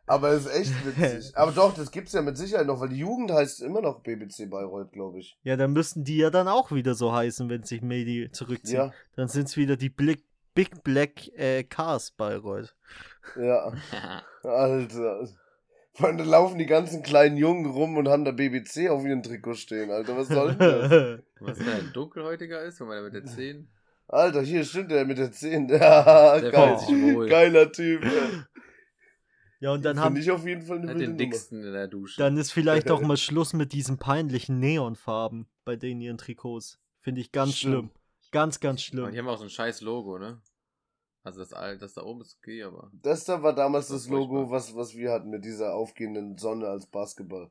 Aber 0.06 0.30
es 0.30 0.46
ist 0.46 0.54
echt 0.54 0.86
witzig. 0.86 1.36
Aber 1.36 1.50
doch, 1.52 1.74
das 1.74 1.90
gibt's 1.90 2.12
ja 2.12 2.22
mit 2.22 2.36
Sicherheit 2.36 2.66
noch, 2.66 2.80
weil 2.80 2.90
die 2.90 2.98
Jugend 2.98 3.32
heißt 3.32 3.62
immer 3.62 3.80
noch 3.80 4.02
BBC 4.02 4.48
Bayreuth, 4.48 4.92
glaube 4.92 5.18
ich. 5.18 5.38
Ja, 5.42 5.56
dann 5.56 5.72
müssten 5.72 6.04
die 6.04 6.18
ja 6.18 6.30
dann 6.30 6.46
auch 6.48 6.70
wieder 6.70 6.94
so 6.94 7.12
heißen, 7.12 7.48
wenn 7.48 7.64
sich 7.64 7.82
Medi 7.82 8.30
zurückzieht. 8.30 8.76
Ja, 8.76 8.92
Dann 9.16 9.28
sind 9.28 9.48
es 9.48 9.56
wieder 9.56 9.76
die 9.76 9.88
Blick, 9.88 10.24
Big 10.54 10.84
Black 10.84 11.28
äh, 11.36 11.64
Cars 11.64 12.12
Bayreuth. 12.12 12.74
ja. 13.36 13.72
Alter. 14.44 15.28
Vor 15.96 16.08
allem, 16.08 16.18
da 16.18 16.24
laufen 16.24 16.58
die 16.58 16.66
ganzen 16.66 17.02
kleinen 17.02 17.36
Jungen 17.38 17.66
rum 17.66 17.96
und 17.96 18.06
haben 18.08 18.24
da 18.24 18.30
BBC 18.32 18.88
auf 18.90 19.04
ihren 19.04 19.22
Trikot 19.22 19.54
stehen, 19.54 19.90
Alter. 19.90 20.16
Was 20.16 20.28
soll 20.28 20.54
denn 20.54 20.58
das? 20.58 21.20
Was 21.40 21.58
der 21.58 21.74
ein 21.76 21.90
dunkelhäutiger 21.94 22.62
ist, 22.62 22.80
wenn 22.80 22.88
man 22.88 22.96
da 22.98 23.02
mit 23.02 23.14
der 23.14 23.24
10. 23.24 23.66
Alter, 24.08 24.42
hier 24.42 24.62
stimmt 24.64 24.90
der 24.90 25.04
mit 25.06 25.18
der 25.18 25.32
10. 25.32 25.68
Ja, 25.68 26.38
Der 26.40 26.50
geil. 26.50 26.76
fühlt 26.78 26.80
sich 26.88 27.14
wohl. 27.14 27.28
Geiler 27.28 27.72
Typ. 27.72 28.04
ey. 28.04 28.10
ja, 29.60 29.72
und 29.72 29.84
dann 29.84 29.98
haben 29.98 30.16
ich 30.16 30.30
auf 30.30 30.46
jeden 30.46 30.62
Fall 30.62 30.78
eine 30.80 30.94
den 30.94 31.16
dicksten 31.16 31.64
in 31.64 31.72
der 31.72 31.88
Dusche. 31.88 32.20
Dann 32.20 32.36
ist 32.36 32.52
vielleicht 32.52 32.90
auch 32.90 33.00
mal 33.02 33.16
Schluss 33.16 33.52
mit 33.54 33.72
diesen 33.72 33.96
peinlichen 33.98 34.60
Neonfarben 34.60 35.46
bei 35.64 35.76
denen 35.76 36.00
ihren 36.02 36.18
Trikots. 36.18 36.78
Finde 37.00 37.20
ich 37.22 37.32
ganz 37.32 37.56
Schlimm. 37.56 37.72
schlimm. 37.72 37.90
Ganz, 38.32 38.60
ganz 38.60 38.80
Und 38.80 38.96
die 38.96 38.96
schlimm. 38.98 39.16
haben 39.16 39.28
auch 39.28 39.38
so 39.38 39.44
ein 39.44 39.50
scheiß 39.50 39.80
Logo, 39.80 40.18
ne? 40.18 40.40
Also 41.26 41.40
das, 41.40 41.50
das 41.80 41.94
da 41.94 42.02
oben 42.04 42.20
ist 42.20 42.38
okay, 42.40 42.62
aber. 42.62 42.88
Das 43.02 43.24
da 43.24 43.42
war 43.42 43.52
damals 43.52 43.88
Das 43.88 44.04
das 44.04 44.08
Logo, 44.08 44.48
was, 44.48 44.76
was 44.76 44.94
wir 44.94 45.10
hatten 45.10 45.28
mit 45.28 45.44
dieser 45.44 45.74
aufgehenden 45.74 46.38
Sonne 46.38 46.68
als 46.68 46.86
Basketball. 46.86 47.50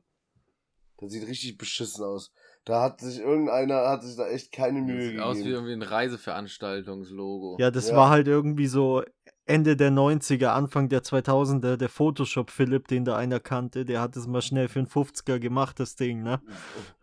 Das 0.98 1.12
sieht 1.12 1.28
richtig 1.28 1.58
beschissen 1.58 2.02
aus. 2.02 2.32
Da 2.64 2.80
hat 2.80 3.02
sich 3.02 3.18
irgendeiner, 3.18 3.86
hat 3.86 4.02
sich 4.02 4.16
da 4.16 4.28
echt 4.28 4.50
keine 4.50 4.78
Das 4.80 4.86
Mühe 4.86 5.10
sieht 5.10 5.20
aus 5.20 5.36
wie 5.36 5.50
irgendwie 5.50 5.74
ein 5.74 5.82
Reiseveranstaltungslogo. 5.82 7.58
Ja, 7.60 7.70
das 7.70 7.90
Ja. 7.90 7.96
war 7.96 8.08
halt 8.08 8.28
irgendwie 8.28 8.66
so 8.66 9.02
Ende 9.44 9.76
der 9.76 9.90
90er, 9.90 10.54
Anfang 10.54 10.88
der 10.88 11.02
2000er, 11.02 11.76
der 11.76 11.90
Photoshop-Philipp, 11.90 12.88
den 12.88 13.04
da 13.04 13.18
einer 13.18 13.40
kannte, 13.40 13.84
der 13.84 14.00
hat 14.00 14.16
es 14.16 14.26
mal 14.26 14.40
schnell 14.40 14.68
für 14.68 14.78
einen 14.78 14.88
50er 14.88 15.38
gemacht, 15.38 15.78
das 15.78 15.96
Ding, 15.96 16.22
ne? 16.22 16.40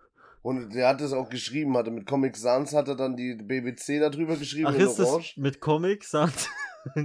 Und 0.44 0.76
der 0.76 0.90
hat 0.90 1.00
es 1.00 1.14
auch 1.14 1.30
geschrieben, 1.30 1.76
hatte 1.78 1.90
mit 1.90 2.06
Comic 2.06 2.36
Sans 2.36 2.74
hat 2.74 2.90
er 2.90 2.96
dann 2.96 3.16
die 3.16 3.34
BBC 3.36 4.02
da 4.02 4.10
drüber 4.10 4.36
geschrieben 4.36 4.68
Ach, 4.68 4.76
ist 4.76 5.00
das 5.00 5.08
Orange. 5.08 5.36
mit 5.38 5.62
Comics? 5.62 6.12
Sagt. 6.12 6.50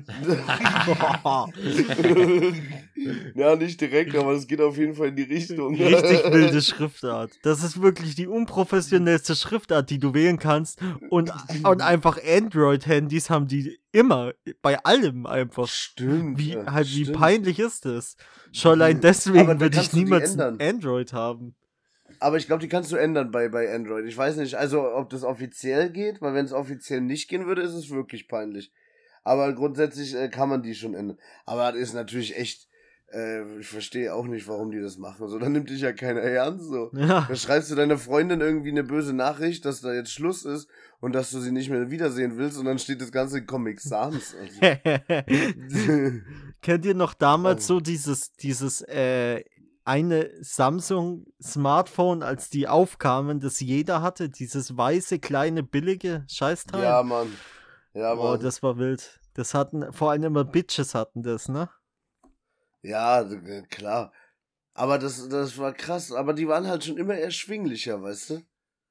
ja, 3.37 3.55
nicht 3.55 3.81
direkt, 3.81 4.17
aber 4.17 4.33
es 4.33 4.49
geht 4.49 4.61
auf 4.61 4.77
jeden 4.77 4.97
Fall 4.97 5.09
in 5.09 5.17
die 5.17 5.23
Richtung. 5.23 5.77
Richtig 5.77 6.25
wilde 6.33 6.61
Schriftart. 6.61 7.31
Das 7.45 7.63
ist 7.63 7.81
wirklich 7.81 8.17
die 8.17 8.27
unprofessionellste 8.27 9.37
Schriftart, 9.37 9.89
die 9.91 10.01
du 10.01 10.15
wählen 10.15 10.41
kannst. 10.41 10.81
Und, 11.11 11.33
und 11.63 11.81
einfach 11.81 12.19
Android-Handys 12.21 13.31
haben 13.31 13.47
die 13.47 13.79
immer, 13.93 14.33
bei 14.63 14.83
allem 14.83 15.27
einfach. 15.27 15.69
Stimmt. 15.69 16.41
Wie, 16.41 16.57
halt, 16.57 16.89
wie 16.89 17.05
stimmt. 17.05 17.17
peinlich 17.17 17.61
ist 17.61 17.85
das? 17.85 18.17
Schon 18.51 18.73
allein 18.73 18.97
Aber 18.97 19.03
deswegen 19.03 19.61
würde 19.61 19.79
ich 19.81 19.93
niemals 19.93 20.37
ein 20.37 20.61
Android 20.61 21.13
haben. 21.13 21.55
Aber 22.21 22.37
ich 22.37 22.47
glaube, 22.47 22.61
die 22.63 22.69
kannst 22.69 22.91
du 22.93 22.97
ändern 22.97 23.31
bei, 23.31 23.49
bei 23.49 23.73
Android. 23.75 24.07
Ich 24.07 24.17
weiß 24.17 24.37
nicht, 24.37 24.55
also 24.55 24.93
ob 24.95 25.11
das 25.11 25.25
offiziell 25.25 25.91
geht, 25.91 26.21
weil 26.23 26.35
wenn 26.35 26.45
es 26.47 26.53
offiziell 26.53 27.01
nicht 27.01 27.29
gehen 27.29 27.47
würde, 27.47 27.63
ist 27.63 27.75
es 27.75 27.91
wirklich 27.91 28.29
peinlich. 28.29 28.73
Aber 29.25 29.53
grundsätzlich 29.53 30.15
äh, 30.15 30.29
kann 30.29 30.49
man 30.49 30.63
die 30.63 30.75
schon 30.75 30.95
ändern. 30.95 31.19
Aber 31.45 31.73
das 31.73 31.81
ist 31.81 31.95
natürlich 31.95 32.37
echt, 32.39 32.67
Äh, 33.11 33.59
ich 33.61 33.67
verstehe 33.67 34.13
auch 34.15 34.27
nicht, 34.27 34.47
warum 34.49 34.71
die 34.71 34.81
das 34.83 34.99
machen. 34.99 35.29
So, 35.29 35.39
dann 35.39 35.53
nimmt 35.53 35.71
dich 35.71 35.81
ja 35.81 35.93
keiner 35.93 36.21
ernst. 36.21 36.67
So. 36.67 36.91
Ja. 36.95 37.25
Da 37.27 37.37
schreibst 37.37 37.71
du 37.71 37.75
deiner 37.75 37.97
Freundin 37.97 38.41
irgendwie 38.43 38.69
eine 38.71 38.85
böse 38.85 39.15
Nachricht, 39.15 39.65
dass 39.65 39.81
da 39.81 39.95
jetzt 39.95 40.13
Schluss 40.13 40.45
ist 40.45 40.69
und 41.01 41.15
dass 41.15 41.31
du 41.31 41.41
sie 41.41 41.51
nicht 41.53 41.71
mehr 41.71 41.91
wiedersehen 41.91 42.37
willst 42.37 42.59
und 42.59 42.67
dann 42.67 42.79
steht 42.79 43.01
das 43.01 43.11
ganze 43.11 43.39
in 43.39 43.47
Comic 43.47 43.81
Sans. 43.81 44.35
Also. 44.35 44.61
Kennt 46.63 46.85
ihr 46.85 46.95
noch 46.95 47.15
damals 47.15 47.65
Oh. 47.65 47.75
so 47.75 47.81
dieses, 47.81 48.33
dieses 48.33 48.83
äh, 48.83 49.43
eine 49.89 50.31
Samsung 50.43 51.25
Smartphone, 51.43 52.23
als 52.23 52.51
die 52.51 52.69
aufkamen, 52.69 53.41
das 53.41 53.59
jeder 53.61 54.03
hatte, 54.03 54.29
dieses 54.29 54.77
weiße, 54.77 55.19
kleine, 55.19 55.63
billige 55.63 56.27
Scheißteil? 56.29 56.83
ja, 56.83 57.03
Mann. 57.03 57.35
Ja, 57.95 58.13
oh, 58.13 58.33
Mann. 58.33 58.41
das 58.41 58.63
war 58.63 58.77
wild. 58.77 59.19
Das 59.33 59.55
hatten, 59.55 59.91
vor 59.95 60.11
allem 60.11 60.25
immer 60.25 60.45
Bitches 60.45 60.95
hatten 60.95 61.23
das, 61.23 61.49
ne? 61.49 61.71
Ja, 62.83 63.25
klar. 63.71 64.13
Aber 64.75 64.99
das, 64.99 65.27
das 65.29 65.57
war 65.57 65.73
krass. 65.73 66.13
Aber 66.13 66.35
die 66.35 66.47
waren 66.47 66.67
halt 66.67 66.85
schon 66.85 66.99
immer 66.99 67.15
erschwinglicher, 67.15 68.03
weißt 68.03 68.31
du? 68.31 68.43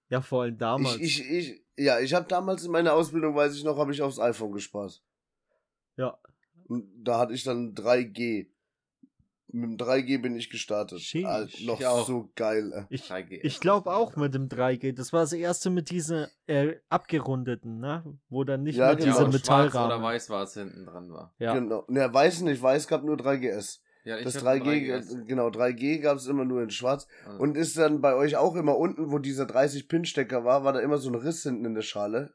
Ja, 0.10 0.22
vor 0.22 0.44
allem 0.44 0.58
damals. 0.58 0.98
Ich, 0.98 1.22
ich, 1.22 1.30
ich, 1.30 1.66
ja, 1.78 2.00
ich 2.00 2.14
habe 2.16 2.28
damals 2.28 2.66
in 2.66 2.72
meiner 2.72 2.94
Ausbildung, 2.94 3.36
weiß 3.36 3.56
ich 3.56 3.64
noch, 3.64 3.78
habe 3.78 3.94
ich 3.94 4.02
aufs 4.02 4.20
iPhone 4.20 4.52
gespart. 4.52 5.04
ja, 5.96 6.18
Und 6.68 6.90
da 6.98 7.20
hatte 7.20 7.34
ich 7.34 7.44
dann 7.44 7.76
3G. 7.76 8.48
Mit 9.50 9.64
dem 9.72 9.78
3G 9.78 10.22
bin 10.22 10.36
ich 10.36 10.50
gestartet. 10.50 11.00
Alter, 11.24 11.48
noch 11.64 11.80
Ich 11.80 11.86
so 12.06 12.30
geil. 12.36 12.72
ey. 12.74 12.84
ich, 12.90 13.04
3G. 13.10 13.40
ich 13.44 13.60
glaube 13.62 13.92
auch 13.94 14.16
mit 14.18 14.34
dem 14.34 14.50
3G. 14.50 14.94
Das 14.94 15.14
war 15.14 15.22
das 15.22 15.32
erste 15.32 15.70
mit 15.70 15.90
diesen 15.90 16.28
äh, 16.48 16.76
abgerundeten, 16.90 17.80
ne? 17.80 18.04
Wo 18.30 18.44
dann 18.44 18.64
nicht 18.64 18.76
Ja, 18.76 18.88
mehr 18.88 18.96
genau. 18.98 19.08
ja, 19.20 19.26
diese 19.30 19.46
schwarz 19.46 19.46
oder 19.48 19.70
Metallrahmen. 19.72 20.04
weiß 20.04 20.30
war 20.30 20.44
es 20.44 20.54
hinten 20.54 20.86
dran 20.86 21.10
war. 21.12 21.34
Ja. 21.40 21.54
Genau. 21.54 21.86
Ne, 21.88 22.14
weiß 22.14 22.42
nicht, 22.42 22.62
weiß 22.62 22.88
gab 22.90 23.04
nur 23.04 23.16
3GS. 23.16 23.80
Ja, 24.04 24.18
ich 24.18 24.26
Das 24.26 24.36
hab 24.38 24.44
3G, 24.44 24.64
3GS. 24.64 25.26
genau, 25.26 25.48
3G 25.50 26.00
gab 26.00 26.18
es 26.18 26.28
immer 26.28 26.44
nur 26.46 26.62
in 26.62 26.70
schwarz. 26.70 27.08
Also, 27.26 27.40
Und 27.40 27.56
ist 27.58 27.78
dann 27.78 28.02
bei 28.02 28.16
euch 28.16 28.36
auch 28.38 28.56
immer 28.56 28.78
unten, 28.78 29.12
wo 29.12 29.18
dieser 29.20 29.46
30-Pin-Stecker 29.46 30.44
war, 30.46 30.64
war 30.66 30.74
da 30.74 30.80
immer 30.80 30.98
so 30.98 31.10
ein 31.10 31.16
Riss 31.16 31.44
hinten 31.44 31.64
in 31.66 31.74
der 31.74 31.82
Schale. 31.84 32.34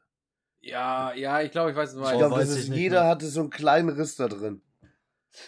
ja, 0.61 1.13
ja, 1.13 1.41
ich 1.41 1.51
glaube, 1.51 1.71
ich 1.71 1.75
weiß, 1.77 1.95
was 1.95 2.09
du 2.09 2.13
Ich 2.13 2.17
glaube, 2.19 2.43
jeder 2.75 3.01
mehr. 3.01 3.09
hatte 3.09 3.25
so 3.27 3.41
einen 3.41 3.49
kleinen 3.49 3.89
Riss 3.89 4.15
da 4.15 4.27
drin. 4.27 4.61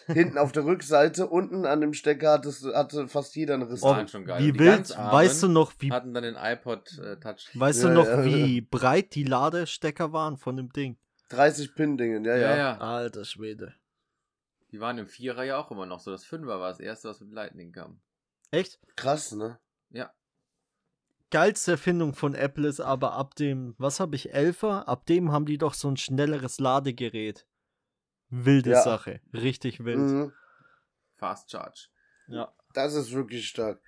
Hinten 0.07 0.37
auf 0.37 0.51
der 0.51 0.65
Rückseite, 0.65 1.27
unten 1.27 1.65
an 1.65 1.81
dem 1.81 1.93
Stecker 1.93 2.31
hattest, 2.31 2.65
hatte 2.65 3.07
fast 3.07 3.35
jeder 3.35 3.53
einen 3.55 3.63
Riss 3.63 3.83
Oh. 3.83 3.95
Wie 3.95 4.57
wild, 4.57 4.89
weißt 4.89 5.43
du 5.43 5.47
noch, 5.47 5.73
wie, 5.79 5.91
hatten 5.91 6.13
dann 6.13 6.23
den 6.23 6.35
iPod 6.35 6.97
äh, 6.99 7.17
Touch. 7.19 7.49
weißt 7.53 7.83
Ja, 7.83 7.89
du 7.89 7.93
noch, 7.95 8.07
ja. 8.07 8.25
wie 8.25 8.61
breit 8.61 9.13
die 9.15 9.23
Ladestecker 9.23 10.11
waren 10.11 10.37
von 10.37 10.57
dem 10.57 10.71
Ding? 10.71 10.97
30 11.29 11.75
Pin-Dingen, 11.75 12.25
ja, 12.25 12.35
ja, 12.37 12.55
ja. 12.57 12.77
Alter 12.77 13.25
Schwede. 13.25 13.73
Die 14.71 14.79
waren 14.79 14.97
im 14.97 15.07
Vierer 15.07 15.43
ja 15.43 15.57
auch 15.57 15.71
immer 15.71 15.85
noch 15.85 15.99
so. 15.99 16.11
Das 16.11 16.25
Fünfer 16.25 16.59
war 16.59 16.69
das 16.69 16.79
erste, 16.79 17.09
was 17.09 17.19
mit 17.21 17.31
Lightning 17.31 17.71
kam. 17.71 18.01
Echt? 18.51 18.79
Krass, 18.95 19.31
ne? 19.31 19.59
Ja. 19.89 20.11
Geilste 21.31 21.71
Erfindung 21.71 22.13
von 22.13 22.35
Apple 22.35 22.67
ist 22.67 22.79
aber 22.79 23.13
ab 23.13 23.35
dem, 23.35 23.75
was 23.77 23.99
habe 23.99 24.15
ich, 24.15 24.33
11er? 24.35 24.83
Ab 24.83 25.05
dem 25.05 25.31
haben 25.31 25.45
die 25.45 25.57
doch 25.57 25.73
so 25.73 25.87
ein 25.89 25.97
schnelleres 25.97 26.59
Ladegerät. 26.59 27.47
Wilde 28.43 28.71
Ja. 28.71 28.81
Sache. 28.81 29.21
Richtig 29.33 29.85
wild. 29.85 29.99
Mhm. 29.99 30.31
Fast 31.17 31.51
Charge. 31.51 31.87
Ja. 32.27 32.51
Das 32.73 32.93
ist 32.93 33.13
wirklich 33.13 33.47
stark. 33.47 33.79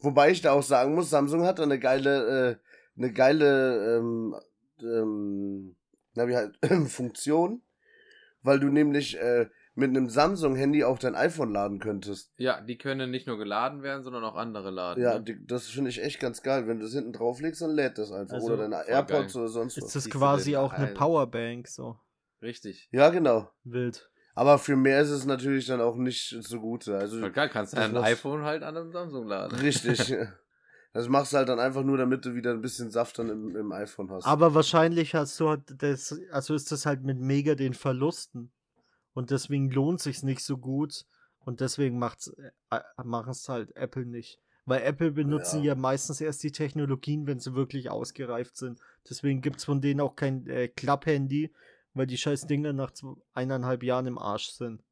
Wobei 0.00 0.30
ich 0.30 0.42
da 0.42 0.52
auch 0.52 0.62
sagen 0.62 0.94
muss, 0.94 1.10
Samsung 1.10 1.44
hat 1.44 1.58
da 1.58 1.62
eine 1.62 1.78
geile, 1.78 2.50
äh, 2.50 2.56
eine 2.98 3.12
geile, 3.12 3.96
ähm, 3.98 4.34
ähm, 4.80 5.76
na 6.14 6.28
wie 6.28 6.36
halt, 6.36 6.58
Funktion, 6.88 7.62
weil 8.42 8.58
du 8.60 8.66
nämlich 8.66 9.18
äh, 9.18 9.48
mit 9.74 9.90
einem 9.90 10.10
Samsung-Handy 10.10 10.84
auch 10.84 10.98
dein 10.98 11.14
iPhone 11.14 11.52
laden 11.52 11.78
könntest. 11.78 12.30
Ja, 12.36 12.60
die 12.60 12.76
können 12.76 13.10
nicht 13.10 13.26
nur 13.26 13.38
geladen 13.38 13.82
werden, 13.82 14.02
sondern 14.02 14.24
auch 14.24 14.34
andere 14.34 14.70
laden. 14.70 15.02
Ja, 15.02 15.14
ne? 15.14 15.22
die, 15.22 15.46
das 15.46 15.68
finde 15.68 15.88
ich 15.90 16.02
echt 16.02 16.20
ganz 16.20 16.42
geil. 16.42 16.66
Wenn 16.66 16.78
du 16.78 16.84
das 16.84 16.92
hinten 16.92 17.12
drauflegst, 17.12 17.62
dann 17.62 17.70
lädt 17.70 17.96
das 17.96 18.12
einfach. 18.12 18.34
Also, 18.34 18.48
oder 18.48 18.68
deine 18.68 18.86
AirPods 18.86 19.32
geil. 19.32 19.42
oder 19.42 19.50
sonst 19.50 19.78
Ist 19.78 19.84
was. 19.84 19.92
das 19.92 20.02
siehst 20.04 20.14
du 20.14 20.18
quasi 20.18 20.56
auch 20.56 20.72
eine. 20.72 20.92
Powerbank, 20.92 21.68
so. 21.68 21.96
Richtig. 22.42 22.88
Ja, 22.92 23.10
genau. 23.10 23.50
Wild. 23.64 24.10
Aber 24.34 24.58
für 24.58 24.76
mehr 24.76 25.00
ist 25.00 25.10
es 25.10 25.24
natürlich 25.26 25.66
dann 25.66 25.80
auch 25.80 25.96
nicht 25.96 26.36
so 26.40 26.58
gut. 26.60 26.88
Also 26.88 27.20
geil, 27.30 27.48
kannst 27.50 27.74
du 27.74 27.78
ein 27.80 27.92
machst- 27.92 28.06
iPhone 28.12 28.42
halt 28.42 28.62
an 28.62 28.76
einem 28.76 28.90
Samsung 28.92 29.26
laden. 29.26 29.58
richtig. 29.58 30.14
Das 30.94 31.08
machst 31.08 31.32
du 31.32 31.38
halt 31.38 31.48
dann 31.48 31.58
einfach 31.58 31.82
nur, 31.84 31.96
damit 31.96 32.26
du 32.26 32.34
wieder 32.34 32.50
ein 32.50 32.60
bisschen 32.60 32.90
Saft 32.90 33.18
dann 33.18 33.30
im, 33.30 33.56
im 33.56 33.72
iPhone 33.72 34.10
hast. 34.10 34.26
Aber 34.26 34.54
wahrscheinlich 34.54 35.14
hast 35.14 35.40
du 35.40 35.48
halt 35.48 35.62
das, 35.78 36.20
also 36.30 36.54
ist 36.54 36.70
das 36.70 36.84
halt 36.84 37.02
mit 37.02 37.18
mega 37.18 37.54
den 37.54 37.72
Verlusten. 37.72 38.52
Und 39.14 39.30
deswegen 39.30 39.70
lohnt 39.70 40.02
sich's 40.02 40.22
nicht 40.22 40.44
so 40.44 40.58
gut. 40.58 41.06
Und 41.46 41.62
deswegen 41.62 41.98
macht's, 41.98 42.28
äh, 42.70 42.80
machen 43.04 43.30
es 43.30 43.48
halt 43.48 43.74
Apple 43.74 44.04
nicht. 44.04 44.38
Weil 44.66 44.82
Apple 44.82 45.12
benutzen 45.12 45.60
Ja. 45.60 45.72
ja. 45.72 45.74
meistens 45.76 46.20
erst 46.20 46.42
die 46.42 46.52
Technologien, 46.52 47.26
wenn 47.26 47.40
sie 47.40 47.54
wirklich 47.54 47.88
ausgereift 47.88 48.58
sind. 48.58 48.78
Deswegen 49.08 49.40
gibt's 49.40 49.64
von 49.64 49.80
denen 49.80 50.02
auch 50.02 50.14
kein 50.14 50.46
äh, 50.46 50.68
Klapphandy, 50.68 51.54
weil 51.94 52.06
die 52.06 52.18
scheiß 52.18 52.46
Dinger 52.46 52.72
nach 52.72 52.90
zwei, 52.92 53.14
eineinhalb 53.32 53.82
Jahren 53.82 54.06
im 54.06 54.18
Arsch 54.18 54.50
sind. 54.50 54.82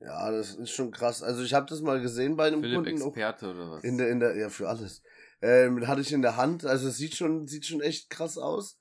Ja, 0.00 0.30
das 0.30 0.54
ist 0.54 0.70
schon 0.70 0.90
krass. 0.90 1.22
Also 1.22 1.42
ich 1.42 1.52
habe 1.52 1.66
das 1.66 1.82
mal 1.82 2.00
gesehen 2.00 2.36
bei 2.36 2.46
einem 2.46 2.62
Philipp 2.62 2.84
Kunden. 2.84 3.02
auch 3.02 3.06
Experte 3.08 3.50
oder 3.50 3.70
was? 3.70 3.84
In 3.84 3.98
der, 3.98 4.08
in 4.10 4.18
der, 4.20 4.34
ja, 4.36 4.48
für 4.48 4.68
alles. 4.68 5.02
Ähm, 5.42 5.86
hatte 5.86 6.00
ich 6.00 6.12
in 6.12 6.22
der 6.22 6.36
Hand. 6.36 6.64
Also 6.64 6.88
es 6.88 6.96
sieht 6.96 7.14
schon, 7.16 7.46
sieht 7.46 7.66
schon 7.66 7.80
echt 7.82 8.08
krass 8.08 8.38
aus. 8.38 8.78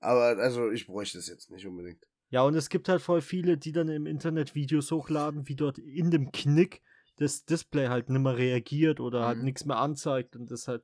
Aber 0.00 0.38
also 0.42 0.70
ich 0.70 0.86
bräuchte 0.86 1.18
es 1.18 1.28
jetzt 1.28 1.50
nicht 1.50 1.66
unbedingt. 1.66 2.04
Ja, 2.30 2.42
und 2.42 2.54
es 2.56 2.68
gibt 2.68 2.88
halt 2.88 3.00
voll 3.00 3.20
viele, 3.20 3.56
die 3.56 3.70
dann 3.72 3.88
im 3.88 4.06
Internet 4.06 4.54
Videos 4.56 4.90
hochladen, 4.90 5.46
wie 5.48 5.54
dort 5.54 5.78
in 5.78 6.10
dem 6.10 6.32
Knick 6.32 6.82
das 7.16 7.44
Display 7.44 7.86
halt 7.86 8.10
nimmer 8.10 8.36
reagiert 8.36 8.98
oder 9.00 9.24
halt 9.24 9.38
Mhm. 9.38 9.44
nichts 9.44 9.64
mehr 9.64 9.78
anzeigt 9.78 10.34
und 10.36 10.50
das 10.50 10.66
halt 10.66 10.82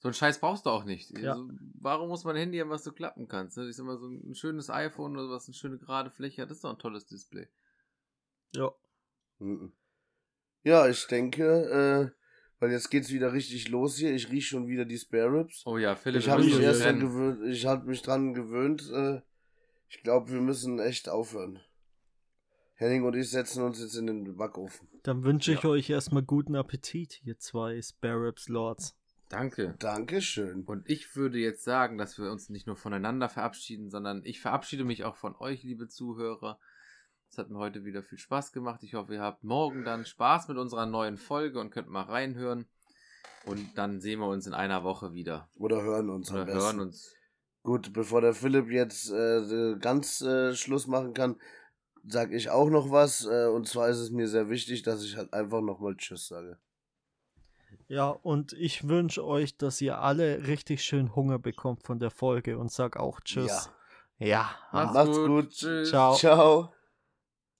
So 0.00 0.08
einen 0.08 0.14
Scheiß 0.14 0.38
brauchst 0.38 0.66
du 0.66 0.70
auch 0.70 0.84
nicht. 0.84 1.10
Ja. 1.18 1.32
Also, 1.32 1.48
warum 1.80 2.08
muss 2.08 2.24
man 2.24 2.36
ein 2.36 2.40
Handy 2.40 2.58
haben, 2.58 2.70
was 2.70 2.84
du 2.84 2.92
klappen 2.92 3.26
kannst? 3.26 3.56
ne? 3.56 3.68
Ich 3.68 3.76
sag 3.76 3.84
mal, 3.86 3.98
so 3.98 4.06
ein 4.08 4.34
schönes 4.34 4.70
iPhone 4.70 5.16
oder 5.16 5.28
was, 5.30 5.48
eine 5.48 5.54
schöne 5.54 5.78
gerade 5.78 6.10
Fläche 6.10 6.42
hat, 6.42 6.50
ist 6.50 6.62
doch 6.62 6.70
ein 6.70 6.78
tolles 6.78 7.06
Display. 7.06 7.48
Ja. 8.54 8.70
Mhm. 9.40 9.72
Ja, 10.62 10.88
ich 10.88 11.06
denke, 11.06 11.44
äh, 12.14 12.18
weil 12.60 12.70
jetzt 12.72 12.90
geht's 12.90 13.10
wieder 13.10 13.32
richtig 13.32 13.68
los 13.68 13.96
hier. 13.96 14.12
Ich 14.14 14.30
riech 14.30 14.46
schon 14.46 14.66
wieder 14.68 14.84
die 14.84 14.98
Spare 14.98 15.32
Ribs. 15.32 15.62
Oh 15.66 15.78
ja, 15.78 15.94
Philipp, 15.96 16.20
ich 16.22 16.28
habe 16.28 16.44
mich 16.44 16.58
erst 16.60 16.80
dran 16.82 16.96
rennen. 16.96 17.00
gewöhnt, 17.00 17.46
ich 17.52 17.66
habe 17.66 17.86
mich 17.86 18.02
dran 18.02 18.34
gewöhnt. 18.34 18.88
Äh, 18.92 19.20
ich 19.88 20.02
glaube, 20.02 20.30
wir 20.30 20.40
müssen 20.40 20.78
echt 20.78 21.08
aufhören. 21.08 21.60
Henning 22.74 23.02
und 23.04 23.16
ich 23.16 23.30
setzen 23.30 23.64
uns 23.64 23.80
jetzt 23.80 23.94
in 23.96 24.06
den 24.06 24.36
Backofen. 24.36 24.86
Dann 25.02 25.24
wünsche 25.24 25.52
ich 25.52 25.62
Ja. 25.62 25.70
euch 25.70 25.90
erstmal 25.90 26.22
guten 26.22 26.54
Appetit, 26.54 27.20
ihr 27.24 27.38
zwei 27.38 27.80
Spare 27.82 28.26
Ribs 28.28 28.48
Lords. 28.48 28.94
Danke. 29.28 29.74
Dankeschön. 29.78 30.64
Und 30.64 30.88
ich 30.88 31.14
würde 31.14 31.38
jetzt 31.38 31.62
sagen, 31.62 31.98
dass 31.98 32.18
wir 32.18 32.30
uns 32.30 32.48
nicht 32.48 32.66
nur 32.66 32.76
voneinander 32.76 33.28
verabschieden, 33.28 33.90
sondern 33.90 34.22
ich 34.24 34.40
verabschiede 34.40 34.84
mich 34.84 35.04
auch 35.04 35.16
von 35.16 35.36
euch, 35.36 35.62
liebe 35.62 35.88
Zuhörer. 35.88 36.58
Es 37.30 37.36
hat 37.36 37.50
mir 37.50 37.58
heute 37.58 37.84
wieder 37.84 38.02
viel 38.02 38.18
Spaß 38.18 38.52
gemacht. 38.52 38.82
Ich 38.82 38.94
hoffe, 38.94 39.14
ihr 39.14 39.20
habt 39.20 39.44
morgen 39.44 39.84
dann 39.84 40.06
Spaß 40.06 40.48
mit 40.48 40.56
unserer 40.56 40.86
neuen 40.86 41.18
Folge 41.18 41.60
und 41.60 41.70
könnt 41.70 41.88
mal 41.88 42.04
reinhören. 42.04 42.66
Und 43.44 43.76
dann 43.76 44.00
sehen 44.00 44.20
wir 44.20 44.28
uns 44.28 44.46
in 44.46 44.54
einer 44.54 44.82
Woche 44.82 45.12
wieder. 45.12 45.50
Oder 45.54 45.82
hören 45.82 46.08
uns 46.08 46.30
Oder 46.30 46.40
am 46.40 46.46
besten. 46.46 46.60
hören 46.60 46.80
uns. 46.80 47.14
Gut, 47.62 47.92
bevor 47.92 48.22
der 48.22 48.34
Philipp 48.34 48.70
jetzt 48.70 49.10
äh, 49.10 49.76
ganz 49.78 50.22
äh, 50.22 50.54
Schluss 50.54 50.86
machen 50.86 51.12
kann, 51.12 51.36
sag 52.06 52.32
ich 52.32 52.48
auch 52.48 52.70
noch 52.70 52.90
was. 52.90 53.26
Äh, 53.26 53.48
und 53.48 53.68
zwar 53.68 53.88
ist 53.88 53.98
es 53.98 54.10
mir 54.10 54.26
sehr 54.26 54.48
wichtig, 54.48 54.82
dass 54.82 55.04
ich 55.04 55.16
halt 55.16 55.32
einfach 55.34 55.60
nochmal 55.60 55.96
Tschüss 55.96 56.28
sage. 56.28 56.58
Ja, 57.88 58.08
und 58.08 58.52
ich 58.52 58.88
wünsche 58.88 59.24
euch, 59.24 59.56
dass 59.56 59.80
ihr 59.80 59.98
alle 60.00 60.46
richtig 60.46 60.84
schön 60.84 61.14
Hunger 61.14 61.38
bekommt 61.38 61.84
von 61.84 61.98
der 61.98 62.10
Folge 62.10 62.58
und 62.58 62.70
sag 62.70 62.96
auch 62.96 63.20
Tschüss. 63.20 63.70
Ja. 64.18 64.50
Macht's 64.72 65.16
gut. 65.16 65.50
Tschüss. 65.50 65.90
Ciao. 65.90 66.14
Ciao. 66.14 66.72